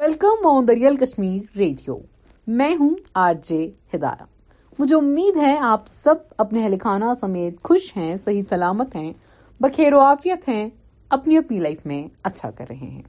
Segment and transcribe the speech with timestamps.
[0.00, 1.98] welcome on the real Kashmir radio
[2.60, 2.94] میں ہوں
[3.28, 4.24] R جے ہدایہ
[4.78, 9.12] مجھے امید ہے آپ سب اپنے اہل خانہ سمیت خوش ہیں صحیح سلامت ہیں
[9.62, 10.68] بخیر و آفیت ہیں
[11.16, 13.02] اپنی اپنی لائف میں اچھا کر رہے ہیں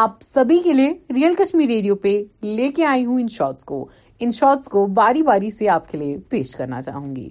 [0.00, 3.84] آپ سبھی کے لیے ریئل کشمیر ریڈیو پہ لے کے آئی ہوں ان شارٹس کو
[4.24, 7.28] ان شارٹس کو باری باری سے آپ کے لیے پیش کرنا چاہوں گی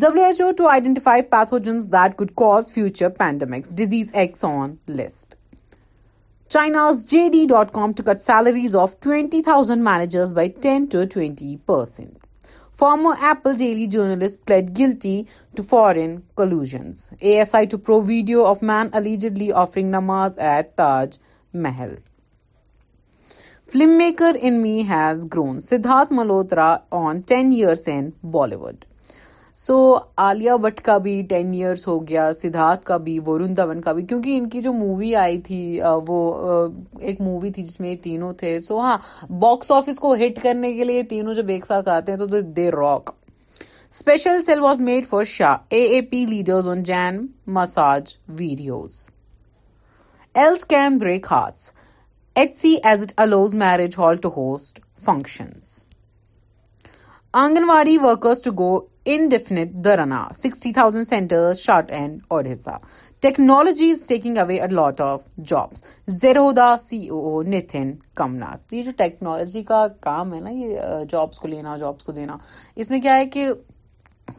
[0.00, 5.34] W H O to identify pathogens that could cause future pandemics disease X on list
[6.54, 12.14] China's JD.com to cut salaries of 20,000 managers by 10 to 20 percent.
[12.80, 15.26] Former Apple Daily journalist pled guilty
[15.56, 17.10] to foreign collusions.
[17.20, 21.16] ASI to Pro video of man allegedly offering namaz at Taj
[21.52, 21.96] Mahal.
[23.68, 25.56] Filmmaker in me has grown.
[25.56, 28.76] Siddharth Malhotra on 10 years in Bollywood.
[29.60, 29.76] So
[30.22, 34.02] Alia Bhatt کا بھی ten years ہو گیا سدھارتھ کا بھی ورن دھون کا بھی
[34.08, 35.58] کیونکہ ان کی جو مووی آئی تھی
[36.08, 36.18] وہ
[37.06, 38.96] ایک مووی تھی جس میں تینوں تھے سو ہاں
[39.42, 42.70] باکس آفس کو ہٹ کرنے کے لیے تینوں جب ایک ساتھ آتے ہیں تو the
[42.72, 43.10] rock
[43.90, 47.20] special cell was made for Shah A A P leaders on Jain
[47.58, 49.04] massage videos
[50.68, 51.70] can break hearts
[52.42, 55.82] H C as it allows marriage hall to host functions
[57.68, 58.78] anganwadi workers to go
[59.12, 62.70] indefinite dharna sixty thousand centre short and اور حصہ
[63.22, 65.20] technology is taking away lot of
[65.50, 65.84] jobs
[66.20, 66.98] zero the C
[67.50, 72.04] Nitin Kamal Nath یہ جو technology کا کام ہے نا یہ jobs کو لینا جابس
[72.04, 72.36] کو دینا
[72.76, 73.48] اس میں کیا ہے کہ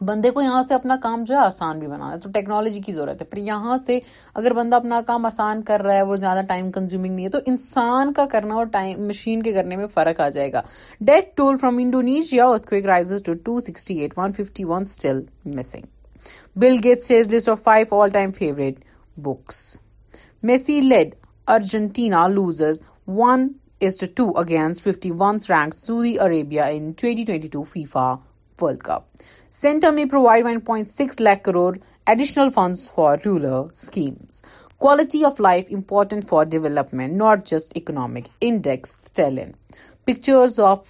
[0.06, 2.92] بندے کو یہاں سے اپنا کام جو ہے آسان بھی بنانا ہے تو ٹیکنالوجی کی
[2.92, 3.98] ضرورت ہے پھر یہاں سے
[4.34, 7.38] اگر بندہ اپنا کام آسان کر رہا ہے وہ زیادہ ٹائم کنزیومنگ نہیں ہے تو
[7.46, 10.62] انسان کا کرنا اور ٹائم مشین کے کرنے میں فرق آ جائے گا
[11.08, 15.20] death toll from Indonesia earthquake rises to two sixty eight one fifty one still
[15.58, 15.86] missing
[16.60, 18.78] Bill Gates says list of five all time favourite
[19.24, 19.64] books
[20.50, 21.14] Messi led
[21.56, 22.80] Argentina loses
[23.18, 23.48] one
[23.86, 28.12] is two against fifty ones rank Saudi Arabia in twenty twenty two FIFA
[28.62, 29.22] World Cup
[29.62, 31.76] centre میں provide one point six lakh crore
[32.12, 34.42] additional funds for rural schemes
[34.80, 39.12] quality of life important for development not just economic index
[40.06, 40.88] pictures of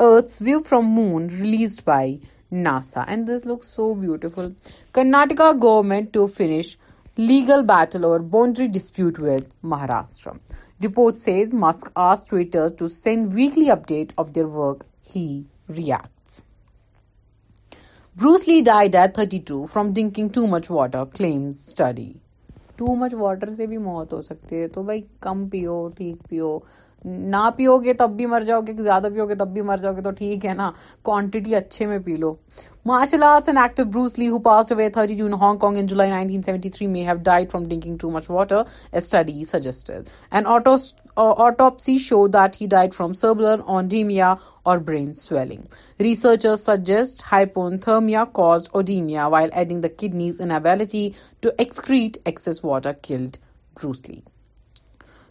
[0.00, 2.16] earth's view from moon released by
[2.62, 4.48] NASA and this look so beautiful
[4.94, 6.76] Karnataka government to finish
[7.18, 13.70] legal battle over boundary dispute with Maharashtra report says Musk as Twitter to send weekly
[13.70, 14.84] update of their work
[15.16, 15.26] he
[15.76, 16.40] reacts
[18.20, 19.94] پیو گے پیو گے
[30.00, 30.70] تو ٹھیک ہے نا
[31.02, 32.34] quantity اچھے میں پی لو
[32.86, 33.22] مارشل
[36.70, 37.04] تھری میں
[41.16, 45.68] autopsy showed that he died from cerebral edema or brain swelling.
[45.98, 53.38] Researchers suggest hypothermia caused edema, while adding the kidney's inability to excrete excess water killed
[53.74, 54.22] Bruce Lee.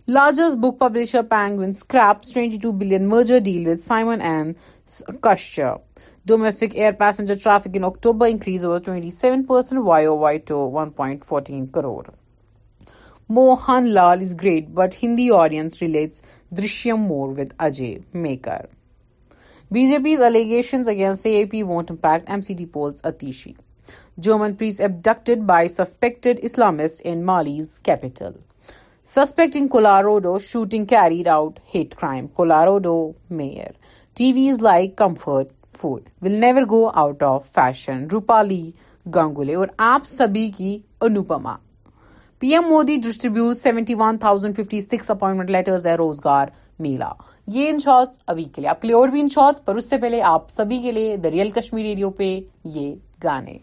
[0.08, 4.56] Largest book publisher Penguin scraps $22 billion merger deal with Simon
[4.86, 5.78] & Schuster.
[6.26, 12.06] Domestic air passenger traffic in October increased over 27% YoY to 1.14 crore.
[13.94, 16.22] Mohanlal is great but Hindi audience relates
[16.58, 17.42] دشمر
[19.74, 21.26] B J P's allegation against
[21.68, 23.52] vote impact M C D polls Atishi
[24.26, 28.32] جومن praise abducted by suspect Islamist in Mali's capital
[29.16, 32.98] suspect in Colorado shooting carried out hate crime Colorado
[33.42, 33.72] mayor
[34.18, 35.52] T V is like comfort
[35.82, 38.64] food will never go out of fashion Rupali
[39.16, 40.78] Ganguly اور آپ سبھی کی
[41.10, 41.56] Anupamaa
[42.41, 46.47] P M Modi distribute seventy one thousand fifty six appointment letters ہے روزگار
[46.79, 47.09] میلہ
[47.58, 49.90] یہ ان shorts ابھی کے لیے آپ کے لیے اور بھی ان شارٹس پر اس
[49.90, 53.58] سے پہلے آپ سبھی کے لیے دریال ریئل کشمیر ریڈیو پہ یہ گانے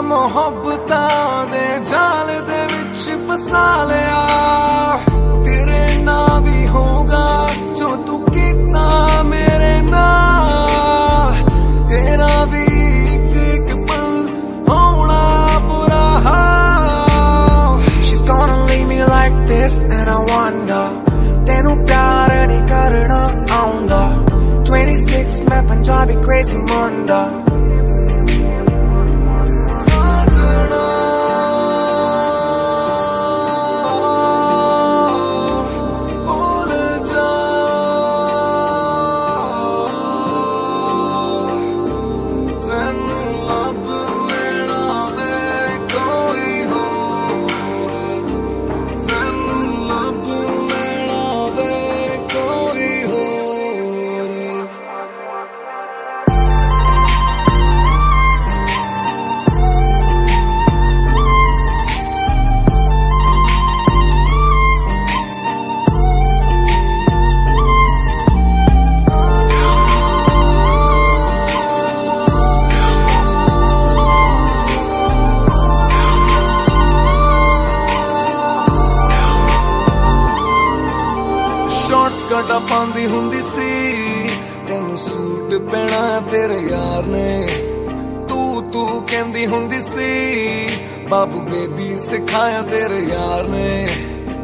[0.09, 0.93] محبت
[6.73, 7.27] ہوگا
[8.71, 10.07] نا
[11.89, 13.19] ترا بھی
[13.89, 14.27] پل
[14.69, 15.27] ہوا
[15.67, 16.19] برا
[18.11, 18.67] ہستان
[19.49, 20.85] تیرا وانڈا
[21.47, 23.23] تین پیار نی کرنا
[23.59, 24.03] آؤ گا
[24.71, 25.10] تری
[25.71, 27.21] پنجابی کریزی منڈا
[89.40, 90.68] ਕਹਿੰਦੀ ਹੁੰਦੀ ਸੀ
[91.10, 93.88] ਬਾਬੂ ਬੇਬੀ ਸਿਖਾਇਆ ਤੇਰੇ ਯਾਰ ਨੇ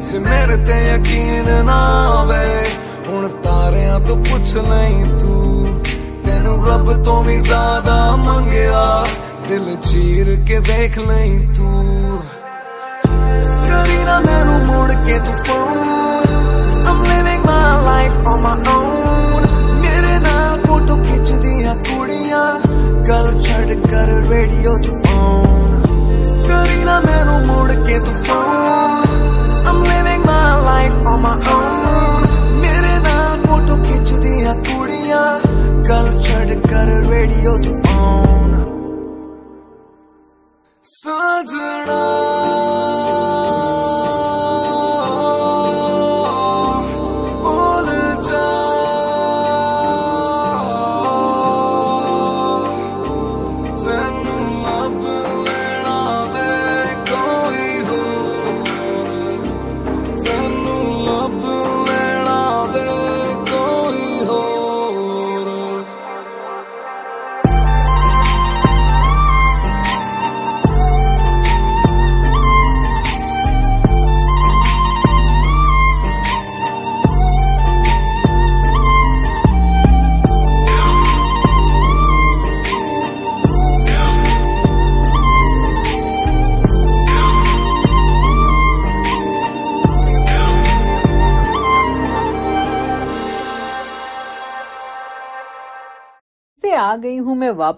[0.02, 1.76] ਜੇ ਮੇਰੇ ਤੇ ਯਕੀਨ ਨਾ
[2.12, 2.64] ਆਵੇ
[3.08, 5.80] ਹੁਣ ਤਾਰਿਆਂ ਤੋਂ ਪੁੱਛ ਲਈ ਤੂੰ
[6.24, 9.04] ਤੈਨੂੰ ਰੱਬ ਤੋਂ ਵੀ ਜ਼ਿਆਦਾ ਮੰਗਿਆ
[9.48, 12.22] ਦਿਲ ਚੀਰ ਕੇ ਵੇਖ ਲਈ ਤੂੰ
[13.04, 15.80] ਕਰੀ ਨਾ ਮੈਨੂੰ ਮੁੜ ਕੇ ਤੂੰ phone
[16.84, 18.85] I'm living my life on my own
[23.66, 25.80] ਗੱਲ ਛੱਡ ਕਰ ਰੇਡੀਓ ਤੂੰ ਔਨ
[26.48, 28.90] ਕਰੀ ਨਾ ਮੈਨੂੰ ਮੁੜ ਕੇ ਤੂੰ phone
[29.64, 31.65] I'm living my life on my own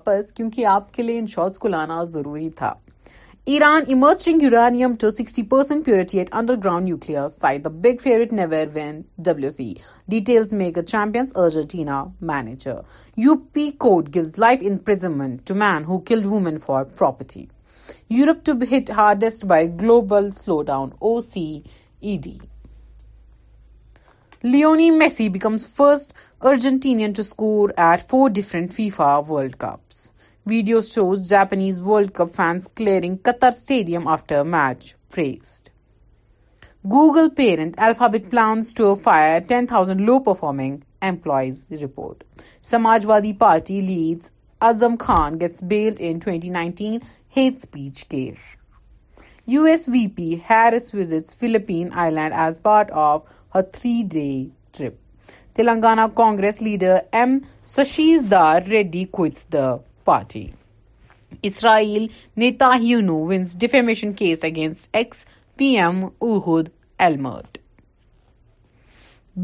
[0.09, 1.27] واپس کیونکہ آپ کے لیے ان
[1.61, 2.73] کو لانا ضروری تھا
[3.51, 6.29] Iran emerging uranium to sixty percent purity at
[6.63, 9.73] underground nuclear site the big never win W C
[10.13, 11.11] details make اچن
[11.43, 12.75] Argentina manager
[13.23, 17.45] U P court gives life in to man who killed woman for property
[18.15, 20.29] Europe to be hit hardest by global
[20.71, 21.45] slowdown O C
[21.99, 22.37] E D
[24.51, 30.09] Lionel Messi becomes first Argentinian to score at 4 different FIFA World Cups.
[30.45, 35.69] Video shows Japanese World Cup fans clearing Qatar Stadium after match praised.
[36.87, 42.23] Google parent Alphabet plans to fire 10,000 low-performing employees, report.
[42.63, 48.39] Samajwadi Party leads Azam Khan gets bailed in 2019 hate speech case.
[49.45, 54.97] US VP Harris visits Philippine Island as part of her 3-day trip.
[55.59, 57.37] Telangana Congress leader M
[58.31, 59.73] Shashidhar Reddy quits the
[60.05, 60.45] party
[61.49, 62.05] Israel
[62.83, 65.25] Netanyahu wins defamation case against ex
[65.57, 66.69] P M Ehud
[67.07, 67.57] Olmert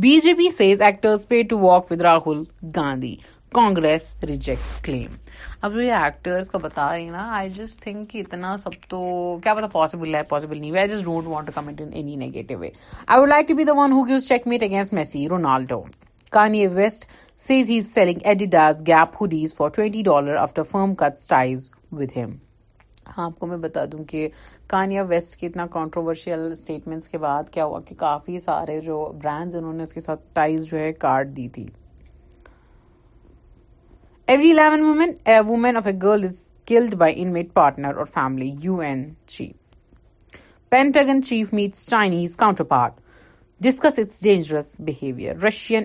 [0.02, 2.44] B J P says actors pay to walk with Rahul
[2.76, 3.16] Gandhi
[3.54, 5.12] Congress rejects claim
[5.62, 9.02] اب جو یہ actors کا بتا رہی نا I just think کہ اتنا سب تو
[9.44, 12.16] کیا پتا پاسبل ہے پاسبل نہیں ہوئے I just don't want to comment in any
[12.26, 12.70] negative way
[13.08, 15.84] I would like to be the one who gives checkmate against Messi Ronaldo
[16.32, 22.12] Kanye West says he's selling Adidas Gap hoodies for $20 after firm cuts ties with
[22.22, 22.40] him.
[23.18, 24.28] ہاں آپ کو میں بتا دوں کہ
[24.68, 29.56] کانیا waste کے اتنا controversial statements کے بعد کیا ہوا کہ کافی سارے جو برانڈز
[29.56, 31.66] انہوں نے اس کے ساتھ ٹائز جو ہے کارڈ دی تھی
[34.28, 35.14] every eleven women
[35.48, 36.36] women of a girl is
[36.68, 39.04] killed by intimate partner or family U N
[39.36, 40.40] chief
[40.70, 42.36] Pentagon chief meets Chinese
[42.76, 43.00] counterpart
[43.64, 45.84] discuss its dangerous behaviour Russian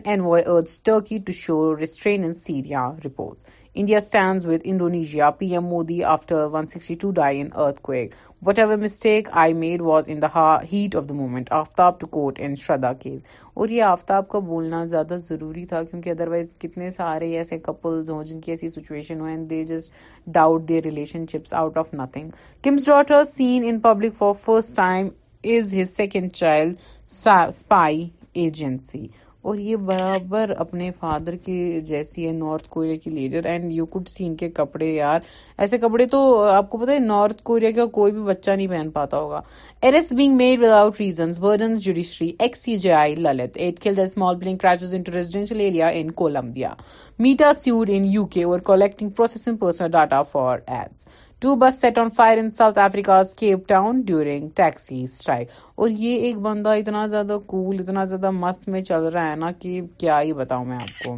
[0.85, 3.47] Turkey to show restraint in Syria reports
[3.81, 7.91] India stands with Indonesia P M Modi after one sixty two die earth
[8.59, 10.21] whatever mistake I made was in
[10.73, 13.21] heat of the moment Aftab to court in Shraddha case
[13.55, 18.11] اور یہ آفتاب کا بولنا زیادہ ضروری تھا کیونکہ other wise کتنے سارے ایسے کپلز
[18.11, 19.93] ہوں جن کی ایسی situation who and they just
[20.35, 20.83] doubt their
[21.33, 22.31] relationships out of nothing
[22.65, 25.09] comes daughter seen in public for first time
[25.57, 26.77] is his second child
[27.29, 28.07] spy
[28.43, 29.07] agency
[29.49, 34.09] اور یہ برابر اپنے فادر کے جیسی ہے نارتھ کوریا کی leader and you could
[34.09, 35.21] seen کے کپڑے یار
[35.63, 38.91] ایسے کپڑے تو آپ کو پتہ ہے نارتھ کوریا کا کوئی بھی بچہ نہیں پہن
[38.95, 39.41] پاتا ہوگا
[39.89, 44.03] errors being made without reasons burdens judiciary ex C J I Lalit eight kill the
[44.03, 46.73] small building crashes into residential area in Colombia
[47.19, 51.07] Meta sued in U K over collecting processing personal data for ads
[51.43, 55.49] two bus set on fire in south Africa's Cape Town during taxi strike
[55.83, 59.51] اور یہ ایک بندہ اتنا زیادہ کول اتنا زیادہ مست میں چل رہا ہے نا
[59.59, 61.15] کہ کیا ہی بتاؤں میں آپ کو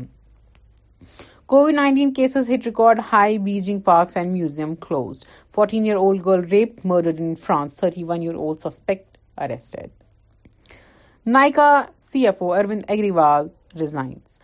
[1.55, 5.25] Covid nineteen cases hit record high Beijing parks and museum close
[5.55, 8.29] fourteen year year old old girl rape in in France thirty one
[8.65, 11.73] suspect arrested arrested Nykaa
[12.11, 13.49] C F O Arvind Agarwal
[13.81, 14.39] resigns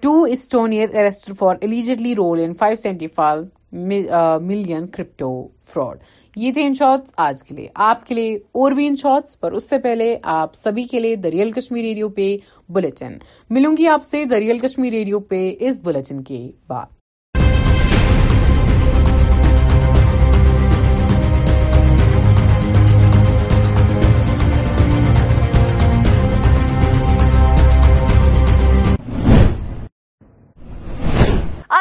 [0.00, 1.02] two Estonian
[1.38, 5.28] for allegedly rule five million crypto
[5.72, 5.98] fraud
[6.36, 9.52] یہ تھے ان shorts آج کے لیے آپ کے لیے اور بھی ان شارٹس پر
[9.52, 12.36] اس سے پہلے آپ سبھی کے لیے دریال کشمیر ریڈیو پہ
[12.72, 13.16] بلٹن
[13.50, 17.00] ملوں گی آپ سے دریال کشمیر ریڈیو پہ اس بلٹن کے بعد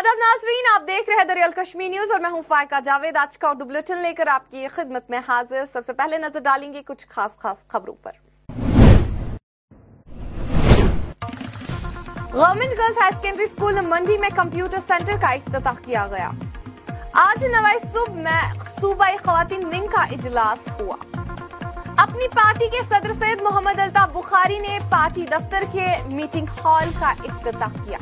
[0.02, 3.52] آداب ناظرین آپ دیکھ رہے دریال کشمیر نیوز اور میں ہوں فائقہ جاوید آج کا
[4.02, 7.36] لے کر آپ کی خدمت میں حاضر سب سے پہلے نظر ڈالیں گے کچھ خاص
[7.42, 8.12] خاص خبروں پر
[12.34, 16.30] government girls higher secondary school Mandi میں کمپیوٹر سینٹر کا افتتاح کیا گیا
[17.28, 18.42] آج نوائی صبح میں
[18.80, 20.96] صوبائی خواتین ونگ کا اجلاس ہوا
[22.08, 27.10] اپنی پارٹی کے صدر سید محمد الطاف بخاری نے پارٹی دفتر کے میٹنگ ہال کا
[27.28, 28.00] افتتاح کیا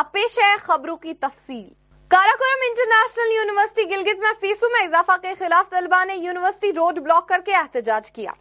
[0.00, 1.64] اب پیش ہے خبروں کی تفصیل
[2.12, 7.28] کاراکورم انٹرنیشنل یونیورسٹی گلگت میں فیسو میں اضافہ کے خلاف طلبہ نے یونیورسٹی روڈ بلاک
[7.28, 8.32] کر کے احتجاج کیا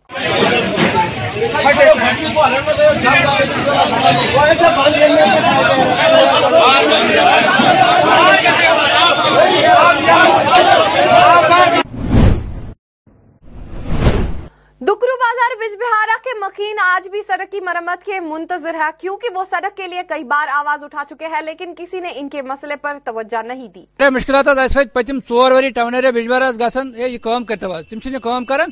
[14.88, 19.44] دکرو بازار بجبہارا کے مکین آج بھی سڑک کی مرمت کے منتظر ہے کیونکہ وہ
[19.50, 22.76] سڑک کے لیے کئی بار آواز اٹھا چکے ہیں لیکن کسی نے ان کے مسئلے
[22.82, 24.48] پر توجہ نہیں دی مشکلات
[24.94, 28.70] پتم ژور وری ٹاونر بجبہارا گھن یہ کام کرتو حظ تم کام کران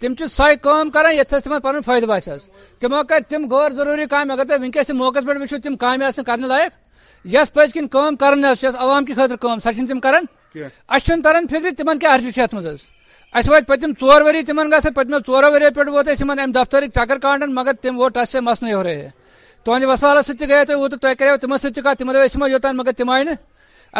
[0.00, 2.48] تم سوے کام کران یہ تم پن فائدہ باسے حظ
[2.82, 6.24] تمو کر تم غیر ضروری کام اگر تم ونکس موقع پہ وچھو تم کام آسن
[6.32, 10.00] کرنے لائق یس پز کن کام کرن حظ یس عوام کی خاطر کام سہ تم
[10.08, 10.24] کران
[10.96, 12.84] اچھن ترن فکر تمہن کیا حرج چھ ات
[13.38, 16.90] اس وات پتم ور وری تمن گھن پتمو ورو وری پہ ووت تمن ام دفترک
[16.94, 19.08] چکر کانڈن مگر تم ووت اس سے مسن ہو رہے
[19.66, 22.92] تہندِ وسالس سی گیا تھی اوتر تھی کرو تمہ سات کت تم دہ یوتان مگر
[22.98, 23.24] تم آئی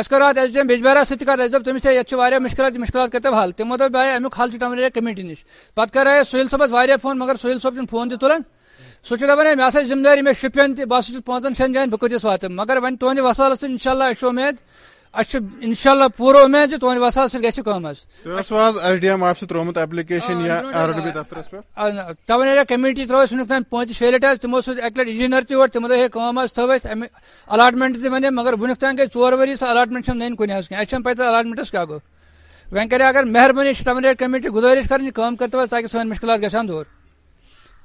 [0.00, 3.12] اس کور ات ایس ڈی ایم بجبارا ست کت دپ تمس یہ مشکلات جی مشکلات
[3.12, 5.44] کرو حل تمو دے امیک حل ٹمریا کمیٹی نش
[5.76, 8.42] پہ کرے سہیل صبس واریا فون مگر سہیل صب فون تہ تلان
[9.08, 12.96] سہ دپان ہے مے شپین تہ بہت پانچن شین جائن بہٕ کۭتِس واتہٕ مگر وۄنۍ
[13.00, 14.56] تہندِ وسالس سۭتۍ اِنشاء اللہ اَسہِ چھُ اُمید
[15.14, 17.62] اچھا اِنشاء اللہ بی دفترس تہوا سکیشی
[22.46, 27.06] ایریا کمیٹی تیس وان پانچ شیٹ تمہیں
[27.46, 31.84] الاٹمنٹ انٹمیٹ تنہا مگر ویک تین گئی ٹور وری سو الاٹمین نینی کنسل الاٹمنٹس کیا
[31.88, 31.98] گو
[32.72, 36.84] وی کری اگر مہربانی کمیٹی گزش کرا تاکہ سنگ مشکلات گھر دور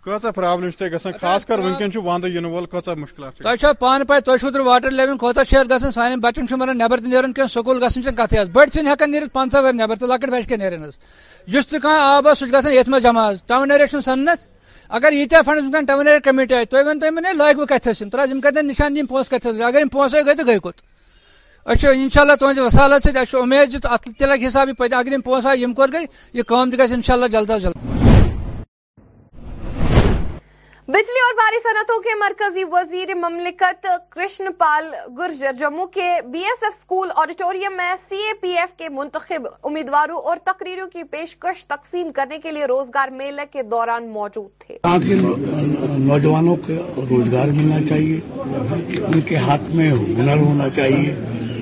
[0.03, 0.89] تین تر
[4.59, 7.83] واٹر لیول كو گانا سانے بچہ مرہ نیس سكل
[8.19, 14.47] گتھ بچے ہیر پنچہ وری نبی ناس تب آپ ستھی مس جمع ٹونی سنت
[14.97, 17.87] اگر اِیتیاں فنڈز ٹون كمٹی آئے تیون تم نا لگوا كت
[18.57, 20.71] نشان دن پہنچ كت اگر پہ گئی تو گئی كو
[21.65, 26.37] اچھا اِنشاء اللہ وسالت وصال سات اچھے اُمید لگی پہ اگر پوسٹ كو گئی
[26.91, 28.07] اِنشاء اللہ جلد از جلد
[30.93, 34.85] بجلی اور باری صنعتوں کے مرکزی وزیر مملکت کرشن پال
[35.17, 39.45] گرجر جموں کے B S F school auditorium میں سی اے پی ایف کے منتخب
[39.69, 45.17] امیدواروں اور تقریروں کی پیشکش تقسیم کرنے کے لیے روزگار میلہ کے دوران موجود تھے
[46.07, 48.19] نوجوانوں کو روزگار ملنا چاہیے
[49.05, 51.15] ان کے ہاتھ میں ہنر ہونا چاہیے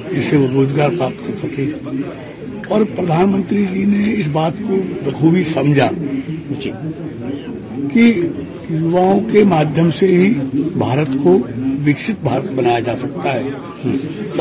[0.09, 1.71] اس سے وہ روزگار پراپت کر سکے
[2.73, 4.81] اور پردھان منتری جی نے اس بات کو
[5.11, 5.89] بخوبی سمجھا
[6.61, 6.71] جی۔
[7.93, 8.03] کہ
[8.69, 10.27] یواؤں کے مادم سے ہی
[10.79, 11.37] بھارت کو
[11.85, 13.93] وکسط بھارت بنایا جا سکتا ہے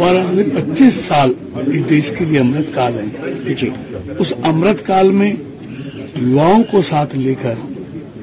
[0.04, 1.33] اور اگلے پچیس سال
[1.73, 2.88] اس دیش کے لیے امرت کا
[3.61, 3.68] جی۔
[4.18, 7.54] اس امرت کا یووا کو ساتھ لے کر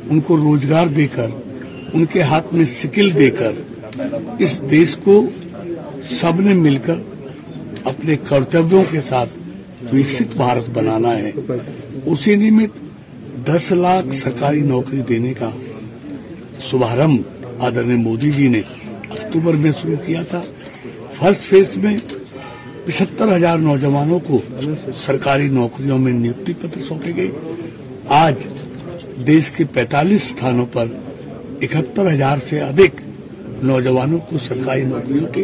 [0.09, 1.27] ان کو روزگار دے کر
[1.93, 3.51] ان کے ہاتھ میں سکل دے کر
[4.43, 5.19] اس دیش کو
[6.19, 7.01] سب نے مل کر
[7.91, 11.31] اپنے کرتو کے ساتھ وکست بھارت بنانا ہے
[12.11, 12.81] اسی نمت
[13.49, 15.49] دس لاکھ سرکاری نوکری دینے کا
[16.67, 17.13] شارم
[17.65, 18.61] آدر مودی جی نے
[19.15, 20.41] اکتوبر میں شروع کیا تھا
[21.19, 21.95] فرسٹ فیز میں
[22.85, 24.39] پچہتر ہزار نوجوانوں کو
[25.05, 27.31] سرکاری نوکریوں میں نیوکتی پتر سونپے گئے
[28.23, 28.35] آج
[29.27, 30.85] دیش کے پینتالیس ستھانوں پر
[31.67, 33.01] اکہتر ہزار سے ادھک
[33.71, 35.43] نوجوانوں کو سرکاری نوکریوں کے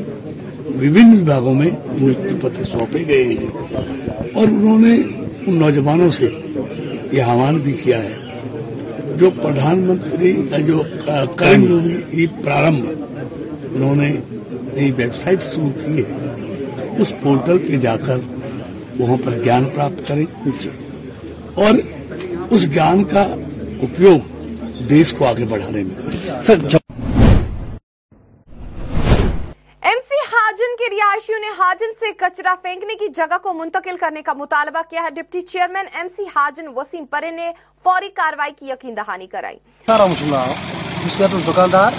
[0.96, 6.30] ونگوں میں نیوکتی پتر سونپے گئے ہیں اور انہوں نے ان نوجوانوں سے
[7.12, 8.18] یہ حوال بھی کیا ہے
[9.20, 10.32] جو پردھان منتری
[10.68, 10.82] جو
[11.38, 12.86] کرم یوگی پرارمبھ
[13.76, 14.10] انہوں نے
[14.76, 18.18] نئی ویب سائٹ شروع کی ہے اس پورٹل پہ جا کر
[19.00, 20.26] وہاں پر جان پراپت کریں
[21.66, 21.80] اور
[22.56, 23.24] اس جان کا
[23.92, 26.68] اپیوگ دیش کو آگے بڑھانے میں سر
[32.00, 36.08] سے کچرا پھینکنے کی جگہ کو منتقل کرنے کا مطالبہ کیا ہے deputy chairman M
[36.16, 37.52] C Hajin Waseem Parray نے
[37.84, 39.56] فوری کاروائی کی یقین دہانی کرائی
[41.48, 41.92] دکاندار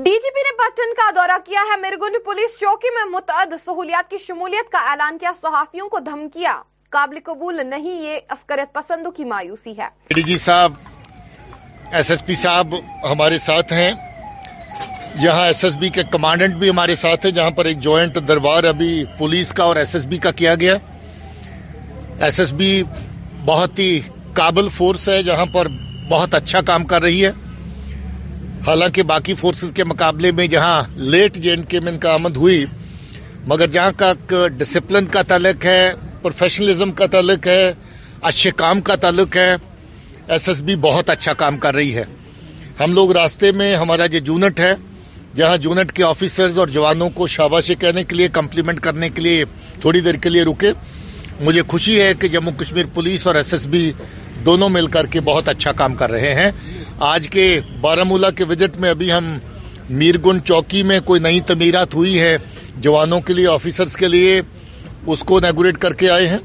[0.03, 4.10] ڈی جی پی نے پٹن کا دورہ کیا ہے میرگنج پولیس چوکی میں متعدد سہولیات
[4.10, 6.62] کی شمولیت کا اعلان کیا صحافیوں کو دھمکیا
[6.93, 10.73] قابل قبول نہیں یہ پسندوں کی مایوسی ہے ڈی جی صاحب
[11.97, 12.75] ایس ایس پی صاحب
[13.12, 13.89] ہمارے ساتھ ہیں
[15.23, 18.63] یہاں ایس ایس بی کے کمانڈنٹ بھی ہمارے ساتھ ہیں جہاں پر ایک جوائنٹ دربار
[18.73, 20.75] ابھی پولیس کا کا اور ایس ایس ایس بی کیا گیا
[22.27, 22.71] ایس بی
[23.45, 23.89] بہت ہی
[24.41, 25.67] قابل فورس ہے جہاں پر
[26.12, 27.32] بہت اچھا کام کر رہی ہے
[28.67, 30.82] حالانکہ باقی فورسز کے مقابلے میں جہاں
[31.13, 32.63] لیٹ جے کے ان کا آمد ہوئی
[33.53, 35.84] مگر جہاں کا ڈسپلن کا تعلق ہے
[36.24, 37.72] پروفیشنلزم کا تعلق ہے
[38.30, 39.54] اچھے کام کا تعلق ہے
[40.34, 42.04] ایس ایس بی بہت اچھا کام کر رہی ہے
[42.80, 44.74] ہم لوگ راستے میں ہمارا جو یونٹ ہے
[45.36, 49.44] جہاں یونٹ کے آفیسرز اور جوانوں کو شاباشی کہنے کے لیے کمپلیمنٹ کرنے کے لیے
[49.82, 50.72] تھوڑی دیر کے لیے رکے
[51.46, 53.92] مجھے خوشی ہے کہ جموں کشمیر پولیس اور ایس ایس بی
[54.46, 56.52] دونوں مل کر کے بہت اچھا کام کر رہے ہیں
[57.12, 57.46] آج کے
[57.82, 59.38] بارہ ملا کے وزٹ میں ابھی ہم
[60.02, 62.36] میرگن چوکی میں کوئی نئی تعمیرات ہوئی ہے
[62.86, 64.42] جوانوں کے لیے آفیسرز کے لیے
[65.08, 66.38] اس کو انیگوریٹ کر کے آئے ہیں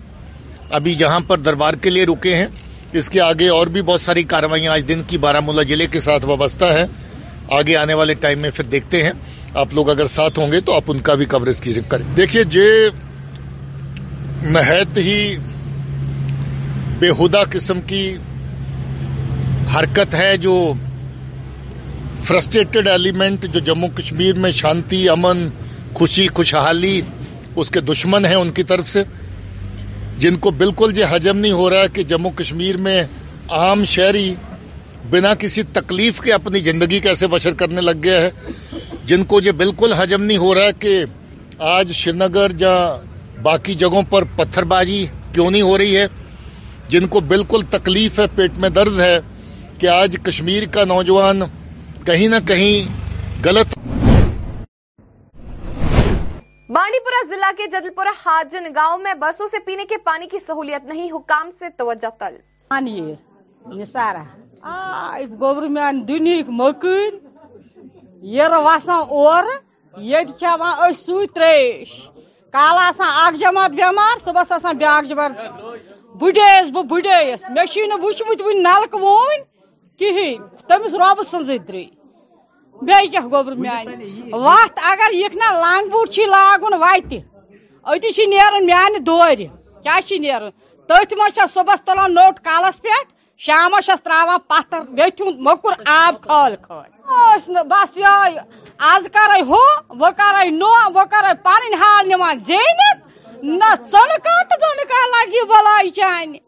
[0.79, 2.47] ابھی جہاں پر دربار کے لیے رکے ہیں
[2.99, 6.01] اس کے آگے اور بھی بہت ساری کاروائیاں آج دن کی بارہ مولہ ضلع کے
[6.01, 6.85] ساتھ وابستہ ہیں
[7.59, 9.11] آگے آنے والے ٹائم میں پھر دیکھتے ہیں
[9.63, 12.45] آپ لوگ اگر ساتھ ہوں گے تو آپ ان کا بھی کوریج کی کریں دیکھیے
[12.57, 12.67] جے
[14.51, 15.19] نہایت ہی
[16.99, 18.03] بےہودہ قسم کی
[19.79, 20.55] حرکت ہے جو
[22.27, 25.49] فرسٹریٹڈ ایلیمنٹ جو جموں کشمیر میں شانتی امن
[25.95, 27.01] خوشی خوشحالی
[27.61, 29.03] اس کے دشمن ہیں ان کی طرف سے
[30.23, 33.03] جن کو بالکل یہ حجم نہیں ہو رہا کہ جموں کشمیر میں
[33.61, 34.27] عام شہری
[35.11, 38.31] بنا کسی تکلیف کے اپنی زندگی کیسے بشر کرنے لگ گیا ہے
[39.09, 40.93] جن کو یہ بالکل حجم نہیں ہو رہا کہ
[41.75, 42.75] آج شری نگر یا
[43.43, 46.07] باقی جگہوں پر پتھر بازی کیوں نہیں ہو رہی ہے
[46.93, 49.19] جن کو بالکل تکلیف ہے پیٹ میں درد ہے
[49.79, 51.41] کہ آج کشمیر کا نوجوان
[52.07, 52.83] کہیں نہ کہیں
[53.45, 53.75] غلط
[56.75, 60.39] بانڈی پورہ ضلع کے جدل پورہ حاجن گاؤں میں بسوں سے پینے کے پانی کی
[60.47, 62.37] سہولیت نہیں حکام سے توجہ تل
[62.71, 62.97] پانی
[63.79, 64.23] یہ سارا
[65.41, 67.15] گورمین دنیک مکر
[68.35, 69.45] یہ وسان اور
[70.11, 71.99] یہ چوان اس سو تریش
[72.53, 78.03] کال آسان اک جماعت بیمار صبح آسان بیاکھ جماعت بڑیس بہ بڑیس مے چھ نہ
[78.05, 79.43] وچمت ون نلکہ وون
[79.99, 81.89] کہین تمس رب سن زدری
[82.87, 85.37] بیٚیہِ کیٛاہ گوٚبُر بیبر وَتھ اگر لنٛگ
[86.35, 87.19] لاگُن وَتہِ
[87.85, 88.13] أتی
[89.01, 90.57] دورِ کیٛاہ لانگ بوٹ
[90.89, 93.09] تٔتھۍ منٛز چھَس نور تُلان نوٚٹ کَلَس پٮ۪ٹھ
[93.45, 96.87] شامَس چھَس ترٛاوان پامس ویٚتھِ ہُنٛد موٚکُر آب کھٲل کھٲل
[97.37, 98.05] ٲسۍ نہٕ بَس یہ
[98.91, 103.01] آز کَرَے کَرَے کَرَے ہُہ وۄنۍ وۄنۍ پَنٕنۍ حال نِوان زیٖنِتھ
[103.59, 106.39] نہ ژٕنہٕ کانٛہہ کانٛہہ تہٕ بۄنہٕ لَگہِ بَلاے چانہِ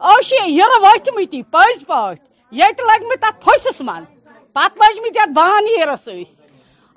[0.00, 2.22] أسۍ چھِ نیندی بلائی پٔزۍ پٲٹھۍ
[2.58, 4.06] ییٚتہِ لٔگۍ پیت تَتھ پھٔسِس منٛز
[4.54, 6.08] پتہ لان ہیرس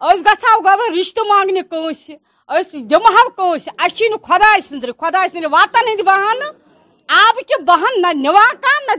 [0.07, 1.61] اِس گاؤں رشتہ مانگنے
[2.91, 6.01] دمہاس اچھے خدا سندر خدا سندر وتن ہند
[6.39, 6.49] نہ
[7.23, 7.61] آب چی
[8.01, 8.95] نہ نواں کھانا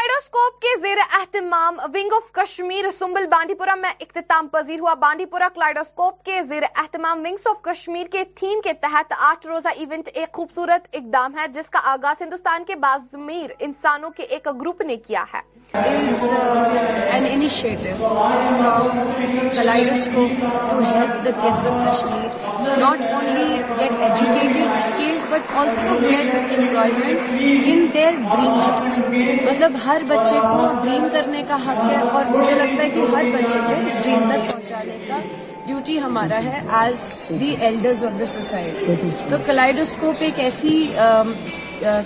[0.00, 5.24] کلائڈوسکوپ کے زیر اہتمام ونگ آف کشمیر سنبل بانڈی پورہ میں اختتام پذیر ہوا بانڈی
[5.32, 10.08] پورہ کلائیڈوسکوپ کے زیر اہتمام ونگز آف کشمیر کے تھیم کے تحت آٹھ روزہ ایونٹ
[10.14, 14.96] ایک خوبصورت اقدام ہے جس کا آغاز ہندوستان کے بازمیر انسانوں کے ایک گروپ نے
[15.06, 15.48] کیا ہے
[29.46, 33.04] مطلب ہر ہر بچے کو ڈریم کرنے کا حق ہے اور مجھے لگتا ہے کہ
[33.14, 35.18] ہر بچے کو اس ڈریم تک پہنچانے کا
[35.66, 37.08] ڈیوٹی ہمارا ہے as
[37.40, 38.94] the elders of the society
[39.30, 40.74] تو کلائڈوسکوپ ایک ایسی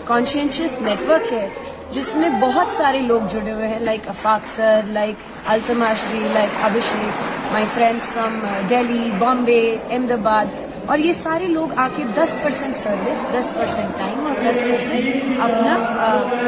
[0.04, 1.46] کانشینشیس نیٹورک ہے
[1.92, 7.52] جس میں بہت سارے لوگ جڑے ہوئے ہیں like Afaq sir like التماشری like Abhishek
[7.52, 9.60] my friends from Delhi Bombay
[10.18, 14.60] Ahmedabad اور یہ سارے لوگ آ کے دس پرسینٹ سروس دس پرسینٹ ٹائم اور دس
[14.62, 15.76] پرسینٹ اپنا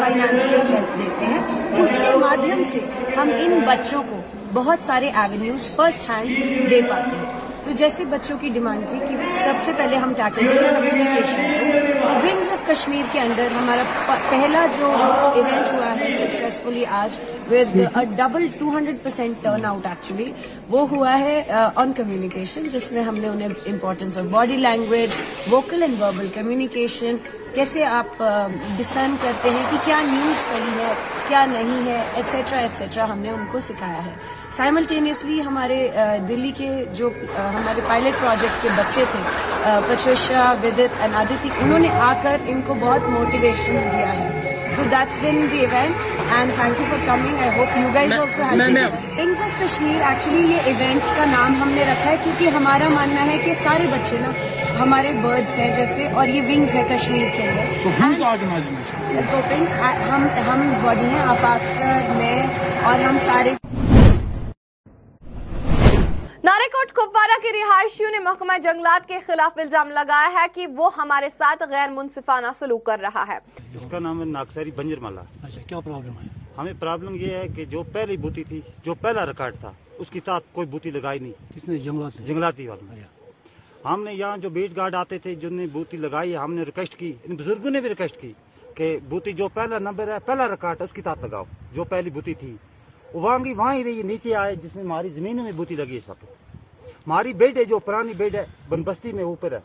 [0.00, 1.38] فائنانشیل ہیلپ دیتے ہیں
[1.82, 2.80] اس کے مادھیم سے
[3.16, 4.20] ہم ان بچوں کو
[4.54, 9.16] بہت سارے ایونیوز فرسٹ ہینڈ دے پاتے ہیں تو جیسے بچوں کی ڈیمانڈ تھی کہ
[9.44, 13.82] سب سے پہلے ہم چاہتے تھے کمیونیکیشن ونگز آف کشمیر کے اندر ہمارا
[14.30, 17.16] پہلا جو ایونٹ ہوا ہے سکسیسفلی آج
[17.50, 17.76] with
[18.16, 19.42] double two hundred percent
[19.72, 20.30] turnout actually
[20.68, 21.34] وہ ہوا ہے
[21.74, 25.16] آن uh, کمیونیکیشن جس میں ہم نے انہیں importance of body language
[25.52, 27.16] vocal and verbal communication
[27.54, 28.22] کیسے آپ
[28.76, 30.92] ڈسرن uh, کرتے ہیں کہ کیا نیوز صحیح ہے
[31.28, 34.12] کیا نہیں ہے ایٹسٹرا ایٹسٹرا ہم نے ان کو سکھایا ہے
[34.56, 39.54] سائملٹینیسلی ہمارے uh, دلی کے جو ہمارے پائلٹ پروجیکٹ کے بچے تھے
[39.86, 45.16] پرچوشا ودت انادتی انہوں نے آ کر ان کو بہت موٹیویشن دیا ہے so that's
[45.22, 46.04] been the event
[46.36, 47.88] and thank you for coming I hope you
[49.16, 53.24] happenings of Kashmir actually یہ ایونٹ کا نام ہم نے رکھا ہے کیونکہ ہمارا ماننا
[53.30, 54.30] ہے کہ سارے بچے نا
[54.80, 59.58] ہمارے برڈس ہیں جیسے اور یہ ونگز ہیں کشمیر کے لیے ہم باڈی
[60.84, 62.36] بڑی آفاقسر میں
[62.86, 63.54] اور ہم سارے
[66.74, 71.62] کپوارہ کے رہائشیوں نے محکمہ جنگلات کے خلاف الزام لگایا ہے کہ وہ ہمارے ساتھ
[71.70, 73.36] غیر منصفانہ سلوک کر رہا ہے
[73.74, 76.26] اس کا نام ہے ناکسری بنجر مالا اچھا، کیا پرابلم ہے
[76.56, 80.20] ہمیں پرابلم یہ ہے کہ جو پہلی بوتی تھی جو پہلا ریکارڈ تھا اس کی
[80.24, 84.94] ساتھ کوئی بوتی لگائی نہیں کس نے جنگلاتی اچھا۔ ہم نے یہاں جو بیٹ گارڈ
[84.94, 88.20] آتے تھے جن نے بوتی لگائی ہم نے ریکویسٹ کی ان بزرگوں نے بھی ریکویسٹ
[88.20, 88.32] کی
[88.76, 92.34] کہ بوتی جو پہلا نمبر ہے پہلا ریکارڈ اس کی ساتھ لگاؤ جو پہلی بوتی
[92.40, 92.56] تھی
[93.14, 96.24] وہاں ہی رہی نیچے آئے جس میں ہماری زمینوں میں بوٹی لگی ہے سب
[97.06, 99.58] ہماری بیڈ ہے جو پرانی بیڈ ہے بن بستی میں اوپر ہے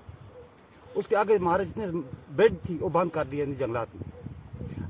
[1.00, 1.86] اس کے آگے ہمارے جتنے
[2.36, 4.10] بیڈ تھی وہ بند کر دیے جنگلات میں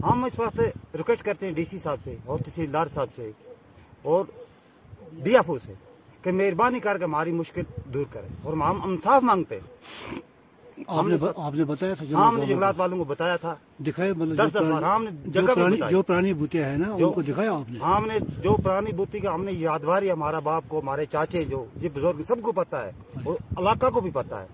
[0.05, 0.59] ہم اس وقت
[0.95, 3.29] ریکویسٹ کرتے ہیں ڈی سی صاحب سے اور تحصیلدار صاحب سے
[4.13, 4.25] اور
[5.23, 5.73] ڈی ایف او سے
[6.21, 7.61] کہ مہربانی کر کے ہماری مشکل
[7.93, 10.19] دور کریں اور ہم انصاف مانگتے ہیں
[10.87, 11.05] آپ
[11.55, 13.53] نے بتایا تھا ہم نے جنگلات والوں کو بتایا تھا
[13.87, 18.55] دکھایا مطلب جو پرانی بوتیاں ہیں نا ان کو دکھایا آپ نے ہم نے جو
[18.63, 22.41] پرانی بوتی کا ہم نے یادواری ہمارا باپ کو ہمارے چاچے جو یہ بزرگ سب
[22.43, 22.91] کو پتا ہے
[23.23, 24.47] اور علاقہ کو بھی پتا ہے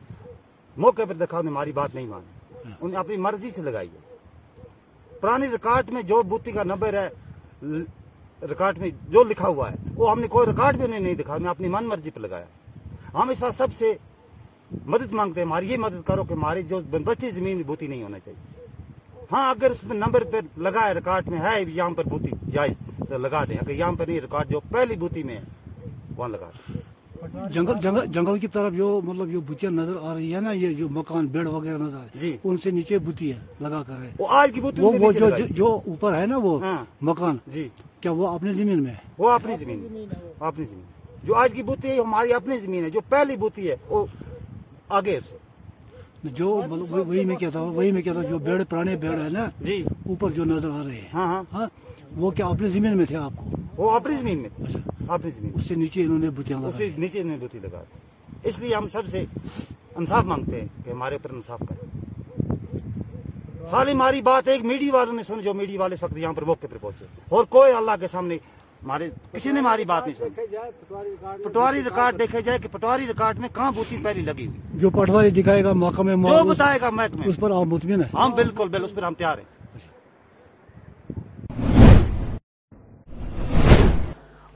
[0.86, 4.06] موقع پر دکھا انہیں ہماری بات نہیں مانی انہیں اپنی مرضی سے لگائی ہے
[5.22, 7.08] پرانی ریکارڈ میں جو بوتی کا نمبر ہے
[8.50, 11.38] ریکارڈ میں جو لکھا ہوا ہے وہ ہم نے کوئی ریکارڈ بھی انہیں نہیں دکھا
[11.42, 12.46] میں اپنی من مرضی پر لگایا
[13.14, 13.94] ہم اس سب سے
[14.86, 18.20] مدد مانگتے ہیں ہماری یہ مدد کرو کہ ہماری جو بچی زمین بوتی نہیں ہونا
[18.26, 18.66] چاہیے
[19.32, 20.24] ہاں اگر اس میں نمبر
[20.66, 22.62] لگا ہے ریکارڈ میں ہے یہاں پر بوتی
[23.10, 25.86] تو لگا دیں اگر یہاں پر نہیں ریکارڈ جو پہلی بوتی میں ہے
[26.18, 26.80] وہاں لگا دیں
[27.54, 30.74] جنگل جنگل جنگل کی طرف جو مطلب جو بوتیاں نظر آ رہی ہے نا یہ
[30.74, 34.52] جو مکان بیڈ وغیرہ نظر آ جی ان سے نیچے بوتی ہے لگا کر آج
[34.56, 35.12] کی بوتی وہ
[35.56, 36.78] جو اوپر ہے نا وہ ہاں۔
[37.10, 37.68] مکان جی
[38.02, 40.70] کیا وہ اپنی زمین میں وہ اپنی زمین
[41.24, 44.06] جو آج کی بوتی ہے ہماری اپنی زمین ہے جو پہلی بوتی ہے وہ
[44.96, 45.20] آگے
[46.24, 49.28] جو مطلب وہی میں کہتا ہوں وہی میں کہتا ہوں جو بیڑ پرانے بیڑ ہے
[49.32, 51.68] نا جی اوپر جو نظر آ رہے ہیں ہاں، ہاں۔ ہاں،
[52.18, 54.80] وہ کیا اپنی زمین میں تھے آپ کو وہ اپنی زمین میں اچھا۔
[55.14, 57.84] اپنی زمین اس سے نیچے انہوں نے بوتیاں اس سے نیچے انہوں نے بوتی لگا
[58.48, 59.24] اس لیے ہم سب سے
[60.00, 61.96] انصاف مانگتے ہیں کہ ہمارے اوپر انصاف کریں
[63.72, 66.44] خالی ہماری بات ایک میڈی والوں نے سن جو میڈی والے اس وقت یہاں پر
[66.46, 68.38] موقع پر پہنچے اور کوئی اللہ کے سامنے
[68.84, 73.50] ہمارے کسی نے ہماری بات نہیں سنی پٹواری ریکارڈ دیکھے جائے کہ پٹواری ریکارڈ میں
[73.54, 78.36] کہاں بوتی پہلی لگی ہوئی جو پٹواری دکھائے گا محکمہ جو بتائے گا ہیں ہم
[78.42, 79.56] بالکل اس پر ہم تیار ہیں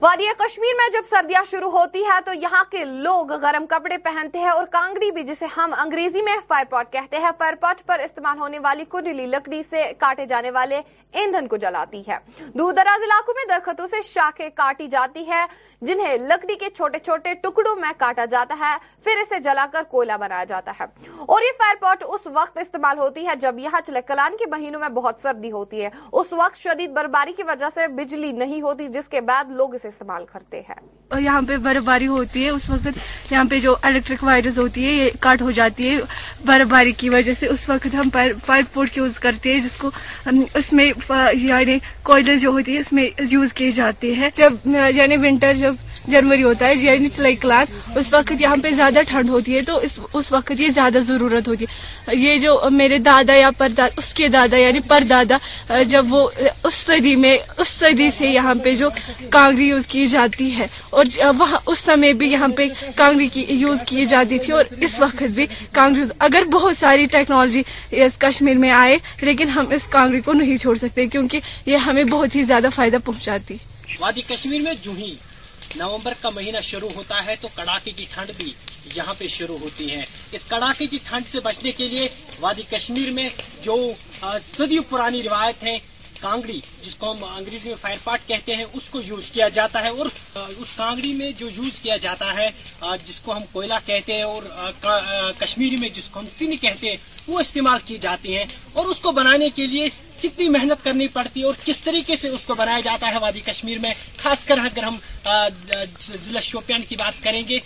[0.01, 4.39] وادی کشمیر میں جب سردیاں شروع ہوتی ہے تو یہاں کے لوگ گرم کپڑے پہنتے
[4.39, 7.99] ہیں اور کانگڑی بھی جسے ہم انگریزی میں فائر پوٹ کہتے ہیں فائر پوٹ پر
[8.03, 10.79] استعمال ہونے والی لکڑی سے کاٹے جانے والے
[11.21, 12.17] ایندھن کو جلاتی ہے
[12.57, 15.43] دور دراز علاقوں میں درختوں سے شاخیں کاٹی جاتی ہے
[15.89, 20.17] جنہیں لکڑی کے چھوٹے چھوٹے ٹکڑوں میں کاٹا جاتا ہے پھر اسے جلا کر کوئلہ
[20.21, 20.85] بنایا جاتا ہے
[21.33, 24.89] اور یہ فائر پوٹ اس وقت استعمال ہوتی ہے جب یہاں چلکلان کے مہینوں میں
[24.99, 25.89] بہت سردی ہوتی ہے
[26.21, 29.89] اس وقت شدید برباری کی وجہ سے بجلی نہیں ہوتی جس کے بعد لوگ اسے
[29.93, 30.75] استعمال کرتے ہیں
[31.13, 32.97] اور یہاں پہ برف باری ہوتی ہے اس وقت
[33.31, 35.97] یہاں پہ جو الیکٹرک وائرز ہوتی ہے یہ کٹ ہو جاتی ہے
[36.45, 38.09] برف باری کی وجہ سے اس وقت ہم
[38.45, 39.91] فائر فوڈ یوز کرتے ہیں جس کو
[40.61, 40.91] اس میں
[41.47, 41.77] یعنی
[42.11, 44.67] کوئلر جو ہوتی ہے اس میں یوز کی جاتی ہے جب
[45.01, 45.73] یعنی ونٹر جب
[46.09, 49.79] جنوری ہوتا ہے یعنی چلائی کلاس اس وقت یہاں پہ زیادہ ٹھنڈ ہوتی ہے تو
[50.21, 51.65] اس وقت یہ زیادہ ضرورت ہوتی
[52.07, 56.27] ہے یہ جو میرے دادا یا پر اس کے دادا یعنی پر دادا جب وہ
[56.63, 58.89] اس صدی میں اس صدی سے یہاں پہ جو
[59.29, 61.05] کانگری یوز کی جاتی ہے اور
[61.39, 65.23] وہاں اس سمے بھی یہاں پہ کانگری کی یوز کی جاتی تھی اور اس وقت
[65.35, 67.61] بھی کانگری یوز اگر بہت ساری ٹیکنالوجی
[68.05, 72.03] اس کشمیر میں آئے لیکن ہم اس کانگری کو نہیں چھوڑ سکتے کیونکہ یہ ہمیں
[72.03, 73.57] بہت ہی زیادہ فائدہ پہنچاتی
[74.27, 75.13] کشمیر میں جڑی
[75.77, 78.51] نومبر کا مہینہ شروع ہوتا ہے تو کڑاکے کی ٹھنڈ بھی
[78.95, 80.03] یہاں پہ شروع ہوتی ہے
[80.37, 82.07] اس کڑاکے کی ٹھنڈ سے بچنے کے لیے
[82.39, 83.29] وادی کشمیر میں
[83.63, 83.75] جو
[84.57, 85.77] صدیوں پرانی روایت ہے
[86.19, 89.81] کانگڑی جس کو ہم انگریزی میں فائر پارٹ کہتے ہیں اس کو یوز کیا جاتا
[89.83, 90.05] ہے اور
[90.49, 92.49] اس کانگڑی میں جو یوز کیا جاتا ہے
[93.05, 94.71] جس کو ہم کوئلہ کہتے ہیں اور
[95.39, 98.99] کشمیری میں جس کو ہم چینی کہتے ہیں وہ استعمال کی جاتی ہیں اور اس
[98.99, 99.87] کو بنانے کے لیے
[100.21, 103.39] کتنی محنت کرنی پڑتی ہے اور کس طریقے سے اس کو بنایا جاتا ہے وادی
[103.45, 104.97] کشمیر میں خاص کر اگر ہم
[106.05, 107.59] ضلع شوپین کی بات کریں گے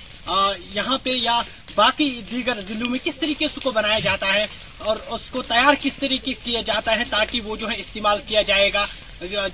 [0.76, 1.40] یہاں پہ یا
[1.76, 4.46] باقی دیگر ضلعوں میں کس طریقے سے اس کو بنایا جاتا ہے
[4.90, 8.20] اور اس کو تیار کس طریقے سے کیا جاتا ہے تاکہ وہ جو ہے استعمال
[8.28, 8.86] کیا جائے گا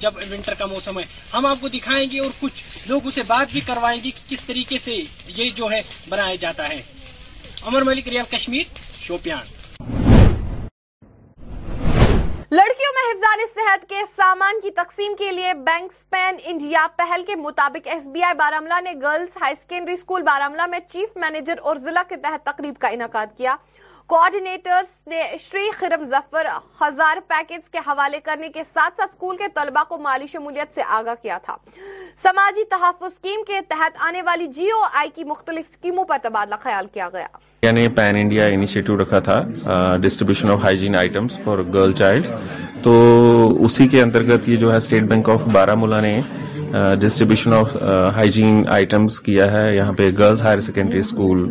[0.04, 3.52] جب ونٹر کا موسم ہے ہم آپ کو دکھائیں گے اور کچھ لوگ اسے بات
[3.58, 4.96] بھی کروائیں گے کہ کس طریقے سے
[5.40, 6.82] یہ جو ہے بنایا جاتا ہے
[7.70, 9.60] عمر ملک ریال کشمیر شوپیان
[12.56, 17.36] لڑکیوں میں حفظان صحت کے سامان کی تقسیم کے لیے بینک سپین انڈیا پہل کے
[17.44, 21.76] مطابق ایس بی آئی باراملہ نے girls higher secondary school Baramulla میں چیف مینیجر اور
[21.84, 23.56] ضلع کے تحت تقریب کا انعقاد کیا
[24.14, 26.48] کوارڈینیٹرز نے شری خرم ظفر
[26.82, 30.82] ہزار پیکٹس کے حوالے کرنے کے ساتھ ساتھ اسکول کے طلبہ کو مالی شمولیت سے
[31.00, 31.56] آگاہ کیا تھا
[32.24, 36.56] سماجی تحفظ اسکیم کے تحت آنے والی جی او آئی کی مختلف اسکیموں پر تبادلہ
[36.64, 37.28] خیال کیا گیا
[37.64, 39.36] انڈیا یعنی نے پین انڈیا انیشیٹو رکھا تھا
[40.02, 42.28] distribution of hygiene items for girl child
[42.84, 42.94] تو
[43.66, 45.42] اسی کے انترگت یہ جو ہے اسٹیٹ بینک آف
[45.80, 46.20] مولا نے
[47.02, 47.76] ڈسٹریبیوشن آف
[48.16, 51.44] ہائیجین آئٹمس کیا ہے یہاں پہ girls higher secondary school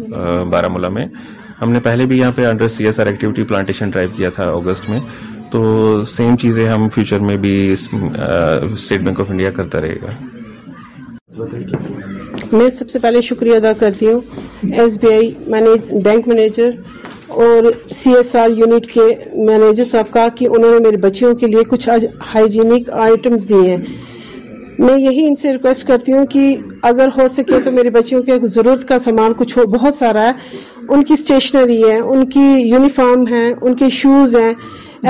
[0.53, 1.07] Baramulla میں
[1.63, 4.51] ہم نے پہلے بھی یہاں پہ under C S R activity plantation drive کیا تھا
[4.51, 5.01] اگست میں
[5.53, 5.65] تو
[6.17, 10.11] سیم چیزیں ہم فیوچر میں بھی اسٹیٹ بینک آف انڈیا کرتا رہے گا
[12.53, 16.71] میں سب سے پہلے شکریہ ادا کرتی ہوں S B I bank manager
[17.45, 19.07] اور سی ایس آر یونٹ کے
[19.49, 21.89] مینیجر صاحب کا کہ انہوں نے میرے بچیوں کے لیے کچھ
[22.35, 23.77] ہائیجینک آئٹمس دیے
[24.79, 26.55] میں یہی ان سے ریکویسٹ کرتی ہوں کہ
[26.91, 30.59] اگر ہو سکے تو میرے بچیوں کے ضرورت کا سامان کچھ ہو بہت سارا ہے
[30.93, 34.53] ان کی اسٹیشنری ہے ان کی یونیفارم ہے ان کے شوز ہیں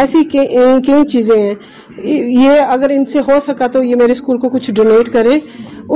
[0.00, 1.54] ایسی کئی چیزیں ہیں
[2.42, 5.38] یہ اگر ان سے ہو سکا تو یہ میرے اسکول کو کچھ ڈونیٹ کریں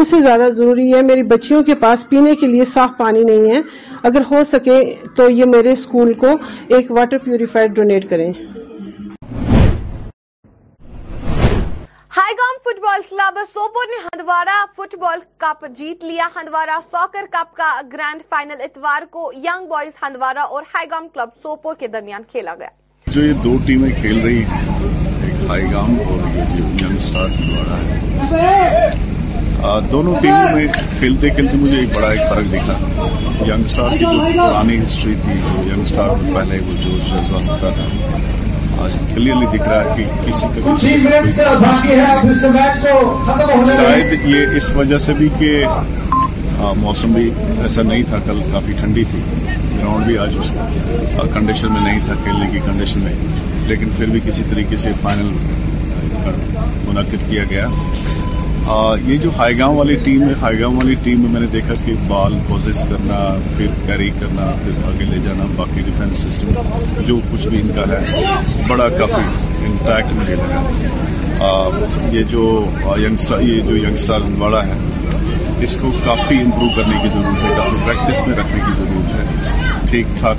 [0.00, 3.50] اس سے زیادہ ضروری ہے میری بچیوں کے پاس پینے کے لیے صاف پانی نہیں
[3.54, 3.60] ہے
[4.08, 4.78] اگر ہو سکے
[5.16, 6.30] تو یہ میرے اسکول کو
[6.76, 8.32] ایک واٹر پیوریفائر ڈونیٹ کریں
[12.16, 17.56] Haigam football club Sopore نے ہندوارا فٹ بال کپ جیت لیا ہندوارا ساکر کپ
[17.56, 22.54] کا گرینڈ فائنل اتوار کو ینگ بوائز ہندوارا اور ہائیگام کلب سوپور کے درمیان کھیلا
[22.60, 22.68] گیا
[23.12, 24.62] جو یہ دو ٹیمیں کھیل رہی ہیں
[25.26, 27.42] ایک اور یہ ینگ سٹار
[28.38, 29.12] ہے
[29.90, 30.64] دونوں ٹیموں میں
[30.98, 32.74] کھیلتے کھیلتے مجھے ایک بڑا ایک فرق دکھا
[33.48, 35.32] ینگ سٹار کی جو پرانی ہسٹری تھی
[35.68, 37.84] ینگ اسٹار میں پہلے وہ جو جذبہ ہوتا تھا
[38.84, 40.60] آج کلیئرلی دکھ رہا ہے کہ کسی کا
[43.86, 45.50] شاید یہ اس وجہ سے بھی کہ
[46.80, 47.26] موسم بھی
[47.62, 49.20] ایسا نہیں تھا کل کافی ٹھنڈی تھی
[49.78, 50.48] گراؤنڈ بھی آج اس
[51.34, 53.12] کنڈیشن میں نہیں تھا کھیلنے کی کنڈیشن میں
[53.68, 55.30] لیکن پھر بھی کسی طریقے سے فائنل
[56.86, 57.66] منعقد کیا گیا
[59.06, 61.72] یہ جو ہائی گاؤں والی ٹیم ہے ہائی گاؤں والی ٹیم میں میں نے دیکھا
[61.84, 63.18] کہ بال پوزس کرنا
[63.56, 67.84] پھر کیری کرنا پھر آگے لے جانا باقی ڈیفینس سسٹم جو کچھ بھی ان کا
[67.90, 69.22] ہے بڑا کافی
[69.66, 70.62] امپیکٹ مجھے لگا
[72.12, 72.42] یہ جو
[73.04, 74.78] ینگسٹر یہ جو ینگسٹر ہندواڑہ ہے
[75.64, 79.03] اس کو کافی امپروو کرنے کی ضرورت ہے کافی پریکٹس میں رکھنے کی ضرورت ہے
[79.94, 80.38] ٹھیک ٹھاک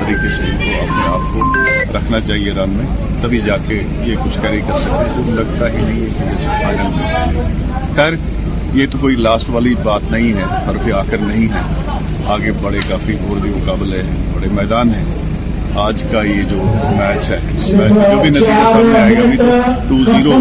[0.00, 2.84] طریقے سے ان کو اپنے آپ کو رکھنا چاہیے رن میں
[3.22, 8.12] تبھی جا کے یہ کچھ کیری کر سکتے ہیں لگتا ہی نہیں ہے کہ خیر
[8.74, 13.16] یہ تو کوئی لاسٹ والی بات نہیں ہے حرف آخر نہیں ہے آگے بڑے کافی
[13.28, 15.04] ہو بھی مقابلے ہیں بڑے میدان ہیں
[15.84, 16.62] آج کا یہ جو
[16.98, 20.40] میچ ہے اس میچ جو بھی نتیجہ سامنے آئے گا ٹو زیرو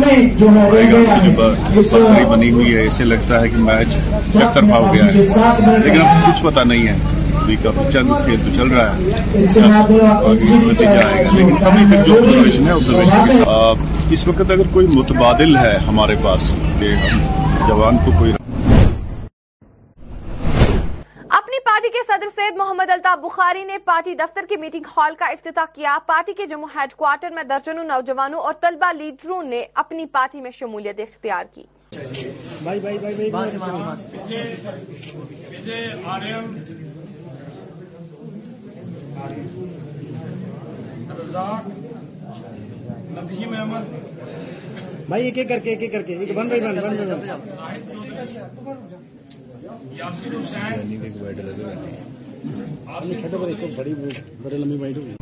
[1.81, 5.23] زیروی بنی ہوئی ہے اسے لگتا ہے کہ میچ ایک طرف ہو گیا ہے
[5.83, 7.16] لیکن آپ کچھ پتا نہیں ہے
[7.55, 9.11] کافی چند کھیل تو چل رہا ہے
[9.91, 16.15] گا لیکن ابھی تک جو آبزرویشن آبزرویشن ہے اس وقت اگر کوئی متبادل ہے ہمارے
[16.23, 18.31] پاس کہ ہم جوان کو کوئی
[21.65, 25.65] پارٹی کے صدر سید محمد الطاف بخاری نے پارٹی دفتر کی میٹنگ ہال کا افتتاح
[25.73, 30.41] کیا پارٹی کے جموں ہیڈ کوارٹر میں درجنوں نوجوانوں اور طلبہ لیڈروں نے اپنی پارٹی
[30.41, 31.63] میں شمولیت اختیار کی
[45.07, 46.77] بھائی ایک ایک ایک کر کر کے کے
[54.49, 55.15] یعنی ہوگی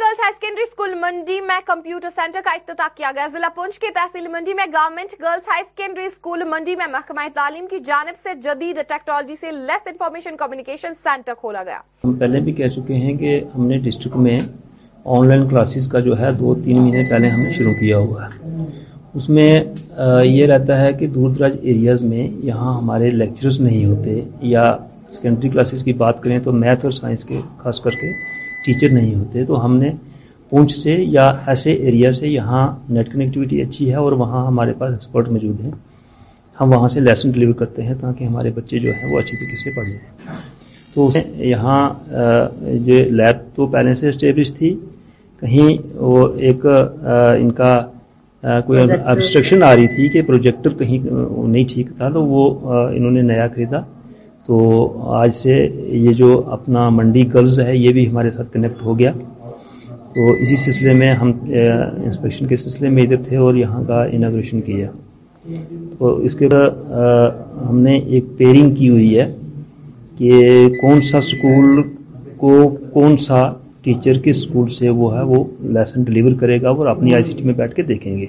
[0.00, 4.64] گرلز ہائی منڈی میں کمپیوٹر سینٹر کا کیا گیا ضلع پنچ کے تحصیل منڈی میں
[4.74, 11.34] گورنمنٹ گرلز ہائی سیکنڈری محکمہ تعلیم کی جانب سے جدید ٹیکنالوجی سے لیس انفارمیشن سینٹر
[11.40, 14.38] کھولا گیا ہم پہلے بھی کہہ چکے ہیں کہ ہم نے ڈسٹرکٹ میں
[15.16, 18.26] آن لائن کلاسز کا جو ہے دو تین مہینے پہلے ہم نے شروع کیا ہوا
[18.28, 18.66] ہے
[19.16, 19.52] اس میں
[20.26, 24.20] یہ رہتا ہے کہ دور دراز ایریاز میں یہاں ہمارے لیکچرز نہیں ہوتے
[24.54, 24.76] یا
[25.16, 28.10] سیکنڈری کلاسز کی بات کریں تو میتھ اور سائنس کے خاص کر کے
[28.66, 29.90] ٹیچر نہیں ہوتے تو ہم نے
[30.50, 32.62] پونچھ سے یا ایسے ایریا سے یہاں
[32.96, 35.70] نیٹ کنیکٹیوٹی اچھی ہے اور وہاں ہمارے پاس ایکسپرٹ موجود ہیں
[36.60, 39.56] ہم وہاں سے لیسن ڈلیور کرتے ہیں تاکہ ہمارے بچے جو ہیں وہ اچھی طریقے
[39.62, 40.44] سے پڑھ جائیں
[40.94, 41.10] تو
[41.46, 41.80] یہاں
[42.90, 44.74] یہ لیب تو پہلے سے اسٹیبلش تھی
[45.40, 45.68] کہیں
[46.12, 47.72] وہ ایک ان کا
[48.66, 53.22] کوئی ابسٹرکشن آ رہی تھی کہ پروجیکٹر کہیں نہیں ٹھیک تھا تو وہ انہوں نے
[53.34, 53.80] نیا خریدا
[54.46, 54.58] تو
[55.18, 59.10] آج سے یہ جو اپنا منڈی گرلز ہے یہ بھی ہمارے ساتھ کنیکٹ ہو گیا
[60.14, 64.60] تو اسی سلسلے میں ہم انسپیکشن کے سلسلے میں ادھر تھے اور یہاں کا اناگریشن
[64.66, 64.90] کیا
[65.98, 66.92] تو اس کے بعد
[67.68, 69.26] ہم نے ایک پیرنگ کی ہوئی ہے
[70.18, 71.82] کہ کون سا اسکول
[72.42, 72.54] کو
[72.92, 73.42] کون سا
[73.84, 75.42] ٹیچر کس اسکول سے وہ ہے وہ
[75.76, 78.26] لیسن ڈلیور کرے گا اور اپنی آئی سی ٹی میں بیٹھ کے دیکھیں گے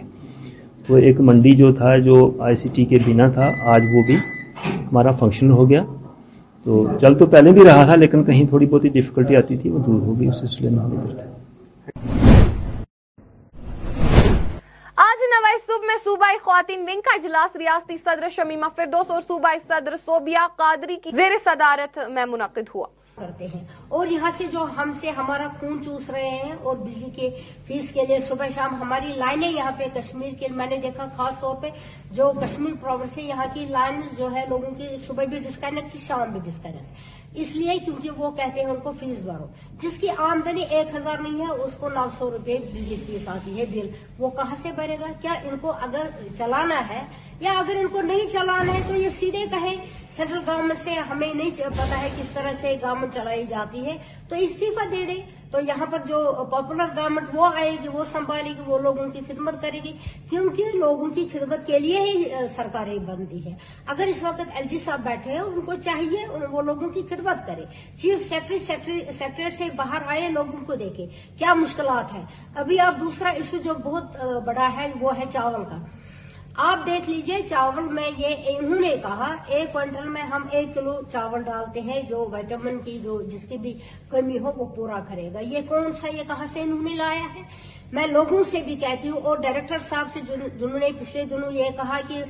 [0.88, 2.18] تو ایک منڈی جو تھا جو
[2.50, 4.16] آئی سی ٹی کے بنا تھا آج وہ بھی
[4.66, 5.82] ہمارا فنکشن ہو گیا
[6.68, 9.80] تو چل تو پہلے بھی رہا تھا لیکن کہیں تھوڑی بہت ہی آتی تھی وہ
[9.84, 11.94] دور ڈفکلٹی
[15.06, 19.60] آج نوائز صوب میں صوبائی خواتین ونگ کا اجلاس ریاستی صدر شمیمہ فردوس اور صوبائی
[19.68, 22.86] صدر صوبیہ قادری کی زیر صدارت میں منعقد ہوا
[23.20, 23.64] کرتے ہیں
[23.98, 27.30] اور یہاں سے جو ہم سے ہمارا خون چوس رہے ہیں اور بجلی کے
[27.68, 31.40] فیس کے لیے صبح شام ہماری لائنیں یہاں پہ کشمیر کے میں نے دیکھا خاص
[31.42, 31.70] طور پہ
[32.16, 36.32] جو کشمیر پروونس ہے یہاں کی لائن جو ہے لوگوں کی صبح بھی ڈسکنیکٹ شام
[36.32, 37.00] بھی ڈسکنیکٹ
[37.44, 39.48] اس لیے کیونکہ وہ کہتے ہیں ان کو فیس بھرو
[39.82, 43.60] جس کی آمدنی ایک ہزار نہیں ہے اس کو نو سو روپے بجلی فیس آتی
[43.60, 43.90] ہے بل
[44.20, 47.02] وہ کہاں سے بھرے گا کیا ان کو اگر چلانا ہے
[47.40, 49.74] یا اگر ان کو نہیں چلانا ہے تو یہ سیدھے کہیں
[50.16, 53.98] سینٹرل گورنمنٹ سے ہمیں نہیں پتا ہے کس طرح سے گورنمنٹ چلائی جاتی ہے
[54.30, 56.18] تو استعفی دے دیں تو یہاں پر جو
[56.52, 59.92] پاپولر گورنمنٹ وہ آئے گی وہ سنبھالے گی وہ لوگوں کی خدمت کرے گی
[60.30, 63.54] کیونکہ لوگوں کی خدمت کے لیے ہی سرکاریں بنتی ہے
[63.94, 67.46] اگر اس وقت ایل جی صاحب بیٹھے ہیں ان کو چاہیے وہ لوگوں کی خدمت
[67.48, 67.66] کرے
[68.02, 71.06] چیف سیکرٹری سیکرٹریٹ سے باہر آئے لوگوں کو دیکھے
[71.44, 72.24] کیا مشکلات ہیں
[72.64, 74.18] ابھی آپ دوسرا ایشو جو بہت
[74.52, 75.78] بڑا ہے وہ ہے چاول کا
[76.66, 80.94] آپ دیکھ لیجئے چاول میں یہ انہوں نے کہا ایک کوئنٹل میں ہم ایک کلو
[81.12, 83.74] چاول ڈالتے ہیں جو وائٹامن کی جو جس کی بھی
[84.10, 87.28] کمی ہو وہ پورا کرے گا یہ کون سا یہ کہاں سے انہوں نے لایا
[87.36, 87.42] ہے
[87.94, 90.20] میں لوگوں سے بھی کہتی ہوں اور ڈائریکٹر صاحب سے
[90.60, 92.24] جنہوں نے پچھلے دنوں یہ کہا کہ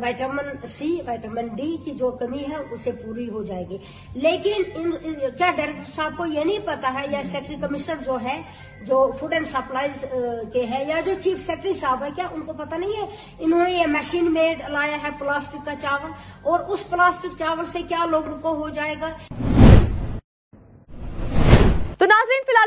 [0.00, 3.78] وائٹامن سی وائٹامن ڈی کی جو کمی ہے اسے پوری ہو جائے گی
[4.24, 8.40] لیکن کیا ڈائریکٹر صاحب کو یہ نہیں پتا ہے یا سیکٹری کمشنر جو ہے
[8.86, 10.04] جو فوڈ اینڈ سپلائیز
[10.52, 13.06] کے ہے یا جو چیف سیکرٹری صاحب ہے کیا ان کو پتا نہیں ہے
[13.38, 16.10] انہوں نے یہ مشین میڈ لایا ہے پلاسٹک کا چاول
[16.52, 19.10] اور اس پلاسٹک چاول سے کیا لوگ رکو ہو جائے گا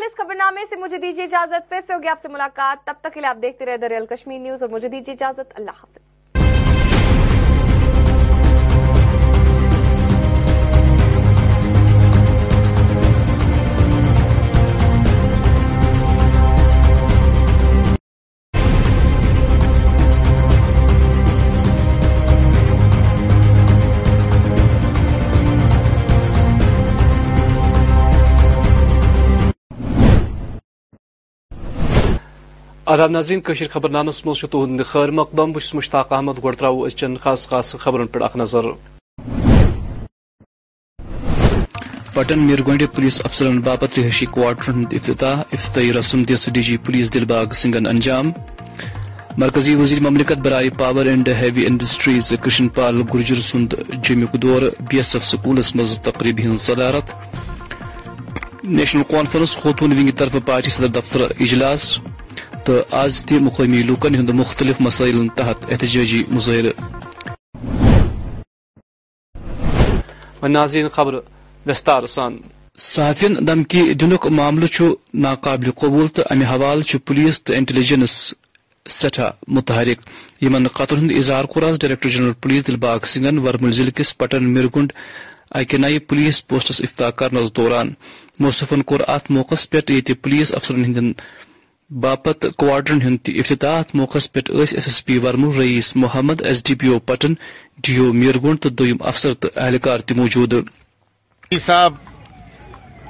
[0.04, 3.20] اس خبرنامے سے مجھے دیجیے اجازت پھر سے ہوگی آپ سے ملاقات تب تک کے
[3.20, 6.14] لیے آپ دیکھتے رہے دریال کشمیر نیوز اور مجھے دیجیے اجازت اللہ حافظ
[32.94, 36.86] آرام ناظرین کشیر خبر نامس مز تہد خیر مقدم بس مشتاق احمد ترو تراو
[37.22, 38.66] خاص خاص خبرن پہ اخ نظر
[42.14, 46.78] پٹن میر گوڈے پولیس افسرن باپت رہائشی كواٹر ہند افتتاح افتتاحی رسم دس ڈی جی
[46.86, 48.30] پولیس دلباغ سنگن انجام
[49.44, 53.74] مرکزی وزیر مملکت برائے power and heavy industries Krishan Pal Gurjar سند
[54.08, 57.14] جمیک دور بی ایس ایف سکولس مز تقریبی ہن صدارت
[58.78, 61.98] نیشنل کانفرنس كانفرنس ونگ طرف پارٹی صدر دفتر اجلاس
[62.68, 66.72] تو آز تہ مقامی لوکن ہند مختلف مسائل تحت احتجاجی مظاہرہ
[70.48, 71.20] ناظرین خبر
[72.16, 72.38] سان
[72.94, 74.40] صحافین دھمکی دنکل
[75.26, 78.16] ناقابل قبول تو امہ حوالہ پولیس تو انٹیلیجنس
[79.00, 80.10] سٹھا متحرک
[80.44, 84.54] یمن قطر ہند اظہار کور آز ڈائریکٹر جنرل پولیس دلباغ سنگھن ورمل ضلع کس پٹن
[84.54, 84.94] مرگنڈ
[85.60, 87.94] اکہ نئی پولیس پوسٹس افطار کرنس دوران
[88.40, 91.12] موصفن کور ات موقع پہ یہ پولیس افسرن ہندین
[92.04, 96.88] باپت کواڈرن ہند افتتاحت موقع پہ S S P ورمو Raees Mohammad S D P
[96.88, 97.34] O Pattan
[97.88, 100.54] D O Mirgund افسر تو اہلکار موجود
[101.52, 101.70] ایس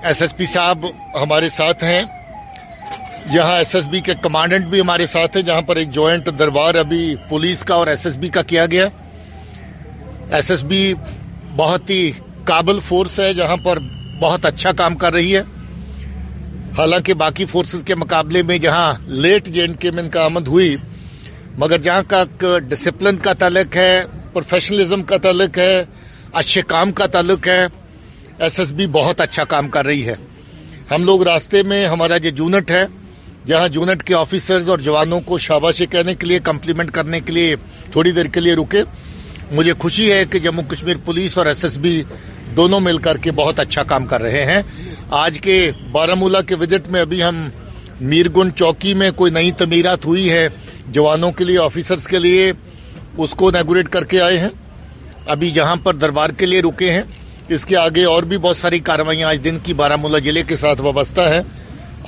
[0.01, 0.85] ایس پی صاحب
[1.21, 2.01] ہمارے ساتھ ہیں
[3.33, 6.75] یہاں ایس ایس بی کے کمانڈنٹ بھی ہمارے ساتھ ہیں جہاں پر ایک جوائنٹ دربار
[6.85, 8.87] ابھی پولیس کا اور ایس ایس بی کا کیا گیا
[10.35, 10.93] ایس ایس بی
[11.57, 12.11] بہت ہی
[12.47, 13.79] قابل فورس ہے جہاں پر
[14.21, 15.41] بہت اچھا کام کر رہی ہے
[16.77, 18.87] حالانکہ باقی فورسز کے مقابلے میں جہاں
[19.23, 20.75] لیٹ جے اینڈ کے میں ان کا آمد ہوئی
[21.57, 22.21] مگر جہاں کا
[22.69, 23.93] ڈسپلن کا تعلق ہے
[24.33, 25.75] پروفیشنلزم کا تعلق ہے
[26.41, 27.65] اچھے کام کا تعلق ہے
[28.43, 30.15] ایس ایس بی بہت اچھا کام کر رہی ہے
[30.91, 32.83] ہم لوگ راستے میں ہمارا جو جونٹ ہے
[33.47, 37.55] جہاں جونٹ کے آفیسرز اور جوانوں کو شاباشی کہنے کے لیے کمپلیمنٹ کرنے کے لیے
[37.91, 38.83] تھوڑی دیر کے لیے رکے
[39.51, 42.01] مجھے خوشی ہے کہ جموں کشمیر پولیس اور ایس ایس بی
[42.55, 44.61] دونوں مل کر کے بہت اچھا کام کر رہے ہیں
[45.13, 45.57] آج کے
[45.91, 47.47] بارہ کے وزٹ میں ابھی ہم
[48.01, 50.47] میرگن چوکی میں کوئی نئی تمیرات ہوئی ہے
[50.93, 52.51] جوانوں کے لیے آفیسرز کے لیے
[53.23, 54.47] اس کو نیگوریٹ کر کے آئے ہیں
[55.35, 57.01] ابھی یہاں پر دربار کے لیے رکے ہیں
[57.55, 60.55] اس کے آگے اور بھی بہت ساری کاروائیاں آج دن کی بارہ ملا ضلعے کے
[60.55, 61.41] ساتھ وابستہ ہیں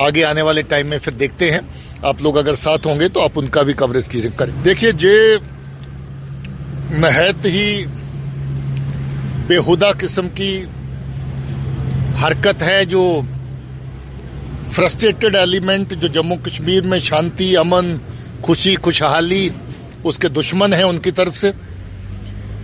[0.07, 1.59] آگے آنے والے ٹائم میں پھر دیکھتے ہیں
[2.09, 4.91] آپ لوگ اگر ساتھ ہوں گے تو آپ ان کا بھی کوریج کیجیے کریں دیکھیے
[5.03, 5.15] جے
[6.97, 7.83] نہایت ہی
[9.47, 9.57] بے
[9.99, 10.51] قسم کی
[12.25, 13.01] حرکت ہے جو
[14.75, 17.95] فرسٹریٹڈ ایلیمنٹ جو جموں کشمیر میں شانتی امن
[18.43, 19.47] خوشی خوشحالی
[20.07, 21.51] اس کے دشمن ہیں ان کی طرف سے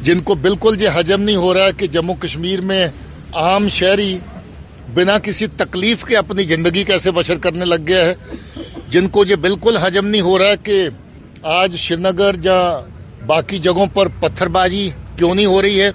[0.04, 2.86] جن کو بالکل یہ حجم نہیں ہو رہا ہے کہ جموں کشمیر میں
[3.44, 4.18] عام شہری
[4.94, 8.14] بنا کسی تکلیف کے اپنی زندگی کیسے بشر کرنے لگ گیا ہے
[8.92, 10.84] جن کو یہ بالکل حجم نہیں ہو رہا ہے کہ
[11.60, 12.60] آج شری نگر یا
[13.28, 15.90] باقی جگہوں پر پتھر بازی کیوں نہیں ہو رہی ہے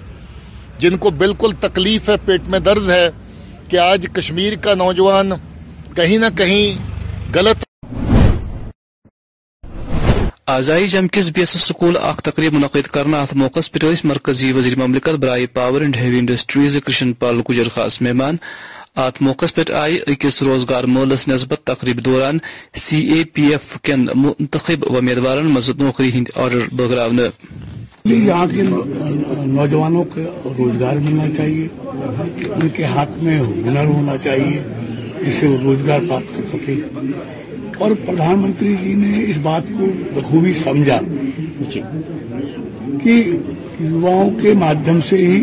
[0.79, 3.07] جن کو بالکل تکلیف ہے پیٹ میں درد ہے
[3.69, 5.31] کہ آج کشمیر کا نوجوان
[5.95, 7.63] کہیں نہ کہیں غلط
[10.55, 13.77] آزائی جم کس ایف سکول اخ تقریب منعقد کرنا ات موقع پہ
[14.11, 18.37] مرکزی وزیر مملکت برائے power and heavy industries Krishan Pal Gujjar خاص مہمان
[19.07, 22.37] ات موقع پہ آئی اکس روزگار مولس نسبت تقریب دوران
[22.85, 27.07] سی اے پی ایف کن منتخب امیدوار مز نوکری ہند آرڈر بغرا
[28.09, 28.61] کہ یہاں کے
[29.47, 30.21] نوجوانوں کو
[30.57, 31.67] روزگار ملنا چاہیے
[32.61, 34.61] ان کے ہاتھ میں ہنر ہونا چاہیے
[35.25, 36.75] جسے وہ روزگار پراپت کر سکے
[37.83, 39.85] اور پردھان منتری جی نے اس بات کو
[40.15, 40.99] بخوبی سمجھا
[41.73, 41.81] جی۔
[43.03, 43.11] کہ
[43.79, 45.39] یواؤں کے مادم سے ہی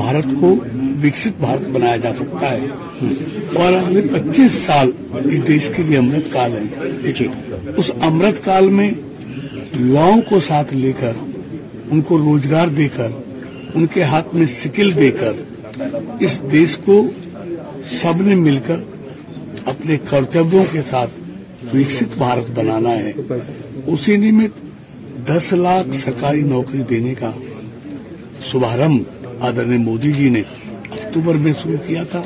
[0.00, 0.54] بھارت کو
[1.02, 4.90] وکست بھارت بنایا جا سکتا ہے اور اگلے پچیس سال
[5.32, 7.28] اس دیش کے لیے امرت کال ہے جی۔
[7.76, 8.90] اس امرت کال میں
[9.78, 11.12] یواؤں کو ساتھ لے کر
[11.92, 13.08] ان کو روزگار دے کر
[13.74, 15.32] ان کے ہاتھ میں سکل دے کر
[16.26, 17.02] اس دیش کو
[17.90, 18.78] سب نے مل کر
[19.72, 21.18] اپنے کرتویوں کے ساتھ
[22.18, 23.12] بھارت بنانا ہے
[23.92, 24.60] اسی نمت
[25.28, 27.30] دس لاکھ سرکاری نوکری دینے کا
[29.48, 30.40] آدر مودی جی نے
[30.90, 32.22] اکتوبر میں شروع کیا تھا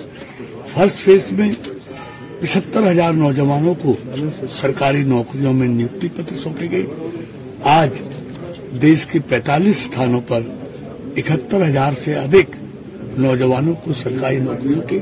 [0.72, 1.50] فرسٹ فیز میں
[2.40, 3.94] پچہتر ہزار نوجوانوں کو
[4.60, 6.84] سرکاری نوکریوں میں نیوکتی پتر سونپے گئے
[7.78, 8.00] آج
[8.82, 10.40] دیش کے پتالیسانوں پر
[11.18, 12.50] اکہتر ہزار سے ادھک
[13.20, 14.98] نوجوانوں کو سرکاری نوکریوں کے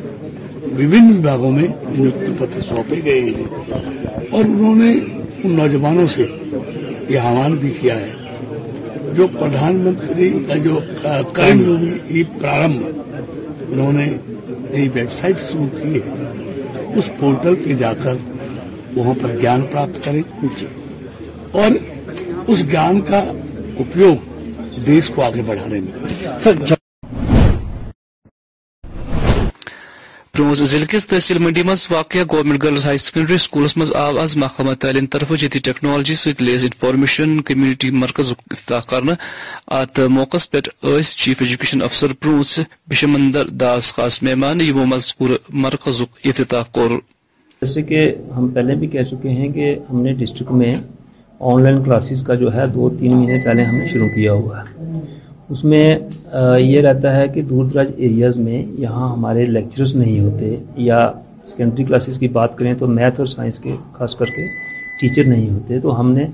[0.79, 1.67] وباگوں میں
[1.99, 6.25] نکتی پتر سونپے گئے ہیں اور انہوں نے ان نوجوانوں سے
[7.09, 8.13] یہ آہان بھی کیا ہے
[9.17, 10.79] جو پردھان منتری کا جو
[11.35, 13.13] کرین پرارمبھ
[13.73, 14.11] انہوں نے
[14.95, 18.17] ویب سائٹ شروع کی ہے اس پورٹل پہ جا کر
[18.97, 20.23] وہاں پر گیان پراپت کریں
[21.63, 21.79] اور
[22.47, 23.23] اس گیان کا
[23.79, 24.81] پروز
[30.71, 34.75] ضلع کس تحصیل منڈی مز واقع government girls higher secondary schools مز آو آز محکمہ
[34.81, 38.33] تعلیم طرف جتی ٹیکنالوجی لیز انفارمیشن کمیونٹی مرکز
[38.89, 39.13] کرنا
[39.81, 40.61] ات موقع پہ
[41.05, 42.59] چیف ایجوکیشن افسر پروز
[42.91, 44.59] بشمندر داس خاص مہمان
[45.67, 46.99] مرکز افتتاح کور
[47.61, 50.75] جیسے کہ ہم پہلے بھی کہہ چکے ہیں کہ ہم نے ڈسٹرک میں
[51.47, 54.61] آن لائن کلاسز کا جو ہے دو تین مہینے پہلے ہم نے شروع کیا ہوا
[54.61, 54.99] ہے
[55.53, 55.99] اس میں
[56.59, 61.09] یہ رہتا ہے کہ دور دراز ایریاز میں یہاں ہمارے لیکچرز نہیں ہوتے یا
[61.51, 64.47] سیکنڈری کلاسز کی بات کریں تو میتھ اور سائنس کے خاص کر کے
[65.01, 66.25] ٹیچر نہیں ہوتے تو ہم نے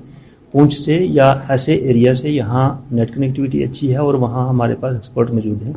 [0.51, 4.93] پونچھ سے یا ایسے ایریا سے یہاں نیٹ کنیکٹیوٹی اچھی ہے اور وہاں ہمارے پاس
[4.95, 5.73] ایکسپرٹ موجود ہیں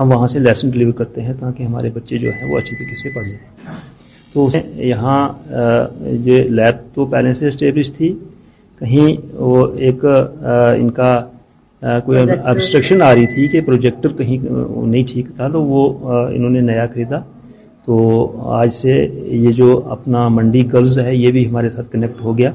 [0.00, 2.96] ہم وہاں سے لیسن ڈلیور کرتے ہیں تاکہ ہمارے بچے جو ہیں وہ اچھی طریقے
[3.02, 4.48] سے پڑھ جائیں تو
[4.84, 5.20] یہاں
[6.28, 8.14] یہ لیب تو پہلے سے اسٹیبلش تھی
[8.82, 9.08] کہیں
[9.48, 11.10] وہ ایک ان کا
[12.04, 16.60] کوئی ابسٹرکشن آ رہی تھی کہ پروجیکٹر کہیں نہیں ٹھیک تھا تو وہ انہوں نے
[16.68, 17.18] نیا خریدا
[17.86, 17.96] تو
[18.60, 22.50] آج سے یہ جو اپنا منڈی گرلز ہے یہ بھی ہمارے ساتھ کنیکٹ ہو گیا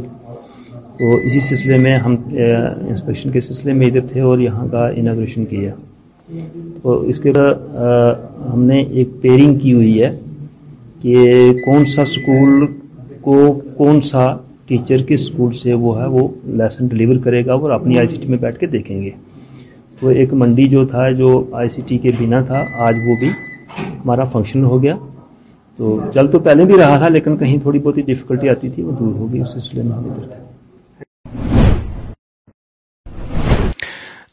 [0.99, 5.45] تو اسی سلسلے میں ہم انسپیکشن کے سلسلے میں ادھر تھے اور یہاں کا اناگریشن
[5.51, 5.73] کیا
[6.81, 7.77] تو اس کے بعد
[8.53, 10.11] ہم نے ایک پیرنگ کی ہوئی ہے
[11.01, 11.23] کہ
[11.65, 12.65] کون سا اسکول
[13.29, 13.39] کو
[13.77, 14.25] کون سا
[14.67, 16.27] ٹیچر کے اسکول سے وہ ہے وہ
[16.61, 19.09] لیسن ڈلیور کرے گا اور اپنی آئی سی ٹی میں بیٹھ کے دیکھیں گے
[19.99, 21.27] تو ایک منڈی جو تھا جو
[21.59, 23.29] آئی سی ٹی کے بنا تھا آج وہ بھی
[23.79, 24.95] ہمارا فنکشن ہو گیا
[25.77, 28.83] تو چل تو پہلے بھی رہا تھا لیکن کہیں تھوڑی بہت ہی ڈفیکلٹی آتی تھی
[28.83, 30.07] وہ دور ہو گئی اس سلسلے میں ہم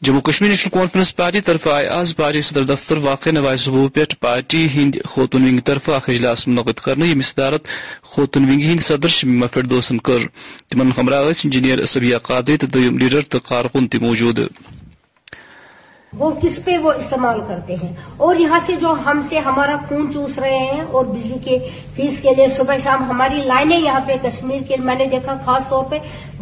[0.05, 4.03] Jammu Kashmir national conference party طرف آئی آز پارٹی صدر دفتر واقع نوائز صبح پہ
[4.21, 7.67] پارٹی ہند خوتون ونگ طرف اخ اجلاس منعقد کرنے یم صدارت
[8.11, 9.73] خوتون ونگ ہند صدر سے مفد
[10.07, 10.19] کر
[10.69, 14.39] تمن ہمراہ انجینئر سبیہ قادری تو قادم لیڈر تو کارکن موجود
[16.17, 17.91] وہ کس پہ وہ استعمال کرتے ہیں
[18.25, 21.57] اور یہاں سے جو ہم سے ہمارا خون چوس رہے ہیں اور بجلی کے
[21.95, 25.67] فیس کے لیے صبح شام ہماری لائنیں یہاں پہ کشمیر کے میں نے دیکھا خاص
[25.69, 25.97] طور پہ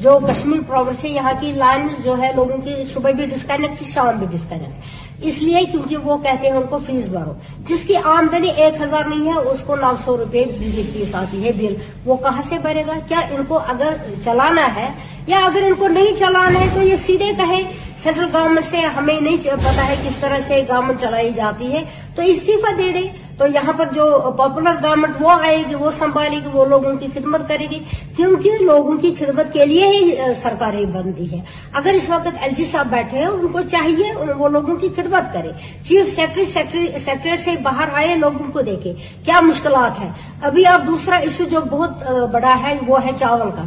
[0.06, 4.18] جو کشمیر پروٹس ہے یہاں کی لائن جو ہے لوگوں کی صبح بھی ڈسکنیکٹ شام
[4.20, 4.92] بھی ڈسکنیکٹ
[5.30, 7.34] اس لیے کیونکہ وہ کہتے ہیں ان کو فیس بھرو
[7.68, 11.44] جس کی آمدنی ایک ہزار نہیں ہے اس کو نو سو روپے بجلی فیس آتی
[11.46, 13.94] ہے بل وہ کہاں سے بھرے گا کیا ان کو اگر
[14.24, 14.90] چلانا ہے
[15.28, 17.62] یا اگر ان کو نہیں چلانا ہے تو یہ سیدھے کہیں
[18.04, 21.84] سینٹرل گورنمنٹ سے ہمیں نہیں پتا ہے کس طرح سے گورنمنٹ چلائی جاتی ہے
[22.16, 23.08] تو استعفی دے دے
[23.44, 24.04] تو یہاں پر جو
[24.38, 27.80] پاپولر گورنمنٹ وہ آئے گی وہ سنبھالے گی وہ لوگوں کی خدمت کرے گی
[28.18, 31.40] کیونکہ لوگوں کی خدمت کے لیے ہی سرکاریں بنتی ہے
[31.82, 34.14] اگر اس وقت ایل جی صاحب بیٹھے ہیں ان کو چاہیے
[34.44, 35.52] وہ لوگوں کی خدمت کرے
[35.88, 38.94] چیف سیکرٹری سیکرٹریٹ سے باہر آئے لوگوں کو دیکھے
[39.26, 40.10] کیا مشکلات ہیں
[40.52, 43.66] ابھی آپ دوسرا ایشو جو بہت بڑا ہے وہ ہے چاول کا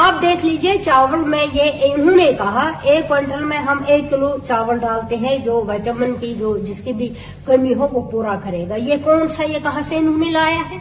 [0.00, 4.30] آپ دیکھ لیجئے چاول میں یہ انہوں نے کہا ایک کوئنٹل میں ہم ایک کلو
[4.48, 7.08] چاول ڈالتے ہیں جو وائٹامن کی جو جس کی بھی
[7.46, 10.62] کمی ہو وہ پورا کرے گا یہ کون سا یہ کہاں سے انہوں نے لایا
[10.70, 10.78] ہے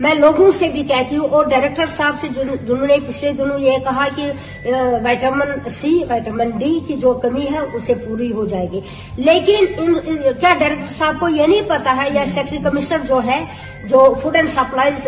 [0.00, 2.28] میں لوگوں سے بھی کہتی ہوں اور ڈائریکٹر صاحب سے
[2.66, 4.30] جنہوں نے پچھلے دنوں یہ کہا کہ
[5.04, 8.80] وائٹامن سی وائٹامن ڈی کی جو کمی ہے اسے پوری ہو جائے گی
[9.16, 13.40] لیکن کیا ڈائریکٹر صاحب کو یہ نہیں پتا ہے یا سیکٹری کمشنر جو ہے
[13.90, 15.06] جو فوڈ اینڈ سپلائیز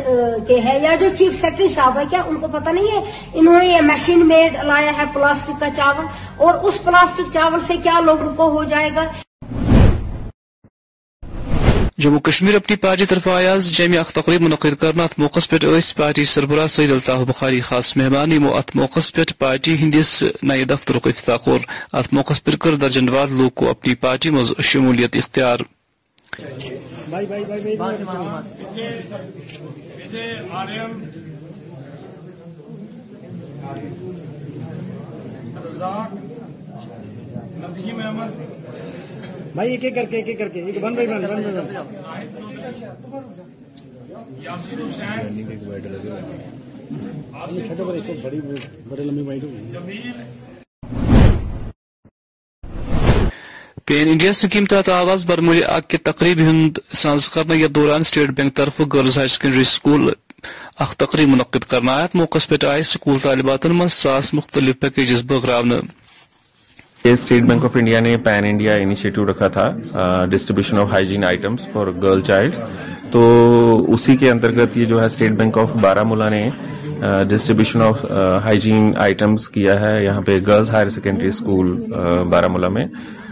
[0.48, 3.00] کے ہے یا جو چیف سیکرٹری صاحب ہے کیا ان کو پتا نہیں ہے
[3.32, 6.06] انہوں نے یہ مشین میڈ لایا ہے پلاسٹک کا چاول
[6.46, 9.06] اور اس پلاسٹک چاول سے کیا لوگ رکو ہو جائے گا
[12.04, 15.56] جموں کشمیر اپنی پارٹی طرف آیا جمع اخ تقریب منعقد کرنا ات موقع پہ
[15.96, 20.10] پارٹی سربراہ سعید الطاح بخاری خاص مہمان یمو ات موقع پہ پارٹی ہندس
[20.48, 20.98] نئے دفتر
[21.44, 21.60] کور
[21.98, 22.32] ات موقع
[22.62, 25.60] کر درجن لوگ لوکو اپنی پارٹی مز شمولیت اختیار
[39.56, 41.30] بھائی بھائی بھائی ایک ایک ایک کر کے بن بن
[53.86, 58.56] پین انڈیا سکیم تحت آواز برمولی آگ کے تقریب ہند سانس کرنے دوران سٹیٹ بینک
[58.56, 60.10] طرف گرلز ہائر سیکنڈری سکول
[60.86, 65.78] اخ تقریب منعقد کرنا آیت موقع پہ آئے سکول طالباتن ساس مختلف پیکیجز بغراونا
[67.04, 69.70] اسٹیٹ بینک آف انڈیا نے پین انڈیا انیشیٹو رکھا تھا
[70.30, 72.52] distribution of hygiene items for girl child
[73.12, 73.20] تو
[73.94, 76.48] اسی کے انترگت یہ جو ہے state bank of Baramulla نے
[77.30, 78.04] ڈسٹریبیوشن آف
[78.44, 81.66] ہائیجین آئٹمس کیا ہے یہاں پہ girls higher secondary school
[82.30, 82.86] Baramulla میں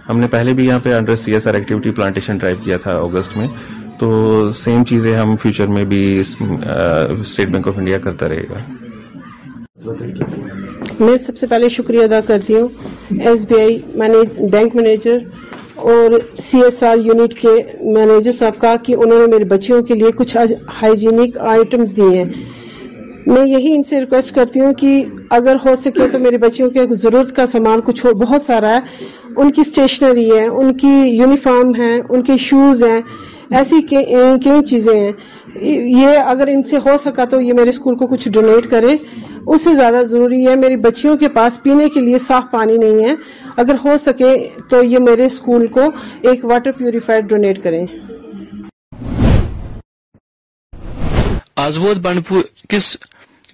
[0.09, 2.93] ہم نے پہلے بھی یہاں پہ under C S R activity plantation drive کیا تھا
[2.99, 3.47] اگست میں
[3.99, 4.09] تو
[4.63, 8.59] سیم چیزیں ہم فیوچر میں بھی اسٹیٹ بینک آف انڈیا کرتا رہے گا
[11.01, 13.79] میں سب سے پہلے شکریہ ادا کرتی ہوں S B I
[14.51, 15.17] bank manager
[15.93, 17.51] اور سی ایس آر یونٹ کے
[17.95, 20.37] مینیجر صاحب کا کہ انہوں نے میرے بچوں کے لیے کچھ
[20.83, 22.25] ہائیجینک آئٹمس دیے ہیں
[23.27, 25.03] میں یہی ان سے ریکویسٹ کرتی ہوں کہ
[25.41, 29.05] اگر ہو سکے تو میرے بچوں کے ضرورت کا سامان کچھ ہو بہت سارا ہے
[29.37, 33.01] ان کی اسٹیشنری ہے ان کی یونیفارم ہیں ان کے شوز ہیں
[33.59, 35.13] ایسی کئی چیزیں ہیں
[35.61, 38.97] یہ اگر ان سے ہو سکا تو یہ میرے اسکول کو کچھ ڈونیٹ کرے
[39.47, 43.05] اس سے زیادہ ضروری ہے میری بچیوں کے پاس پینے کے لیے صاف پانی نہیں
[43.09, 43.15] ہے
[43.63, 44.33] اگر ہو سکے
[44.71, 45.91] تو یہ میرے سکول کو
[46.31, 47.85] ایک واٹر پیوریفائر ڈونیٹ کریں
[51.65, 52.07] آج ووت
[52.69, 52.97] کس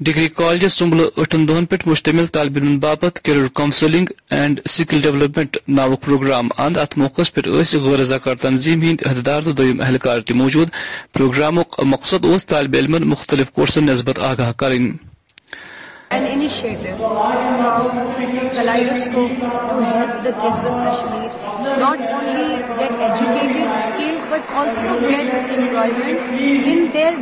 [0.09, 4.07] ڈگری کالج سمبل اٹھن دہن مشتمل طالب علم باپت career counselling
[4.39, 9.53] and skill development now programme اند ات موقع پہ غور رضاکار تنظیم ہند عہدیدار تو
[9.63, 10.69] دم اہلکار موجود
[11.19, 11.59] پروگرام
[11.93, 14.81] مقصد اس طالب علم مختلف کورسن نسبت آگاہ کریں
[16.13, 17.03] نٹ اونلیٹمنٹ
[26.67, 27.13] ان دیئر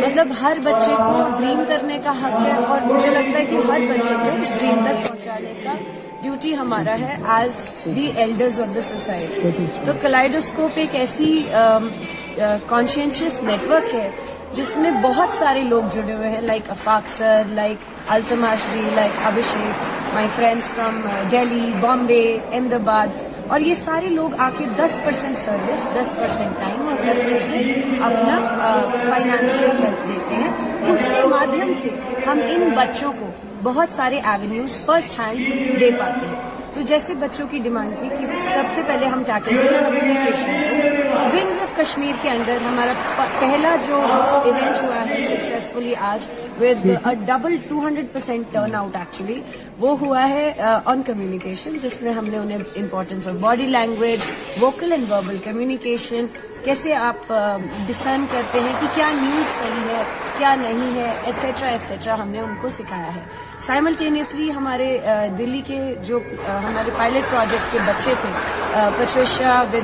[0.00, 3.84] مطلب ہر بچے کو ڈریم کرنے کا حق ہے اور مجھے لگتا ہے کہ ہر
[3.90, 5.74] بچے کو اس ڈریم تک پہنچانے کا
[6.22, 9.50] ڈیوٹی ہمارا ہے as the elders of the society
[9.86, 11.34] تو کلاڈوسکوپ ایک ایسی
[12.68, 14.08] کانشینشیس نیٹورک ہے
[14.54, 20.14] جس میں بہت سارے لوگ جڑے ہوئے ہیں like Afaq sir like التماشری like Abhishek
[20.14, 22.20] my friends from Delhi Bombay
[22.50, 27.22] Ahmedabad اور یہ سارے لوگ آ کے دس پرسینٹ سروس دس پرسینٹ ٹائم اور دس
[27.24, 28.38] پرسینٹ اپنا
[29.10, 30.50] فائنانشیل uh, ہیلپ دیتے ہیں
[30.92, 31.94] اس کے مادھیم سے
[32.26, 33.30] ہم ان بچوں کو
[33.70, 38.26] بہت سارے ایونیوز فرسٹ ہینڈ دے پاتے ہیں تو جیسے بچوں کی ڈیمانڈ تھی کہ
[38.52, 39.76] سب سے پہلے ہم چاہتے تھے
[41.34, 42.92] ونگز آف کشمیر کے اندر ہمارا
[43.38, 46.26] پہلا جو ایونٹ ہوا ہے سکسیزفلی آج
[46.60, 46.86] with
[47.26, 49.40] double two hundred percent turn out actually
[49.78, 54.30] وہ ہوا ہے آن uh, کمیونیکیشن جس میں ہم نے انہیں importance of body language
[54.62, 56.26] vocal and verbal communication
[56.64, 57.32] کیسے آپ
[57.86, 60.02] ڈسائن uh, کرتے ہیں کہ کیا نیوز صحیح ہے
[60.38, 63.20] کیا نہیں ہے ایٹسٹرا ایٹسٹرا ہم نے ان کو سکھایا ہے
[63.66, 64.88] سائملٹینیسلی ہمارے
[65.38, 65.78] دلی کے
[66.08, 66.18] جو
[66.48, 68.14] ہمارے پائلٹ پروجیکٹ کے بچے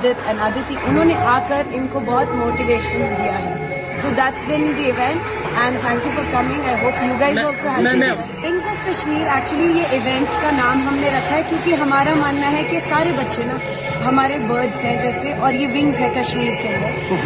[0.00, 3.61] تھے انادتی انہوں نے آ کر ان کو بہت موٹیویشن دیا ہے
[4.03, 7.14] event that's thank the event and thank you for hope you
[8.42, 12.50] happenings of Kashmir actually یہ ایونٹ کا نام ہم نے رکھا ہے کیونکہ ہمارا ماننا
[12.57, 13.57] ہے کہ سارے بچے نا
[14.05, 17.16] ہمارے برڈس ہیں جیسے اور یہ ونگز ہے کشمیر کے لیے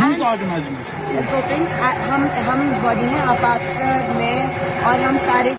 [2.48, 4.34] ہم باڈی ہیں آفات میں
[4.88, 5.52] اور ہم سارے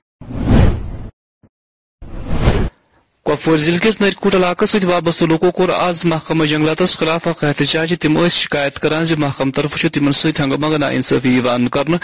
[3.30, 7.94] کپور ضلع کس نرکوٹ علاقہ ست وابستہ لوکو کور آز محکمہ جنگلات خلاف اخ احتجاج
[8.02, 11.98] تم شکایت کران زی جی محکمہ طرف تم ستنگ منگہ نا انصافی یوان کرنے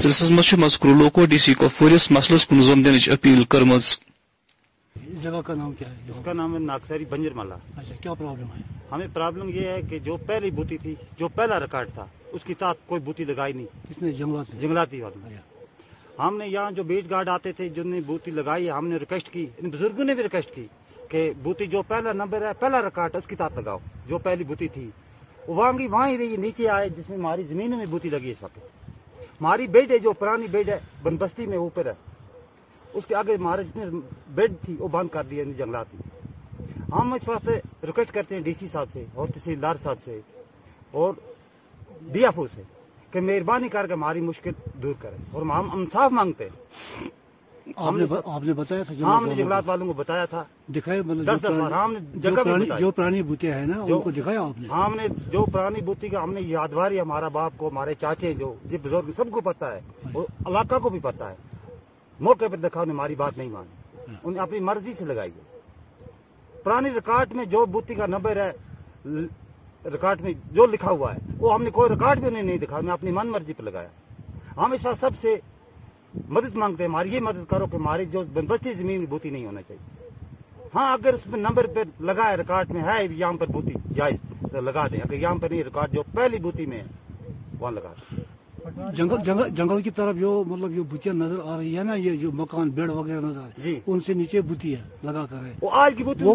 [0.00, 3.94] سلسلس مز مذکور لوکو ڈی سی کپورس مسلس کن زون دنچ اپیل کرمز
[5.12, 8.14] اس جگہ کا نام کیا ہے اس کا نام ہے ناکساری بنجر مالا اچھا، کیا
[8.18, 8.60] پرابلم ہے
[8.92, 12.54] ہمیں پرابلم یہ ہے کہ جو پہلی بوتی تھی جو پہلا ریکارڈ تھا اس کی
[12.86, 17.28] کوئی بوتی لگائی نہیں کس نے جنگلاتی والوں اچھا۔ ہم نے یہاں جو بیٹ گارڈ
[17.28, 20.54] آتے تھے جن نے بوتی لگائی ہم نے ریکویسٹ کی ان بزرگوں نے بھی ریکویسٹ
[20.54, 20.66] کی
[21.08, 23.78] کہ بوتی جو پہلا نمبر ہے پہلا ریکارڈ اس کی ساتھ لگاؤ
[24.08, 24.88] جو پہلی بوتی تھی
[25.48, 28.34] وہاں کی وہاں ہی رہی نیچے آئے جس میں ہماری زمین میں بوتی لگی ہے
[28.44, 28.58] وقت
[29.40, 31.92] ہماری بیڈ ہے جو پرانی بیڈ ہے بن بستی میں اوپر ہے
[32.98, 33.84] اس کے آگے ہمارے جتنے
[34.34, 37.54] بیڈ تھی وہ بند کر دیے یعنی جنگلات میں ہم اس واسطے
[37.86, 40.18] ریکویسٹ کرتے ہیں ڈی سی صاحب سے اور تحصیلدار صاحب سے
[41.00, 41.12] اور
[42.22, 42.62] ایف او سے
[43.10, 47.10] کہ مہربانی کر کے ہماری مشکل دور کریں اور ہم انصاف مانگتے ہیں
[49.66, 50.42] والوں کو بتایا تھا
[50.76, 53.20] دکھایا ڈاکٹر ہیں پرانی
[55.88, 59.74] بوتی کا ہم نے یادواری ہمارا باپ کو ہمارے چاچے جو بزرگ سب کو پتا
[59.74, 59.80] ہے
[60.14, 61.44] اور علاقہ کو بھی پتا ہے
[62.20, 65.30] موقع پر دکھا انہیں بات نہیں مانی ہاں۔ انہیں اپنی مرضی سے لگائی
[66.62, 68.50] پرانی ریکارڈ میں جو بوتی کا نمبر ہے
[70.20, 71.90] میں جو لکھا ہوا ہے وہ ہم نے کوئی
[72.20, 73.88] بھی نہیں دکھا میں اپنی من مرضی پہ لگایا
[74.56, 75.34] ہمیشہ سب سے
[76.28, 79.62] مدد مانگتے ہیں ہماری یہ مدد کرو کہ ہماری جو زمین میں بوتی نہیں ہونا
[79.68, 81.82] چاہیے ہاں اگر اس میں نمبر پہ
[82.22, 85.92] ہے ریکارڈ میں ہے یہاں پر بوتی جائز لگا دیں اگر یہاں پر نہیں ریکارڈ
[85.94, 88.24] جو پہلی بوتی میں ہے وہاں لگا دیں
[88.94, 92.16] جنگل جنگل جنگل کی طرف جو مطلب جو بتیا نظر آ رہی ہے نا یہ
[92.22, 95.24] جو مکان بیڈ وغیرہ نظر آ رہی ہیں جی۔ ان سے نیچے بتیا ہے لگا
[95.30, 96.34] کر وہ آج کی وہ جو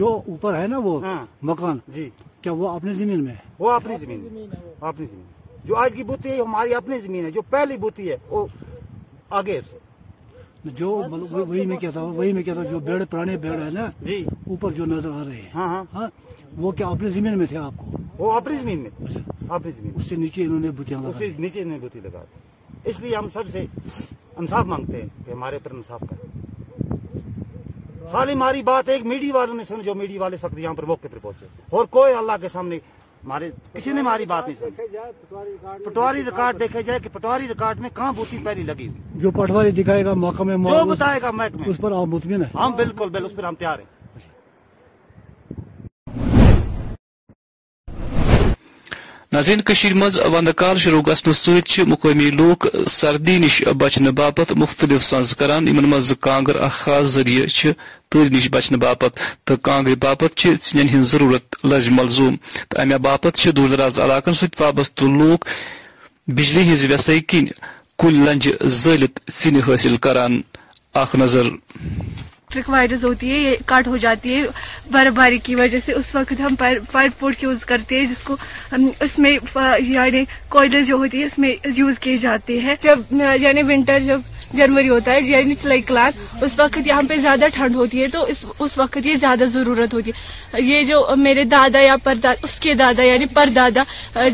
[0.00, 2.08] جو اوپر ہے نا وہ ہاں۔ مکان جی
[2.42, 4.20] کیا وہ اپنی زمین میں وہ اپنی زمین
[4.90, 5.22] اپنی زمین
[5.64, 8.46] جو آج کی بوتی ہے ہماری اپنی زمین ہے جو پہلی بوتی ہے وہ
[9.38, 9.78] آگے سے
[10.78, 13.70] جو مطلب وہی میں کہتا ہوں وہی میں کہتا ہوں جو بیڑ پرانے بیڑ ہے
[13.72, 16.08] نا جی اوپر جو نظر آ رہے ہیں ہاں، ہاں۔ ہاں،
[16.62, 19.20] وہ کیا اپنی زمین میں تھے آپ کو وہ اپنی زمین میں اچھا۔
[19.54, 22.24] اپنی زمین اس سے نیچے انہوں نے بتیاں لگا نیچے انہوں نے بتی لگا
[22.90, 23.64] اس لیے ہم سب سے
[24.40, 26.42] انصاف مانگتے ہیں کہ ہمارے پر انصاف کریں
[28.12, 31.06] خالی ہماری بات ایک میڈی والوں نے سن جو میڈی والے وقت یہاں پر موقع
[31.12, 31.46] پر پہنچے
[31.76, 32.78] اور کوئی اللہ کے سامنے
[33.24, 37.90] ہمارے کسی نے ہماری بات نہیں سنی پٹواری ریکارڈ دیکھا جائے کہ پٹواری ریکارڈ میں
[37.94, 40.56] کہاں بوتی پہلی لگی ہوئی جو پٹواری دکھائے گا موقع میں
[40.90, 43.92] بتائے گا محکمہ اس پر آپ مطمئن ہیں ہم بالکل بالکل ہم تیار ہیں
[49.36, 51.52] ناظرین کشیر نذیرش مندار شروع گھن گسو
[51.92, 52.66] مقامی لوک
[52.98, 57.70] سردی نش بچنے باپت مختلف سنز کران ان مز کانگر اخ خاص ذریعہ
[58.10, 59.12] تر نش بچنے باپت
[59.46, 60.20] تو کانگری باپ
[61.12, 62.34] ضرورت لز ملزوم
[62.68, 65.38] تو امہ باپت دور دراز علاقن ست سابستوں لوگ
[66.36, 67.44] بجلی ہز ویسائی کن
[67.98, 68.50] کل لنجہ
[68.82, 70.40] زلت سنہ حاصل کران
[71.02, 71.46] اخ نظر
[72.54, 74.42] الیکٹرک وائرز ہوتی ہے یہ کٹ ہو جاتی ہے
[74.92, 76.54] برف باری کی وجہ سے اس وقت ہم
[76.92, 78.36] فائر فوڈ یوز کرتے ہیں جس کو
[79.06, 79.30] اس میں
[79.88, 80.24] یعنی
[80.54, 84.20] کوئلر جو ہوتی ہے اس میں یوز کیے جاتے ہیں جب یعنی ونٹر جب
[84.56, 88.24] جنوری ہوتا ہے یعنی چلائی کلان اس وقت یہاں پہ زیادہ ٹھنڈ ہوتی ہے تو
[88.66, 90.10] اس وقت یہ زیادہ ضرورت ہوتی
[90.54, 93.82] ہے یہ جو میرے دادا یا پردادا اس کے دادا یعنی پردادا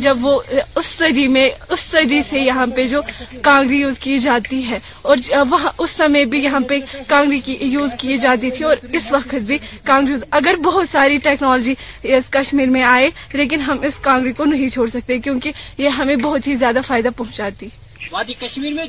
[0.07, 0.33] جب وہ
[0.81, 3.01] اس صدی میں اس صدی سے یہاں پہ جو
[3.49, 4.79] کانگری یوز کی جاتی ہے
[5.11, 5.17] اور
[5.51, 6.79] وہاں اس سمے بھی یہاں پہ
[7.15, 9.59] کانگری کی یوز کی جاتی تھی اور اس وقت بھی
[9.91, 11.75] کانگری یوز اگر بہت ساری ٹیکنالوجی
[12.19, 13.11] اس کشمیر میں آئے
[13.41, 15.53] لیکن ہم اس کانگری کو نہیں چھوڑ سکتے کیونکہ
[15.85, 17.69] یہ ہمیں بہت ہی زیادہ فائدہ پہنچاتی
[18.13, 18.85] وادی کشمیر میں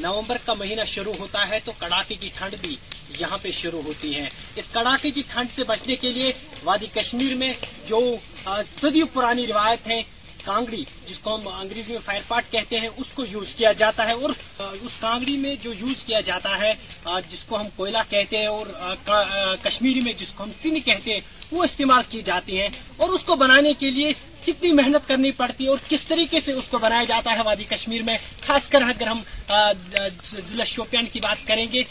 [0.00, 2.76] نومبر کا مہینہ شروع ہوتا ہے تو کڑاکے کی ٹھنڈ بھی
[3.18, 4.28] یہاں پہ شروع ہوتی ہے
[4.58, 6.32] اس کڑاکے کی ٹھنڈ سے بچنے کے لیے
[6.64, 7.52] وادی کشمیر میں
[7.88, 8.00] جو
[8.80, 10.02] صدیوں پرانی روایت ہیں
[10.44, 14.06] کانگڑی جس کو ہم انگریزی میں فائر پارٹ کہتے ہیں اس کو یوز کیا جاتا
[14.06, 14.30] ہے اور
[14.70, 16.72] اس کانگڑی میں جو یوز کیا جاتا ہے
[17.30, 18.96] جس کو ہم کوئلہ کہتے ہیں اور
[19.62, 21.20] کشمیری میں جس کو ہم چین کہتے ہیں
[21.50, 24.12] وہ استعمال کی جاتی ہیں اور اس کو بنانے کے لیے
[24.46, 27.64] کتنی محنت کرنی پڑتی ہے اور کس طریقے سے اس کو بنایا جاتا ہے وادی
[27.72, 28.16] کشمیر میں
[28.46, 29.20] خاص کر اگر ہم
[30.30, 31.82] ضلع شوپین کی بات کریں گے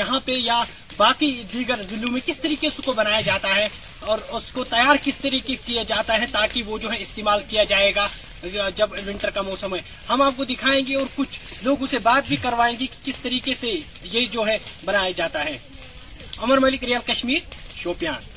[0.00, 0.62] یہاں پہ یا
[0.96, 3.66] باقی دیگر ضلعوں میں کس طریقے سے کو بنایا جاتا ہے
[4.12, 7.40] اور اس کو تیار کس طریقے سے کیا جاتا ہے تاکہ وہ جو ہے استعمال
[7.48, 8.06] کیا جائے گا
[8.76, 12.28] جب ونٹر کا موسم ہے ہم آپ کو دکھائیں گے اور کچھ لوگوں سے بات
[12.28, 13.72] بھی کروائیں گے کہ کس طریقے سے
[14.12, 15.56] یہ جو ہے بنایا جاتا ہے
[16.42, 17.52] عمر ملک ریال کشمیر
[17.82, 18.32] شوپیان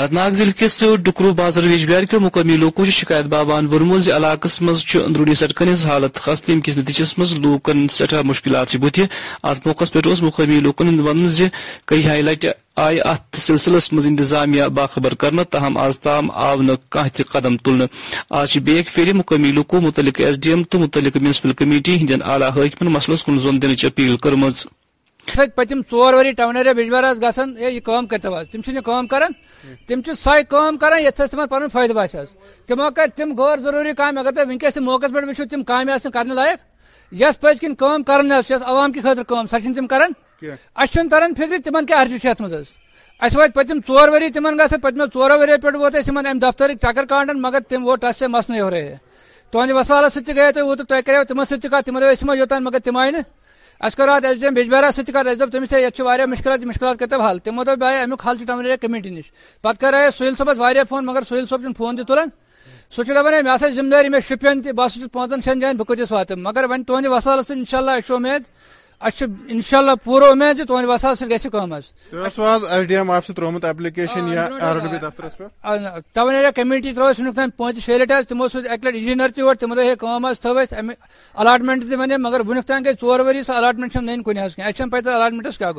[0.00, 4.48] اننت ناگ ضلع کس ڈکرو بازر بازار کے مقامی لوكوچ شكائت بابان ورمل ضرع علاقہ
[5.06, 7.46] اندرونی سڑکن ہز حالت خستہ یم کس نتیجس مز ل
[7.96, 9.00] ساتھ مشكلات بت
[9.50, 11.46] ات موقع پہ اس مقامی لكن ون زی
[11.90, 12.46] ہائی لٹ
[12.86, 17.86] آئی ات سلسلس مز انتظامیہ باخبر کرنا تاہم آز تام آو نیت تہ قدم تلنے
[18.40, 22.50] آج بیک پی مقامی لوکو متعلق ایس ڈی ایم تو متعلق میونسپل کمیٹی ہندین اعلی
[22.60, 24.48] حاکمن مسلس کن زون دن اپیل كرم
[25.32, 25.54] کھسک
[25.90, 27.04] پوری ٹون بجبار
[27.36, 29.26] گھن ہے یہ کام قرتوں کا
[30.22, 32.28] سا كرانا یس تمہ فائدہ باس حس
[32.66, 35.26] تم پن فائدہ باسے تمو کر تم غور ضروری کام اگر تم ونکس موقع پہ
[35.28, 36.58] وچو تم کام کرنے لائق
[37.22, 41.58] یس پز کن کام كر اس عوام کی خاطر کام سن تم اب تر فكری
[41.64, 42.54] فکر كے کیا اتم ات مز
[43.26, 44.28] اس وات پتم ور ور وری
[44.82, 45.02] پتم
[45.40, 48.26] وری پہ ووت اِس ام دفتر چکر کانڈن مگر تم ووت اس مسن ٹھس سے
[48.28, 48.96] مسئنہ ہوئے
[49.52, 53.22] تہذی و ثتی تیم سات یوتان مگر تم آئی نیے
[53.86, 58.26] اس کر ایس ڈی ڈیم بجبارہ سات اِس دس یہ مشکلات مشکلات کرتے حل تمیک
[58.26, 58.44] حل
[58.80, 59.30] کمیٹی نش
[59.62, 64.68] پریس سیل صوبہ وقت فون مگر سہیل صاحب فون تلان داری میں شپین ت
[65.12, 68.42] پانچ سین بہٕ بہت واتہٕ مگر ون اللہ اَسہِ چھُ اُمید
[69.00, 72.30] اچھا اِنشاء اللہ پوری اومید تر وسعت سیم
[73.12, 73.22] آف
[76.32, 76.92] ایریا کمیٹی
[77.36, 79.94] تین پانچ شیٹ تم سکینئر تیو تمہیں
[80.40, 80.74] تھوت
[81.34, 85.70] علاٹمنٹ دے مگر ونیکان گئی ٹوری سو الااٹمیٹ نینی کنس پیل الاٹمنٹس کیا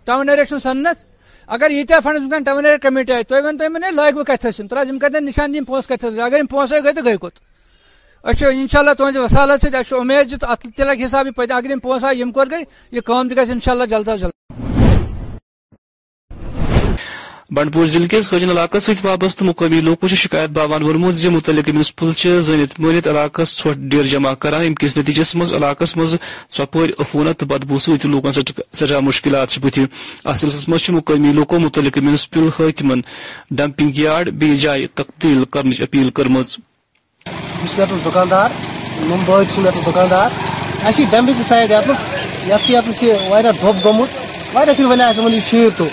[0.05, 0.97] ٹاوُن ایریا چھُنہٕ سنت
[1.55, 3.65] اگر اتحا فنڈس ٹون کمیٹی آئی تمہیں
[4.09, 6.73] یِم کتس نِشان کتنے پونٛسہٕ دن پہنچس
[7.05, 7.37] اگر کوٚت
[8.27, 10.35] أسۍ چھِ اِنشاء اللہ تس سۭتۍ ساتھ اچھے اُمید
[11.05, 12.05] حِساب یہِ پہ اگر پوسٹ
[12.61, 12.99] گئی
[13.51, 14.35] اِنشاء اللہ جلد از جلد
[17.55, 22.11] بنڈپور ضلع کس حجن علاقہ ست وابستہ مقامی لوکو شکایت باوان ورمت متعلق منسپل
[22.43, 26.13] زنت مرت علاقہ ٹھوٹ ڈیر جمع کران ام کس نتیجس مز علاقہ مز
[26.57, 29.79] ثپور افونت بدبو ست لوکن سٹھا مشکلات بتھ
[30.33, 32.93] اصلس مز مقامی لوکو متعلق منسپل حاکم
[33.59, 36.35] ڈمپنگ یارڈ بی جائے تبدیل کرن اپیل کرم
[38.05, 38.51] دکاندار
[39.11, 39.45] ممبئی
[39.87, 40.29] دکاندار
[40.89, 41.91] اچھی ڈمپنگ سائڈ یتھ
[42.71, 44.11] یتھ یہ دب گوت
[44.53, 45.11] پھر ونیا
[45.51, 45.87] شیر تو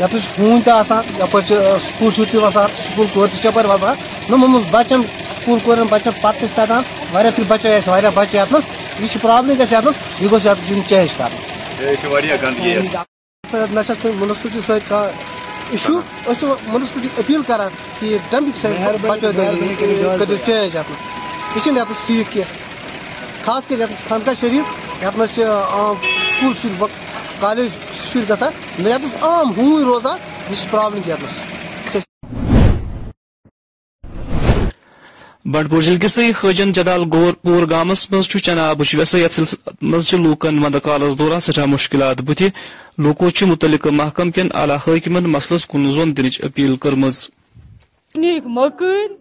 [0.00, 1.36] یا یپ
[1.88, 3.92] سکول شر تھی وسان سکول کو یاپا
[4.30, 5.02] نمبر بچن
[5.40, 6.82] سکول کو سدان
[7.12, 11.32] واقع تھی بچے آسان بچے یتنس پرابلم گیس یتنس یہ گوس یس change
[15.74, 16.00] issue
[16.40, 19.06] so municipality appeal كران كہ ڈمپ چینج
[20.30, 20.50] یتھ
[21.76, 22.42] یہ ٹھیک کی
[23.44, 27.05] خاص کر خانقاہ خنقہ شریف یتنس سکول سكول وقت
[27.40, 27.70] کالج
[28.06, 28.48] شر گا
[28.82, 30.18] مے یت عام ہوں روزان
[30.50, 31.44] یہ پرابلم کرنس
[35.54, 40.16] بنڈپور ضلع کس حجن جدال گور پور گامس مز چن آب وس یت سلسلہ مزہ
[40.24, 42.42] لوکن ود کالس دوران سٹھا مشکلات بت
[43.04, 47.06] لوکو متعلق محکم کن اعلی حاکمن مسلس کن زون دنچ اپیل کرم
[48.56, 49.14] مکن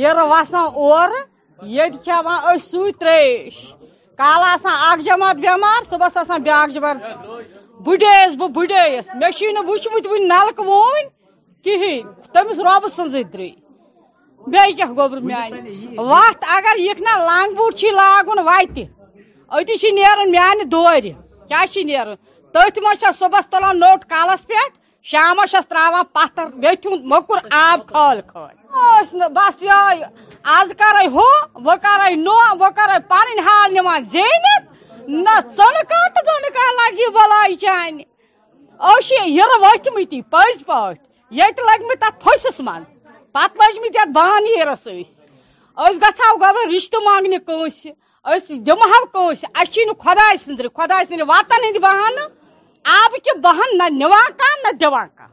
[0.00, 1.08] یہ وسان اور
[1.76, 3.58] یہ کھانا اس سی تریش
[4.18, 6.96] کال آق جماعت بمار آسان آیا جماعت
[7.84, 10.94] بڈیس بڈیس مے وچمت ون نلک وب
[12.96, 13.52] سی
[14.52, 14.84] گانے
[15.96, 18.78] وک نا لانگ بوٹ چی لاگن وت
[19.58, 20.98] اتی نور
[21.48, 22.14] کیا نیر
[22.54, 28.52] تس صحت تلان نوٹ کالس پامس ترقا پتھر مکر آب کھل کھل
[28.82, 30.04] اوش بس یہ
[30.58, 31.26] آز کر ہو
[31.64, 34.46] وہ کرے نو وہ کرے پن حال نما زین
[35.24, 35.98] نہ ژن کا
[36.28, 37.98] بن کا لگ بلائی چان
[38.90, 40.98] اوش یہ وت مت پز پاٹ
[41.40, 42.82] یہ لگ مت تک پھسس من
[43.32, 45.06] پت لج مت یت بان یرس اس
[45.88, 47.86] اس گسا گو رشتہ مانگنے کنس
[48.34, 52.18] اس دم ہو کنس اچھی نو خدا سند خدا سند وتن ہند بہان
[53.00, 55.30] آب کہ بہان نہ نوا کان نہ دیوان کان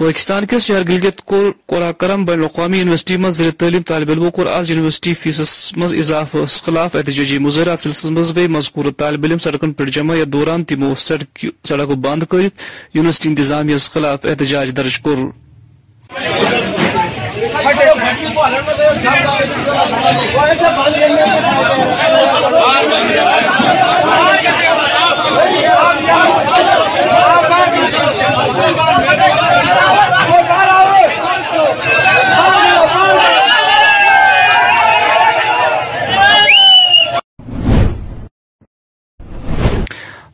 [0.00, 5.12] پاکستان کس شہر گلگت کور کرم بین الاقوامی یونیورسٹی زیر تعلیم طالب علموں کز یونیورسٹی
[5.20, 10.24] فیسس مز اضافہ خلاف احتجاجی مضرات سلسلس مزے مذکور طالب علم سڑکن پہ جمع یا
[10.32, 12.62] دوران تمو سڑک بند کرت
[12.94, 15.08] کرورسٹی انتظامیہ خلاف احتجاج درج ک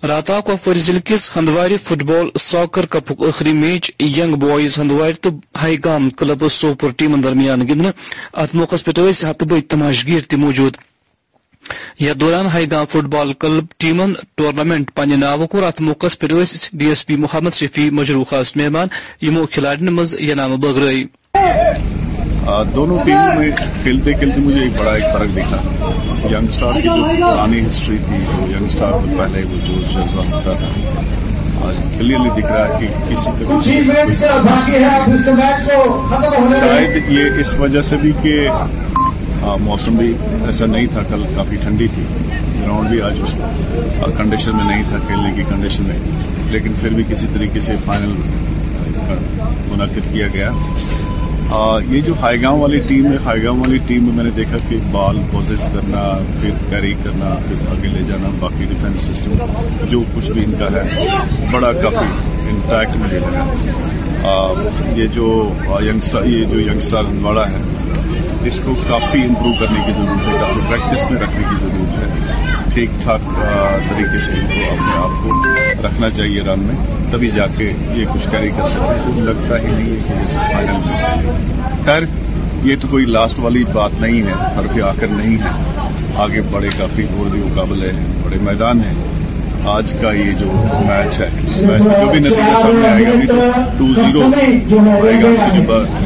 [0.09, 2.84] راتا کپور ضلع کس ہندوار فٹ بال ساکر
[3.28, 5.30] اخری میچ ینگ بوائز ہندوار تو
[5.61, 7.90] ہائی گام کلب سوپور ٹیم درمیان گندن
[8.42, 10.76] ات موقع پہ ہتھ بد تماشگیر گیر موجود
[12.01, 16.26] یھ دوران Haigam football club ٹیمن ٹورنامنٹ پنہ ناو کور ات موقع پہ
[16.72, 18.88] D S P Mohammad Shafi مجروخاس مہمان
[19.26, 21.05] یمو کھلاڑی مز انعام بغرائی
[22.74, 23.51] دونوں ٹیموں میں
[23.82, 25.57] کھیلتے کھیلتے مجھے ایک بڑا ایک فرق دکھا
[26.48, 28.16] اسٹار کی جو پرانی ہسٹری تھی
[28.53, 30.68] ینگ اسٹار کو پہلے وہ جوش جذبہ ہوتا تھا
[31.68, 34.59] آج کلیئرلی دکھ رہا ہے کہ کسی کا
[36.61, 38.46] شاید یہ اس وجہ سے بھی کہ
[39.61, 40.12] موسم بھی
[40.46, 43.34] ایسا نہیں تھا کل کافی ٹھنڈی تھی گراؤنڈ بھی آج اس
[44.18, 45.98] کنڈیشن میں نہیں تھا کھیلنے کی کنڈیشن میں
[46.53, 48.14] لیکن پھر بھی کسی طریقے سے فائنل
[49.70, 50.51] منعقد کیا گیا
[51.90, 54.57] یہ جو ہائی گاؤں والی ٹیم ہے ہائی گاؤں والی ٹیم میں میں نے دیکھا
[54.68, 56.03] کہ بال پوزیس کرنا
[56.40, 60.68] پھر کیری کرنا پھر آگے لے جانا باقی ڈیفینس سسٹم جو کچھ بھی ان کا
[60.74, 62.05] ہے بڑا کافی
[62.51, 64.53] انٹیکٹ مجھے لگا
[64.96, 65.26] یہ جو
[65.88, 67.62] ینگسٹر یہ جو ینگسٹر اناڑا ہے
[68.48, 72.49] اس کو کافی امپروو کرنے کی ضرورت ہے کافی پریکٹس میں رکھنے کی ضرورت ہے
[72.72, 73.20] ٹھیک ٹھاک
[73.88, 76.74] طریقے سے ان کو اپنے آپ کو رکھنا چاہیے رن میں
[77.12, 82.76] تبھی جا کے یہ کچھ کیری کر سکتے ہیں لگتا ہی نہیں ہے کہ یہ
[82.80, 87.28] تو کوئی لاسٹ والی بات نہیں ہے حرف آخر نہیں ہے آگے بڑے کافی ہو
[87.32, 88.94] بھی مقابلے ہیں بڑے میدان ہیں
[89.70, 90.46] آج کا یہ جو
[90.86, 94.24] میچ ہے اس میچ میں جو بھی نتیجہ سامنے آئے آئے گا گا ابھی تو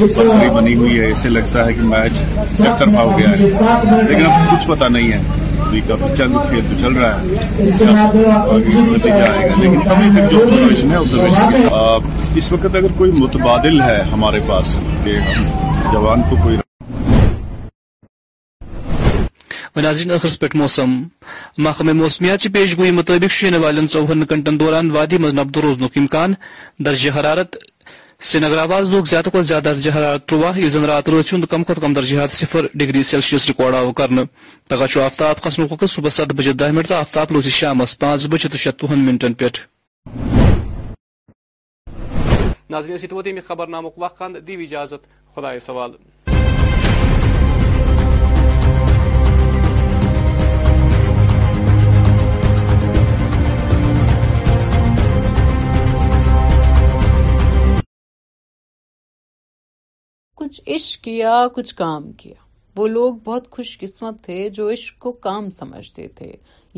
[0.07, 4.03] ٹو زیرو بنی ہوئی ہے اسے لگتا ہے کہ میچ ایک طرف ہو گیا ہے
[4.09, 5.43] لیکن اب کچھ پتا نہیں ہے
[5.75, 7.63] بھی کافی چل کھیل تو چل رہا ہے
[8.53, 14.77] لیکن ابھی تک جو آبزرویشن ہے آبزرویشن اس وقت اگر کوئی متبادل ہے ہمارے پاس
[15.05, 15.49] کہ ہم
[15.93, 16.57] جوان کو کوئی
[19.77, 20.91] مناظرین اخر سپیٹ موسم
[21.67, 26.33] محکمہ موسمیات چی پیش گوئی مطابق شینوالن سوہن کنٹن دوران وادی مزنب دروز نکیم کان
[26.87, 27.57] درجہ حرارت
[28.25, 31.81] سرینگر آواز لوگ زیادہ کھت زیادہ درجہ حرارت تروہ یل زن رات روز کم کھت
[31.81, 34.09] کم درجہ حرارت صفر ڈگری سیلسیس ریکارڈ آو کر
[34.69, 38.49] پگہ آفتاب کھسن وقت صبح سات بجے دہ منٹ تو آفتاب روز شام پانچ بجے
[38.53, 39.49] تو شتوہن منٹن پہ
[42.71, 45.91] ناظرین سی تو خبر نامک وقت دیو اجازت خدا سوال
[60.37, 62.35] کچھ عشق کیا کچھ کام کیا
[62.77, 66.31] وہ لوگ بہت خوش قسمت تھے جو عشق کو کام سمجھتے تھے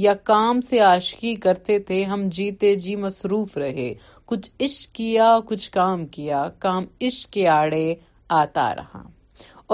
[0.04, 3.92] یا کام سے عاشقی کرتے تھے ہم جیتے جی مصروف رہے
[4.32, 7.94] کچھ عشق کیا کچھ کام کیا کام عشق کے آڑے
[8.42, 9.02] آتا رہا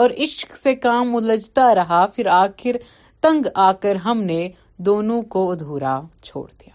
[0.00, 2.76] اور عشق سے کام الجھتا رہا پھر آخر
[3.22, 4.46] تنگ آ کر ہم نے
[4.88, 6.71] دونوں کو ادھورا چھوڑ دیا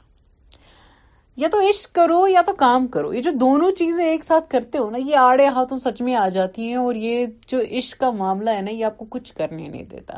[1.41, 4.77] یا تو عشق کرو یا تو کام کرو یہ جو دونوں چیزیں ایک ساتھ کرتے
[4.77, 8.09] ہو نا یہ آڑے ہاتھوں سچ میں آ جاتی ہیں اور یہ جو عشق کا
[8.21, 10.13] معاملہ ہے نا یہ آپ کو کچھ کرنے نہیں دیتا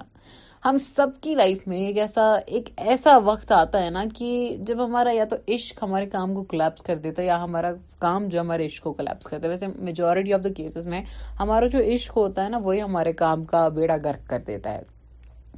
[0.66, 2.24] ہم سب کی لائف میں ایک ایسا
[2.56, 4.30] ایک ایسا وقت آتا ہے نا کہ
[4.68, 8.28] جب ہمارا یا تو عشق ہمارے کام کو کلیپس کر دیتا ہے یا ہمارا کام
[8.32, 11.02] جو ہمارے عشق کو کلیپس کرتا ہے ویسے میجورٹی آف دا کیسز میں
[11.40, 14.82] ہمارا جو عشق ہوتا ہے نا وہی ہمارے کام کا بیڑا گرک کر دیتا ہے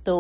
[0.06, 0.16] تو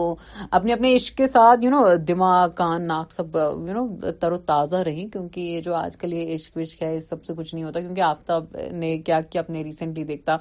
[0.51, 4.37] اپنے اپنے عشق کے ساتھ یو نو دماغ کان ناک سب یو نو تر و
[4.51, 7.53] تازہ رہیں کیونکہ یہ جو آج کل یہ عشق وشق ہے یہ سب سے کچھ
[7.55, 10.37] نہیں ہوتا کیونکہ آفتاب نے کیا کیا آپ نے ریسنٹلی دیکھتا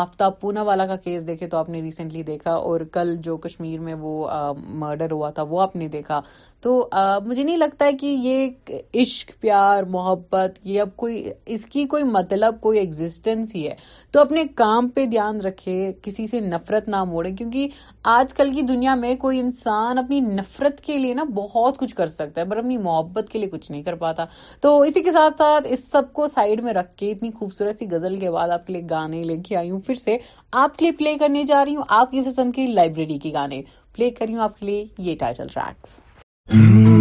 [0.00, 3.80] آفتاب پونا والا کا کیس دیکھے تو آپ نے ریسنٹلی دیکھا اور کل جو کشمیر
[3.88, 4.14] میں وہ
[4.82, 6.20] مرڈر ہوا تھا وہ آپ نے دیکھا
[6.62, 6.72] تو
[7.26, 11.22] مجھے نہیں لگتا ہے کہ یہ عشق پیار محبت یہ اب کوئی
[11.54, 13.74] اس کی کوئی مطلب کوئی ایگزسٹنس ہی ہے
[14.12, 17.68] تو اپنے کام پہ دھیان رکھے کسی سے نفرت نہ موڑے کیونکہ
[18.14, 22.06] آج کل کی دنیا میں کوئی انسان اپنی نفرت کے لیے نا بہت کچھ کر
[22.16, 24.24] سکتا ہے پر اپنی محبت کے لیے کچھ نہیں کر پاتا
[24.60, 27.86] تو اسی کے ساتھ ساتھ اس سب کو سائڈ میں رکھ کے اتنی خوبصورت سی
[27.90, 30.16] غزل کے بعد آپ کے لیے گانے لے کے آئی ہوں پھر سے
[30.64, 33.62] آپ کے لیے پلے کرنے جا رہی ہوں آپ کی پسند کی لائبریری کے گانے
[33.96, 35.98] پلے کر رہی ہوں آپ کے لیے یہ ٹائٹل ٹریکس
[36.52, 36.99] Mm-hmm.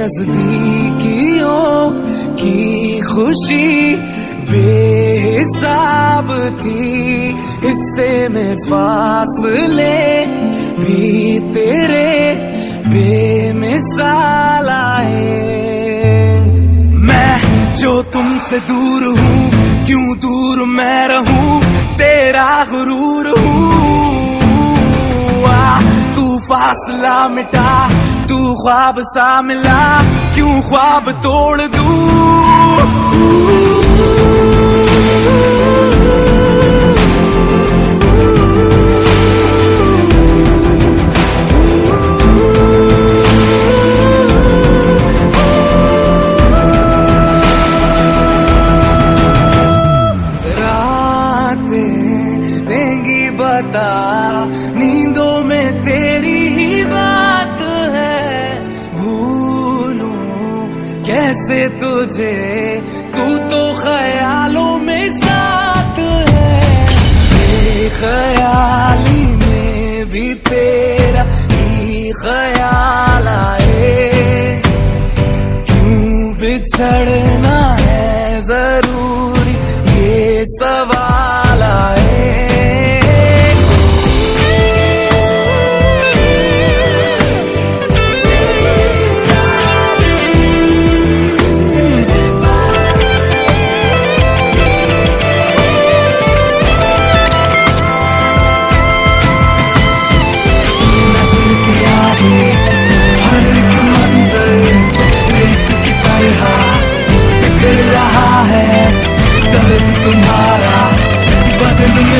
[0.00, 1.46] نزدیکیوں
[2.38, 3.94] کی خوشی
[4.50, 5.00] بے
[5.40, 6.92] حساب تھی
[7.70, 9.98] اس سے میں فاصلے
[10.78, 11.08] بھی
[11.54, 12.12] تیرے
[12.86, 15.52] بے مثال آئے
[17.08, 17.36] میں
[17.80, 19.42] جو تم سے دور ہوں
[19.86, 21.60] کیوں دور میں رہوں
[21.98, 24.64] تیرا غرور ہوں
[26.14, 27.99] تو فاصلہ مٹا
[28.30, 29.82] تو خواب سا ملا
[30.34, 33.49] کیوں خواب توڑ دوں
[63.14, 66.00] تو تو خیالوں میں ساتھ
[66.32, 66.78] ہے
[68.00, 74.60] خیالی میں بھی تیرا ہی خیال آئے
[75.68, 79.54] کیوں بچھڑنا ہے ضروری
[79.96, 83.09] یہ سوال آئے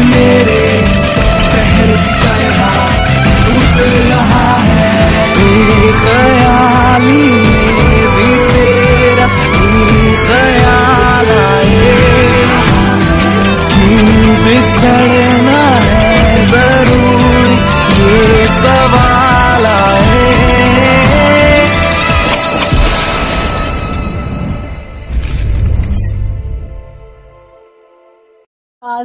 [0.04, 0.79] میرے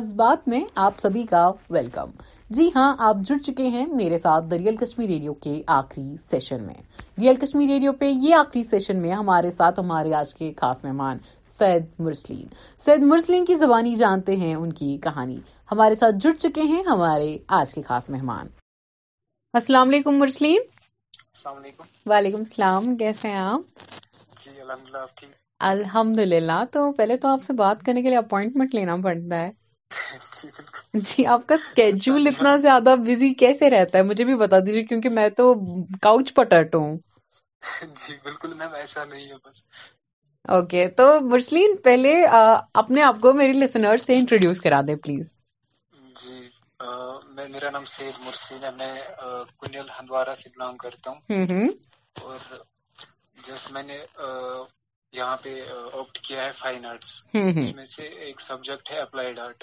[0.06, 1.44] جذبات میں آپ سبھی کا
[1.76, 2.10] ویلکم
[2.56, 6.74] جی ہاں آپ جڑ چکے ہیں میرے ساتھ ریئل کشمیر ریڈیو کے آخری سیشن میں
[7.22, 11.18] ریئل کشمیر ریڈیو پہ یہ آخری سیشن میں ہمارے ساتھ ہمارے آج کے خاص مہمان
[11.58, 12.46] سید مرسلین
[12.86, 15.40] سید مرسلین کی زبانی جانتے ہیں ان کی کہانی
[15.72, 18.48] ہمارے ساتھ جڑ چکے ہیں ہمارے آج کے خاص مہمان
[19.62, 23.94] السلام علیکم مرسلین السلام علیکم وعلیکم السلام کیسے آپ
[24.44, 25.06] جی الحمد للہ
[25.74, 29.52] الحمد للہ تو پہلے تو آپ سے بات کرنے کے لیے اپوائنٹمنٹ لینا پڑتا ہے
[31.10, 35.10] جی آپ کا اسکیڈول اتنا زیادہ بزی کیسے رہتا ہے مجھے بھی بتا دیجیے کیونکہ
[35.18, 35.54] میں تو
[36.02, 36.96] کاؤچ پٹرٹ ہوں
[38.04, 39.64] جی بالکل میم ایسا نہیں ہے بس
[40.56, 42.14] اوکے تو مرسلین پہلے
[42.82, 45.28] اپنے آپ کو میری لسنر سے انٹروڈیوس کرا دیں پلیز
[46.22, 46.48] جی
[47.36, 48.94] میں میرا نام سید مرسین ہے میں
[49.62, 51.72] کنیل ہندوارا سے بلانگ کرتا ہوں
[52.26, 52.54] اور
[53.48, 53.98] جس میں نے
[55.18, 55.52] یہاں پہ
[56.00, 57.10] آپٹ کیا ہے فائن آرٹس
[57.60, 59.60] اس میں سے ایک سبجیکٹ ہے اپلائیڈ آرٹ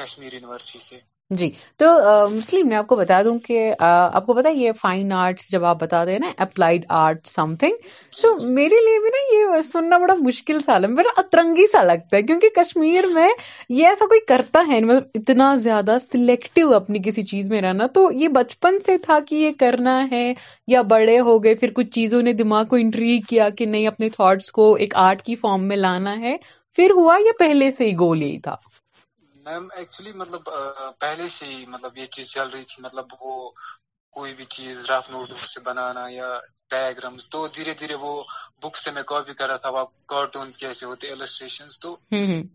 [0.00, 0.98] کشمیر یونیورسٹی سے
[1.34, 1.46] جی
[1.78, 1.86] تو
[2.30, 5.80] مسلم میں آپ کو بتا دوں کہ آپ کو پتا یہ فائن آرٹس جب آپ
[5.80, 7.86] بتا دیں نا applied art something
[8.20, 9.22] so میرے لیے بھی نا
[9.56, 13.26] یہ سننا بڑا مشکل سال ہے بڑا اترنگی سا لگتا ہے کیونکہ کشمیر میں
[13.78, 18.08] یہ ایسا کوئی کرتا ہے مطلب اتنا زیادہ سلیکٹو اپنی کسی چیز میں رہنا تو
[18.20, 20.32] یہ بچپن سے تھا کہ یہ کرنا ہے
[20.76, 24.08] یا بڑے ہو گئے پھر کچھ چیزوں نے دماغ کو انٹری کیا کہ نہیں اپنے
[24.16, 26.36] تھاٹس کو ایک آرٹ کی فارم میں لانا ہے
[26.76, 28.56] پھر ہوا یا پہلے سے ہی گول یہی تھا
[29.46, 30.42] میم ایکچولی مطلب
[31.02, 33.34] پہلے سے ہی مطلب یہ چیز چل رہی تھی مطلب وہ
[34.16, 36.28] کوئی بھی چیز رف نوٹ بک سے بنانا یا
[36.72, 38.12] ڈائگرامس تو دھیرے دھیرے وہ
[38.62, 39.82] بک سے میں کاپی کر رہا تھا وہ
[40.14, 41.90] کارٹونس کیسے ہوتے السٹریشن تو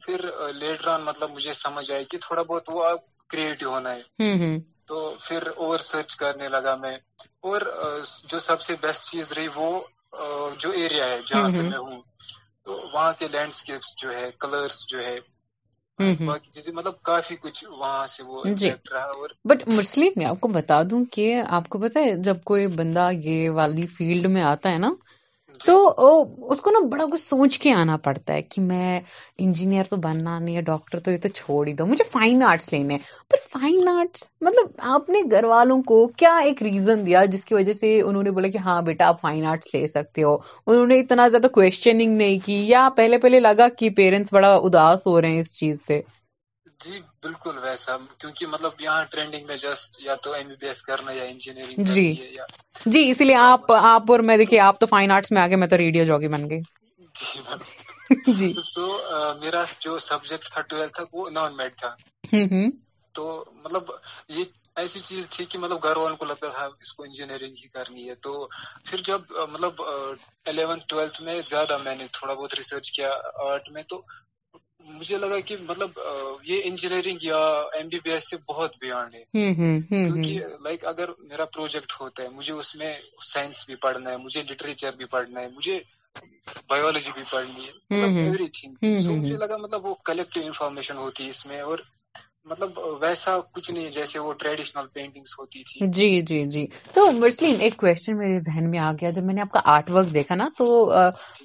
[0.04, 0.20] پھر
[0.60, 3.02] لیٹر آن مطلب مجھے سمجھ آئی کہ تھوڑا بہت وہ آپ
[3.36, 4.50] کریٹو ہونا ہے
[4.90, 6.96] تو پھر اور سرچ کرنے لگا میں
[7.52, 7.60] اور
[8.32, 9.70] جو سب سے بیسٹ چیز رہی وہ
[10.62, 12.02] جو ایریا ہے جہاں سے میں ہوں
[12.66, 15.18] تو وہاں کے لینڈسکیپس جو ہے کلرس جو ہے
[16.02, 18.44] مطلب کافی کچھ وہاں سے وہ
[19.50, 21.28] بٹ مرسلی جی۔ میں آپ کو بتا دوں کہ
[21.60, 24.90] آپ کو پتا ہے جب کوئی بندہ یہ والی فیلڈ میں آتا ہے نا
[25.60, 25.74] تو
[26.52, 29.00] اس کو نا بڑا کچھ سوچ کے آنا پڑتا ہے کہ میں
[29.46, 32.72] انجینئر تو بننا نہیں ہے ڈاکٹر تو یہ تو چھوڑ ہی دو مجھے فائن آرٹس
[32.74, 37.24] لینے ہیں پر فائن آرٹس مطلب آپ نے گھر والوں کو کیا ایک ریزن دیا
[37.34, 40.24] جس کی وجہ سے انہوں نے بولا کہ ہاں بیٹا آپ فائن آرٹس لے سکتے
[40.24, 40.36] ہو
[40.66, 45.08] انہوں نے اتنا زیادہ کوشچننگ نہیں کی یا پہلے پہلے لگا کہ پیرنٹس بڑا اداس
[45.08, 46.02] ہو رہے ہیں اس چیز سے
[46.84, 50.82] جی بالکل ویسا کیونکہ مطلب یہاں ٹرینڈنگ میں جسٹ یا تو ایم بی بی ایس
[50.88, 52.08] کرنا یا انجینئرنگ جی
[52.94, 55.68] جی اسی لیے آپ آپ اور میں دیکھیے آپ تو فائن آرٹس میں آگے میں
[55.74, 61.30] تو ریڈیو جاگی بن گئی جی سو جی۔ میرا جو سبجیکٹ تھا ٹویلتھ تھا وہ
[61.38, 61.92] نان میڈ تھا
[63.16, 63.24] تو
[63.66, 63.84] مطلب
[64.40, 64.44] یہ
[64.82, 68.10] ایسی چیز تھی کہ مطلب گھر والوں کو لگتا تھا اس کو انجینئرنگ ہی کرنی
[68.10, 68.34] ہے تو
[68.90, 69.22] پھر جب
[69.54, 69.82] مطلب
[70.52, 73.12] الیونتھ ٹویلتھ میں زیادہ میں نے تھوڑا بہت ریسرچ کیا
[73.50, 74.02] آرٹ میں تو
[74.90, 75.90] مجھے لگا کہ مطلب
[76.50, 77.38] یہ انجینئرنگ یا
[77.78, 79.24] ایم بی بی ایس سے بہت بیانڈ ہے
[79.84, 82.94] کیونکہ لائک اگر میرا پروجیکٹ ہوتا ہے مجھے اس میں
[83.32, 85.80] سائنس بھی پڑھنا ہے مجھے لٹریچر بھی پڑھنا ہے مجھے
[86.70, 91.30] بایولوجی بھی پڑھنی ہے ایوری تھنگ مطلب مجھے لگا مطلب وہ کلیکٹو انفارمیشن ہوتی ہے
[91.36, 91.80] اس میں اور
[92.50, 92.72] مطلب
[93.02, 94.86] ویسا کچھ نہیں جیسے وہ ٹریڈیشنل
[95.40, 99.10] ہوتی تھی جی جی جی تو مرسلین ایک کوشچن میرے ذہن میں میں آ گیا
[99.18, 100.68] جب نے آپ کا آرٹ ورک دیکھا نا تو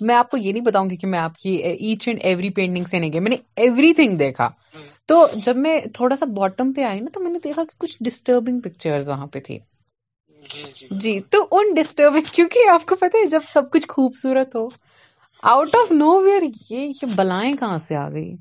[0.09, 2.85] میں آپ کو یہ نہیں بتاؤں گی کہ میں آپ کی ایچ اینڈ ایوری پینٹنگ
[2.91, 4.49] سے نہیں گئی میں نے ایوری تھنگ دیکھا
[5.09, 7.97] تو جب میں تھوڑا سا باٹم پہ آئی نا تو میں نے دیکھا کہ کچھ
[8.05, 13.19] ڈسٹربنگ پکچر وہاں پہ تھی جی،, جی۔, جی تو ان ڈسٹربنگ کیونکہ آپ کو پتا
[13.19, 14.68] ہے جب سب کچھ خوبصورت ہو
[15.53, 18.33] آؤٹ آف نو ویئر یہ بلائیں کہاں سے آ گئی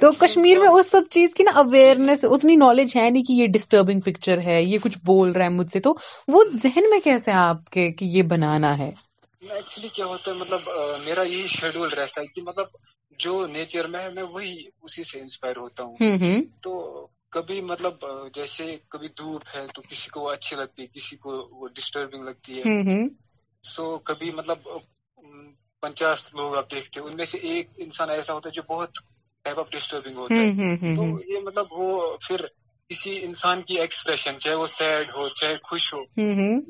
[0.00, 3.46] تو کشمیر میں اس سب چیز کی نا اویئرنیس اتنی نالج ہے نہیں کہ یہ
[3.56, 5.92] ڈسٹربنگ پکچر ہے یہ کچھ بول رہا ہے مجھ سے تو
[6.32, 8.88] وہ ذہن میں کیسے آپ کے کہ یہ بنانا ہے
[9.48, 10.68] ایکچولی کیا ہوتا ہے مطلب
[11.04, 12.66] میرا یہی شیڈول رہتا ہے کہ مطلب
[13.24, 14.54] جو نیچر میں ہے میں وہی
[14.84, 16.72] اسی سے انسپائر ہوتا ہوں تو
[17.36, 18.04] کبھی مطلب
[18.34, 22.60] جیسے کبھی دھوپ ہے تو کسی کو اچھی لگتی ہے کسی کو وہ ڈسٹربنگ لگتی
[22.64, 22.98] ہے
[23.74, 24.68] سو کبھی مطلب
[25.80, 28.98] پچاس لوگ آپ دیکھتے ہیں ان میں سے ایک انسان ایسا ہوتا ہے جو بہت
[29.44, 32.44] ٹائپ آف ڈسٹربنگ ہوتا ہے تو یہ مطلب وہ پھر
[32.88, 36.00] کسی انسان کی ایکسپریشن چاہے وہ سیڈ ہو چاہے خوش ہو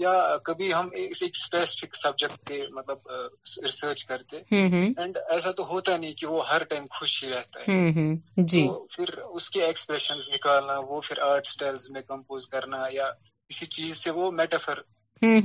[0.02, 0.12] یا
[0.48, 3.10] کبھی ہم ایک اسپیسیفک سبجیکٹ پہ مطلب
[3.64, 8.44] ریسرچ کرتے اینڈ ایسا تو ہوتا نہیں کہ وہ ہر ٹائم خوش ہی رہتا ہے
[8.52, 13.10] جی پھر اس کے ایکسپریشن نکالنا وہ پھر آرٹ اسٹائل میں کمپوز کرنا یا
[13.48, 14.80] کسی چیز سے وہ میٹافر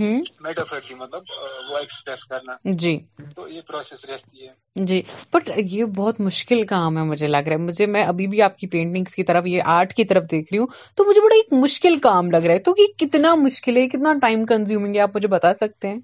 [0.01, 1.23] جی، مطلب
[1.69, 2.53] وہ ایکسپریس کرنا
[2.84, 2.93] جی
[3.35, 5.01] تو یہ پروسیس رہتی ہے جی
[5.34, 8.57] بٹ یہ بہت مشکل کام ہے مجھے لگ رہا ہے مجھے میں ابھی بھی آپ
[8.57, 11.53] کی پینٹنگز کی طرف یہ آرٹ کی طرف دیکھ رہی ہوں تو مجھے بڑا ایک
[11.64, 15.15] مشکل کام لگ رہا ہے تو یہ کتنا مشکل ہے کتنا ٹائم کنزیومنگ ہے آپ
[15.15, 15.99] مجھے بتا سکتے ہیں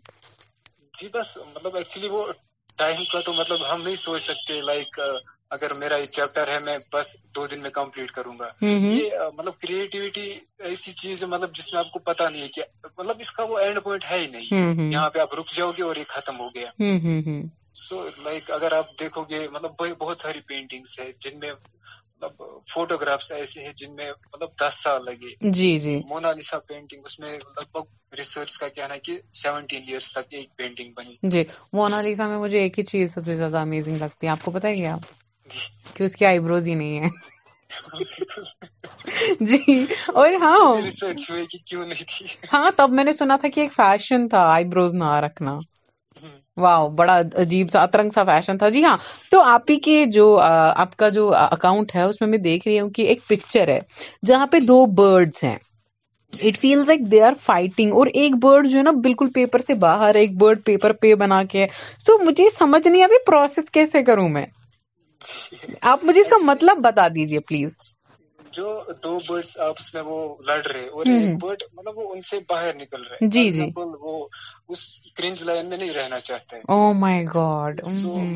[1.00, 2.24] جی بس مطلب ایکچولی وہ
[2.78, 5.00] ٹائم کا تو مطلب ہم نہیں سوچ سکتے لائک
[5.54, 9.58] اگر میرا یہ چیپٹر ہے میں بس دو دن میں کمپلیٹ کروں گا یہ مطلب
[9.62, 10.28] کریٹیوٹی
[10.70, 12.64] ایسی چیز ہے مطلب جس میں آپ کو پتا نہیں ہے کہ
[12.98, 15.84] مطلب اس کا وہ اینڈ پوائنٹ ہے ہی نہیں یہاں پہ آپ رک جاؤ گے
[15.84, 16.70] اور یہ ختم ہو گیا
[17.88, 22.44] سو لائک اگر آپ دیکھو گے مطلب بہت ساری پینٹنگس ہے جن میں مطلب
[22.74, 26.32] فوٹوگرافس ایسے ہیں جن میں مطلب دس سال لگے جی جی مونا
[26.68, 30.94] پینٹنگ اس میں لگ بھگ ریسرچ کا کہنا ہے کہ سیونٹین ایئرس تک ایک پینٹنگ
[30.98, 31.44] بنی جی
[31.82, 34.88] مونالیسا میں مجھے ایک ہی چیز سب سے زیادہ امیزنگ لگتی ہے آپ کو بتائیے
[34.88, 35.12] آپ
[35.96, 37.10] کہ اس کی آئی بروز ہی نہیں ہے
[39.48, 39.84] جی
[40.22, 40.82] اور ہاں
[42.54, 45.58] ہاں تب میں نے سنا تھا کہ ایک فیشن تھا آئی بروز نہ رکھنا
[46.64, 48.96] واہ بڑا عجیب سا اترنگ سا فیشن تھا جی ہاں
[49.32, 52.80] تو آپ ہی کے جو آپ کا جو اکاؤنٹ ہے اس میں میں دیکھ رہی
[52.80, 53.80] ہوں کہ ایک پکچر ہے
[54.28, 55.56] جہاں پہ دو برڈس ہیں
[56.48, 59.74] it feels like they are fighting اور ایک برڈ جو ہے نا بالکل پیپر سے
[59.84, 61.66] باہر ایک برڈ پیپر پہ بنا کے
[62.06, 64.46] سو مجھے سمجھ نہیں آتی پروسیس کیسے کروں میں
[65.92, 67.74] آپ مجھے اس کا مطلب بتا دیجیے پلیز
[68.58, 68.70] جو
[69.04, 72.76] دو برڈس آپس میں وہ لڑ رہے اور ایک برڈ مطلب وہ ان سے باہر
[72.82, 73.66] نکل رہے جی جی
[74.06, 74.14] وہ
[74.74, 74.84] اس
[75.18, 77.82] کرنج لائن میں نہیں رہنا چاہتے او مائی گاڈ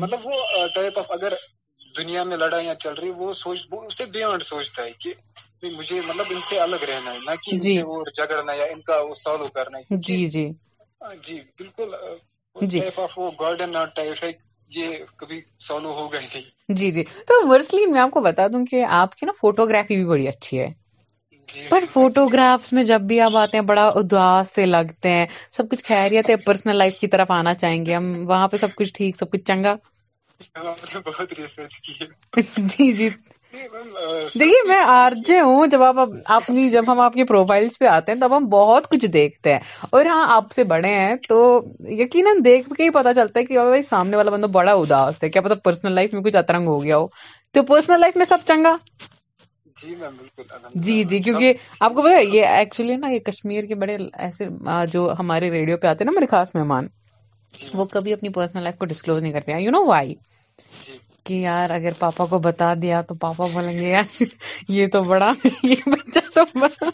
[0.02, 0.40] مطلب وہ
[0.74, 1.34] ٹائپ آف اگر
[1.98, 6.26] دنیا میں لڑائیاں چل رہی وہ سوچ وہ اسے بیانڈ سوچتا ہے کہ مجھے مطلب
[6.34, 9.46] ان سے الگ رہنا ہے نہ کہ جی وہ جگڑنا یا ان کا وہ سالو
[9.56, 10.48] کرنا ہے جی جی
[11.26, 11.94] جی بالکل
[12.70, 14.30] جی ٹائپ آف وہ گارڈن ٹائپ ہے
[14.76, 16.44] یہ کبھی سالو ہو نہیں
[16.80, 20.04] جی جی تو مرسلین میں آپ کو بتا دوں کہ آپ کی نا فوٹوگرافی بھی
[20.10, 20.68] بڑی اچھی ہے
[21.54, 22.26] جی، پر فوٹو
[22.76, 25.26] میں جب بھی آپ آتے ہیں بڑا اداس سے لگتے ہیں
[25.56, 28.74] سب کچھ خیریت ہے پرسنل لائف کی طرف آنا چاہیں گے ہم وہاں پہ سب
[28.78, 29.74] کچھ ٹھیک سب کچھ چنگا
[30.56, 30.74] ہاں،
[31.06, 32.42] بہت ریسرچ کی
[32.76, 33.08] جی جی
[33.52, 35.96] دیکھیے میں آرجے ہوں جب آپ
[36.32, 39.86] اپنی جب ہم آپ کے پروفائل پہ آتے ہیں تب ہم بہت کچھ دیکھتے ہیں
[39.90, 41.38] اور ہاں آپ سے بڑے ہیں تو
[42.02, 45.42] یقیناً دیکھ کے ہی پتا چلتا ہے کہ سامنے والا بندہ بڑا اداس ہے کیا
[45.42, 47.06] پتا پرسنل لائف میں کچھ اترنگ ہو گیا ہو
[47.54, 48.76] تو پرسنل لائف میں سب چنگا
[49.82, 49.94] جی
[50.74, 53.96] جی, جی، کیونکہ آپ کو پتا یہ ایکچولی نا یہ کشمیر کے بڑے
[54.26, 54.48] ایسے
[54.92, 56.86] جو ہمارے ریڈیو پہ آتے ہیں نا میرے خاص مہمان
[57.60, 60.14] جی، وہ کبھی اپنی پرسنل لائف کو ڈسکلوز نہیں کرتے یو نو وائی
[61.30, 64.22] کہ یار اگر پاپا کو بتا دیا تو پاپا بولیں گے یار
[64.76, 65.32] یہ تو بڑا
[65.72, 66.90] یہ بچہ تو بڑا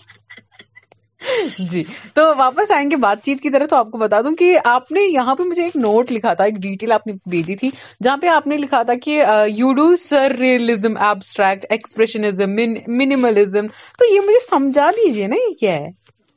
[1.70, 4.48] جی تو تو واپس آئیں گے بات چیت کی طرح آپ کو بتا دوں کہ
[4.72, 7.70] آپ نے یہاں پہ مجھے ایک نوٹ لکھا تھا ایک ڈیٹیل آپ نے بھیجی تھی
[8.04, 9.20] جہاں پہ آپ نے لکھا تھا کہ
[9.60, 9.86] you do
[10.40, 12.54] surrealism abstract expressionism
[12.98, 15.88] minimalism تو یہ مجھے سمجھا دیجیے نا یہ کیا ہے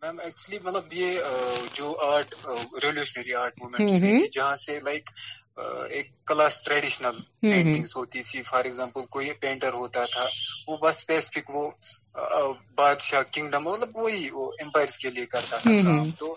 [0.04, 1.18] میم ایکچولی مطلب یہ
[1.80, 2.36] جو آرٹ
[2.84, 5.10] ریولیوشنری آرٹ موومنٹ جہاں سے لائک
[5.94, 7.18] ایک کلاس ٹریڈیشنل
[7.52, 10.26] پینٹنگز ہوتی تھی فار ایگزامپل کوئی پینٹر ہوتا تھا
[10.68, 11.65] وہ بس اسپیسیفک وہ
[12.77, 15.72] بادشاہ کنگڈم مطلب وہی وہ امپائرس کے لیے کرتا تھا
[16.19, 16.36] تو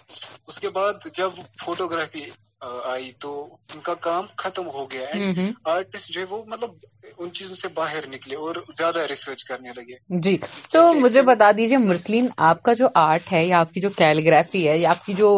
[0.49, 1.31] اس کے بعد جب
[1.65, 2.25] فوٹوگرافی
[2.71, 3.31] آئی تو
[3.75, 6.71] ان کا کام ختم ہو گیا ہے آرٹسٹ جو ہے وہ مطلب
[7.19, 10.37] ان چیزوں سے باہر نکلے اور زیادہ ریسرچ کرنے لگے جی
[10.73, 14.67] تو مجھے بتا دیجیے مرسلین آپ کا جو آرٹ ہے یا آپ کی جو کیلیگرافی
[14.69, 15.29] ہے یا آپ کی جو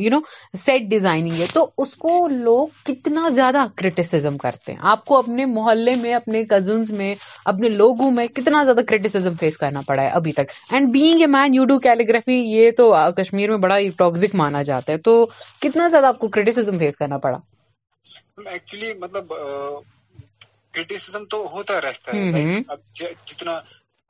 [0.00, 0.20] یو نو
[0.64, 5.18] سیٹ ڈیزائننگ ہے تو اس کو جی۔ لوگ کتنا زیادہ کرٹیسم کرتے ہیں آپ کو
[5.18, 7.14] اپنے محلے میں اپنے کزنس میں
[7.52, 11.26] اپنے لوگوں میں کتنا زیادہ کرٹیسم فیس کرنا پڑا ہے ابھی تک and being a
[11.38, 15.16] man you do calligraphy یہ تو کشمیر میں بڑا ٹاکزک مانا جاتا ہے تو
[15.62, 17.38] کتنا زیادہ آپ کو کرٹیسم کرٹیسزم فیس کرنا پڑا
[18.52, 19.32] ایکچولی مطلب
[20.74, 22.62] کرٹیسزم تو ہوتا رہتا ہے
[23.28, 23.58] جتنا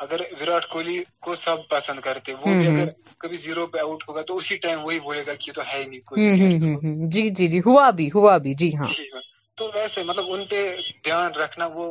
[0.05, 2.89] اگر وراٹ کوہلی کو سب پسند کرتے وہ بھی اگر
[3.21, 6.01] کبھی زیرو پہ آؤٹ ہوگا تو اسی ٹائم وہی بولے گا کہ تو ہے نہیں
[6.09, 9.21] کوئی جی جی جی ہوا بھی ہوا بھی جی، ہاں۔, جی ہاں
[9.59, 10.61] تو ویسے مطلب ان پہ
[11.05, 11.85] دھیان رکھنا وہ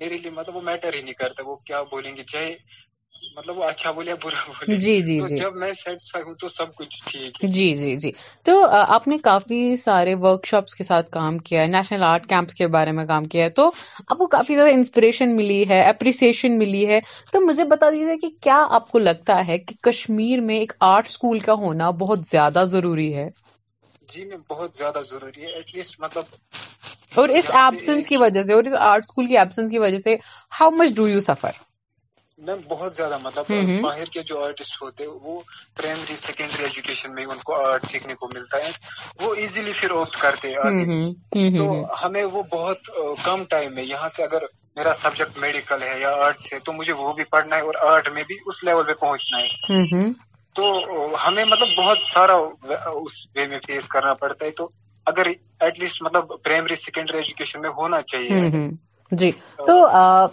[0.00, 2.52] میرے لیے مطلب وہ میٹر ہی نہیں کرتا وہ کیا بولیں گے چاہے
[3.36, 6.74] مطلب وہ اچھا بولے برا بولے جی جی جی جب میں سیٹسفائی ہوں تو سب
[6.78, 8.10] کچھ ٹھیک ہے جی جی جی
[8.46, 12.54] تو آپ نے کافی سارے ورک شاپس کے ساتھ کام کیا ہے نیشنل آرٹ کیمپس
[12.54, 13.66] کے بارے میں کام کیا ہے تو
[14.00, 17.00] آپ کو کافی زیادہ انسپریشن ملی ہے اپریسیشن ملی ہے
[17.32, 21.06] تو مجھے بتا دیجیے کہ کیا آپ کو لگتا ہے کہ کشمیر میں ایک آرٹ
[21.08, 23.28] اسکول کا ہونا بہت زیادہ ضروری ہے
[24.12, 28.52] جی میں بہت زیادہ ضروری ہے ایٹ لیسٹ مطلب اور اس ایبسنس کی وجہ سے
[28.52, 30.16] اور اس آرٹ اسکول کی ایبسنس کی وجہ سے
[30.60, 31.60] how much do you suffer
[32.46, 33.50] میں بہت زیادہ مطلب
[33.82, 35.34] باہر کے جو آرٹسٹ ہوتے وہ
[35.76, 38.70] پرائمری سیکنڈری ایجوکیشن میں ان کو آرٹ سیکھنے کو ملتا ہے
[39.22, 41.66] وہ ایزیلی پھر اوپٹ کرتے آگے تو
[42.04, 42.90] ہمیں وہ بہت
[43.24, 46.92] کم ٹائم میں یہاں سے اگر میرا سبجیکٹ میڈیکل ہے یا آرٹس ہے تو مجھے
[47.00, 50.04] وہ بھی پڑھنا ہے اور آرٹ میں بھی اس لیول پہ پہنچنا ہے
[50.58, 50.70] تو
[51.26, 52.36] ہمیں مطلب بہت سارا
[53.02, 54.68] اس وے میں فیس کرنا پڑتا ہے تو
[55.12, 58.40] اگر ایٹ لیسٹ مطلب پرائمری سیکنڈری ایجوکیشن میں ہونا چاہیے
[59.20, 59.30] جی
[59.66, 59.72] تو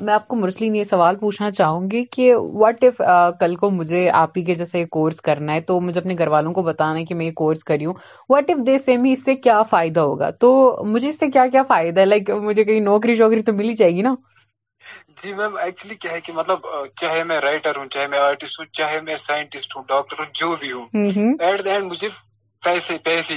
[0.06, 3.02] میں آپ کو مرسلین یہ سوال پوچھنا چاہوں گی کہ واٹ ایف
[3.40, 6.54] کل کو مجھے آپ ہی کے جیسے کورس کرنا ہے تو مجھے اپنے گھر والوں
[6.54, 7.94] کو بتانا ہے کہ میں یہ کورس کری ہوں
[8.30, 10.52] واٹ اف دے سیم ہی اس سے کیا فائدہ ہوگا تو
[10.94, 13.92] مجھے اس سے کیا کیا فائدہ ہے لائک مجھے کہیں نوکری شوکری تو ملی جائے
[13.96, 14.16] گی نا
[15.24, 16.68] جی میم ایکچولی کیا ہے کہ مطلب
[17.02, 20.24] چاہے میں رائٹر ہوں چاہے چاہے میں میں آرٹسٹ ہوں ہوں ہوں ہوں سائنٹسٹ ڈاکٹر
[20.40, 20.72] جو بھی
[21.46, 22.08] ایٹ دا اینڈ مجھے
[22.66, 23.36] پیسے پیسے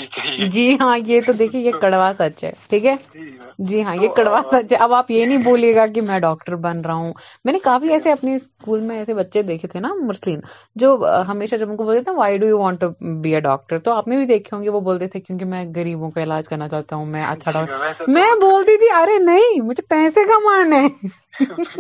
[0.53, 3.95] جی ہاں یہ تو دیکھیے یہ کڑوا سچ ہے ٹھیک ہے جی ہاں, جی ہاں،
[3.97, 6.95] یہ کڑوا سچ ہے اب آپ یہ نہیں بولیے گا کہ میں ڈاکٹر بن رہا
[7.03, 7.13] ہوں
[7.45, 10.41] میں نے کافی جی ایسے ہاں۔ اپنے اسکول میں ایسے بچے دیکھے تھے نا مسلم
[10.83, 10.95] جو
[11.29, 12.89] ہمیشہ جب ان کو بولتے تھے why do you want to
[13.23, 15.65] be a doctor تو آپ نے بھی دیکھے ہوں گے وہ بولتے تھے کیونکہ میں
[15.77, 19.19] غریبوں کا علاج کرنا چاہتا ہوں میں اچھا جی ہاں، ڈاکٹر میں بولتی تھی ارے
[19.25, 20.83] نہیں مجھے پیسے کمانے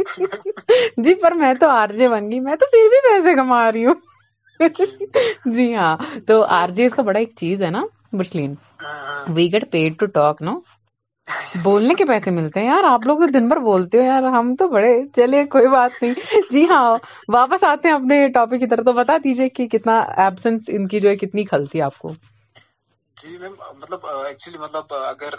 [1.05, 3.87] جی پر میں تو آر جے بن گئی میں تو پھر بھی پیسے کما رہی
[3.87, 4.01] ہوں
[5.55, 7.83] جی ہاں تو آر جی اس کا بڑا ایک چیز ہے نا
[8.17, 8.55] برسلین
[9.35, 10.59] we get paid to talk نو
[11.65, 14.55] بولنے کے پیسے ملتے ہیں یار آپ لوگ تو دن بھر بولتے ہو یار ہم
[14.59, 16.85] تو بڑے چلے کوئی بات نہیں جی ہاں
[17.35, 21.01] واپس آتے ہیں اپنے ٹاپک کی طرف تو بتا دیجیے کہ کتنا ایبسنس ان کی
[21.01, 22.13] جو ہے کتنی کھلتی ہے آپ کو
[23.23, 25.35] جی میم مطلب ایکچولی مطلب اگر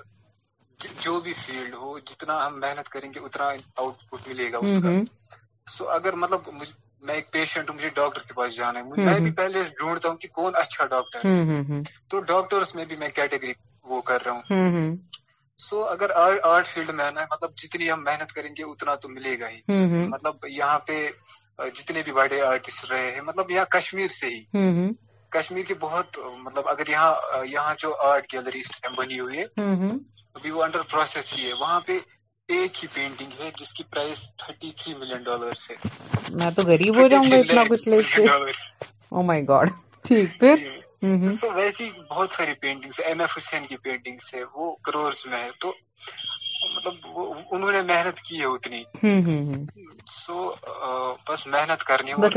[1.02, 4.78] جو بھی فیلڈ ہو جتنا ہم محنت کریں گے اتنا آؤٹ پٹ ملے گا اس
[4.84, 4.92] کا
[5.78, 6.50] سو اگر مطلب
[7.06, 10.18] میں ایک پیشنٹ ہوں مجھے ڈاکٹر کے پاس جانا ہے میں بھی پہلے ڈھونڈتا ہوں
[10.22, 13.54] کہ کون اچھا ڈاکٹر ہے تو ڈاکٹرس میں بھی میں کیٹیگری
[13.94, 14.96] وہ کر رہا ہوں
[15.70, 16.10] سو اگر
[16.52, 19.82] آرٹ فیلڈ میں ہے مطلب جتنی ہم محنت کریں گے اتنا تو ملے گا ہی
[20.14, 20.98] مطلب یہاں پہ
[21.78, 24.90] جتنے بھی بڑے آرٹسٹ رہے ہیں مطلب یہاں کشمیر سے ہی
[25.38, 26.18] کشمیر کے بہت
[26.48, 29.46] مطلب اگر یہاں یہاں جو آرٹ گیلریز بنی ہوئی ہے
[30.38, 31.98] ابھی وہ انڈر پروسیس ہی ہے وہاں پہ
[32.56, 35.76] ایک ہی پینٹنگ ہے جس کی price thirty three million dollar ہے
[36.40, 38.24] میں تو غریب ہو جاؤں گا اتنا کچھ لے کے
[39.28, 39.64] مائی oh
[40.08, 40.56] ٹھیک پھر
[41.02, 41.08] جی۔
[41.56, 43.76] ویسی بہت ساری پینٹنگ ایم ایف حسین کی
[44.34, 45.74] ہے وہ کروڑ میں ہے تو
[46.76, 48.82] مطلب انہوں نے محنت کی ہے اتنی
[50.12, 50.50] سو
[51.30, 51.92] بس محنت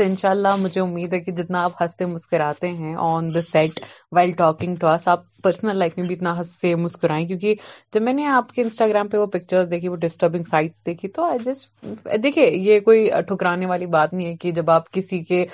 [0.05, 3.79] ان شاء اللہ مجھے امید ہے کہ جتنا آپ ہنستے مسکراتے ہیں on the set
[4.15, 7.55] while talking to آپ پرسنل لائف میں بھی اتنا ہنستے مسکرائے کیونکہ
[7.93, 11.23] جب میں نے آپ کے انسٹاگرام پہ وہ پکچر دیکھی وہ ڈسٹربنگ سائٹس دیکھی تو
[11.25, 11.85] آئی جسٹ
[12.23, 15.45] دیکھیے یہ کوئی ٹھکرانے والی بات نہیں ہے کہ جب آپ کسی کے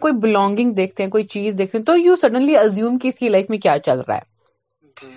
[0.00, 3.28] کوئی بلونگنگ دیکھتے ہیں کوئی چیز دیکھتے ہیں تو یو سڈنلی ازیوم کی اس کی
[3.28, 4.32] لائف میں کیا چل رہا ہے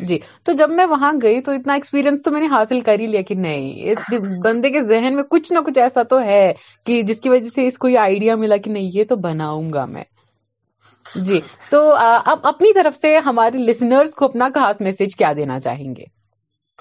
[0.10, 3.06] جی تو جب میں وہاں گئی تو اتنا ایکسپیرینس تو میں نے حاصل کر ہی
[3.08, 4.14] لیا کہ نہیں اس
[4.44, 6.42] بندے کے ذہن میں کچھ نہ کچھ ایسا تو ہے
[6.86, 9.16] کہ جی۔ جس کی وجہ سے اس کو یہ آئیڈیا ملا کہ نہیں یہ تو
[9.28, 10.04] بناؤں گا میں
[11.28, 11.40] جی
[11.70, 16.04] تو آپ اپنی طرف سے ہمارے لسنرز کو اپنا خاص میسج کیا دینا چاہیں گے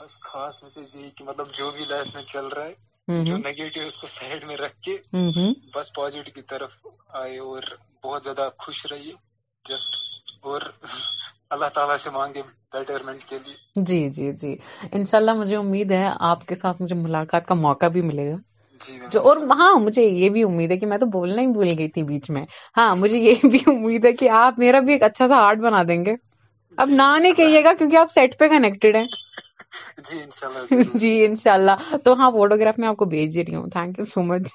[0.02, 3.80] بس خاص میسج یہی کہ مطلب جو بھی لائف میں چل رہا ہے جو نیگیٹو
[3.86, 4.96] اس کو سائڈ میں رکھ کے
[5.76, 6.70] بس پازیٹو کی طرف
[7.22, 7.62] آئے اور
[8.04, 9.12] بہت زیادہ خوش رہیے
[9.68, 9.94] جسٹ
[10.52, 10.60] اور
[11.54, 12.42] اللہ تعالیٰ سے مانگے
[13.28, 14.54] کے لیے جی جی جی
[14.92, 18.30] ان شاء اللہ مجھے امید ہے آپ کے ساتھ مجھے ملاقات کا موقع بھی ملے
[18.30, 18.36] گا
[18.86, 21.72] جی، جو اور ہاں مجھے یہ بھی امید ہے کہ میں تو بولنا ہی بھول
[21.78, 22.42] گئی تھی بیچ میں
[22.76, 25.82] ہاں مجھے یہ بھی امید ہے کہ آپ میرا بھی ایک اچھا سا آرٹ بنا
[25.88, 26.14] دیں گے
[26.82, 29.06] اب جی، نہ نہیں کہیے گا کیونکہ آپ سیٹ پہ کنیکٹڈ ہیں
[30.10, 30.16] جی
[30.98, 33.70] جی ان شاء اللہ تو ہاں فوٹو گراف میں آپ کو بھیج دے رہی ہوں
[33.70, 34.48] thank you so much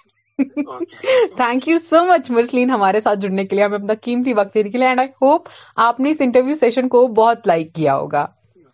[0.50, 4.70] thank you so much Mursaleen ہمارے ساتھ جڑنے کے لیے ہمیں اپنا قیمتی وقت دینے
[4.70, 5.48] کے لیے اینڈ آئی ہوپ
[5.88, 8.26] آپ نے اس انٹرویو سیشن کو بہت لائک کیا ہوگا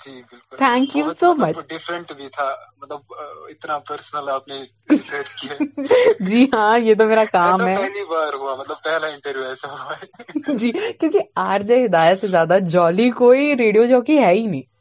[0.06, 0.22] جی
[0.58, 2.46] thank you so much different بھی تھا
[2.82, 3.14] مطلب
[3.50, 4.62] اتنا پرسنل آپ نے
[4.92, 10.72] ریسرچ کیا جی ہاں یہ تو میرا کام ہے مطلب پہلا انٹرویو ایسا ہوا جی
[10.72, 11.20] کیونکہ
[11.52, 14.76] آر جے ہدایت سے زیادہ جولی کوئی ریڈیو جوکی ہے ہی نہیں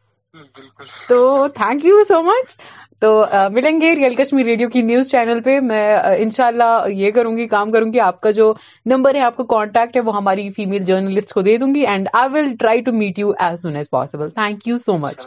[0.57, 2.57] بالکل تو تھینک یو سو مچ
[3.01, 3.09] تو
[3.53, 7.73] ملیں گے ریئل کشمی ریڈیو کی نیوز چینل پہ میں انشاءاللہ یہ کروں گی کام
[7.73, 8.53] کروں گی آپ کا جو
[8.93, 12.09] نمبر ہے آپ کا کانٹیکٹ ہے وہ ہماری فیمل جرنلسٹ کو دے دوں گی and
[12.21, 15.27] I will try to meet you as soon as possible thank you so much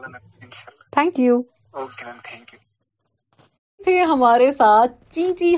[0.94, 1.42] thank you
[3.86, 5.56] تھے ہمارے ساتھ چینچی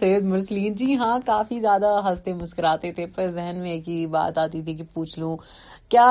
[0.00, 4.60] سید مرسلین جی ہاں کافی زیادہ ہنستے مسکراتے تھے ذہن میں ایک ہی بات آتی
[4.68, 5.36] تھی کہ پوچھ لوں
[5.94, 6.08] کیا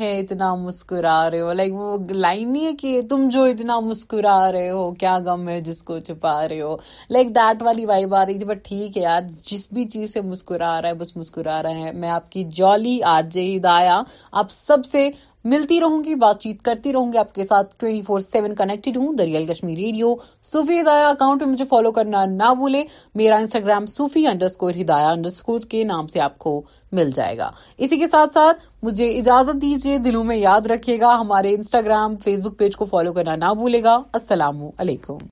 [0.00, 4.36] ہے اتنا مسکرا رہے ہو لائک وہ لائن نہیں ہے کہ تم جو اتنا مسکرا
[4.52, 6.76] رہے ہو کیا گم ہے جس کو چھپا رہے ہو
[7.10, 9.20] لائک دیٹ والی وائب آ رہی تھی بٹ ٹھیک ہے یار
[9.50, 12.98] جس بھی چیز سے مسکرا رہا ہے بس مسکرا رہا ہے میں آپ کی جولی
[13.16, 14.00] آج عید آیا
[14.42, 15.08] آپ سب سے
[15.50, 18.96] ملتی رہوں گی بات چیت کرتی رہوں گی آپ کے ساتھ ٹوئنٹی فور سیون کنیکٹڈ
[18.96, 20.14] ہوں دریال کشمیر ریڈیو
[20.52, 22.82] صوفی ہدایہ اکاؤنٹ میں مجھے فالو کرنا نہ بھولے
[23.20, 26.60] میرا Instagram score underscore under underscore کے نام سے آپ کو
[26.98, 31.14] مل جائے گا اسی کے ساتھ ساتھ مجھے اجازت دیجیے دلوں میں یاد رکھے گا
[31.20, 35.28] ہمارے انسٹاگرام فیس بک پیج کو فالو کرنا نہ بھولے گا السلام علیکم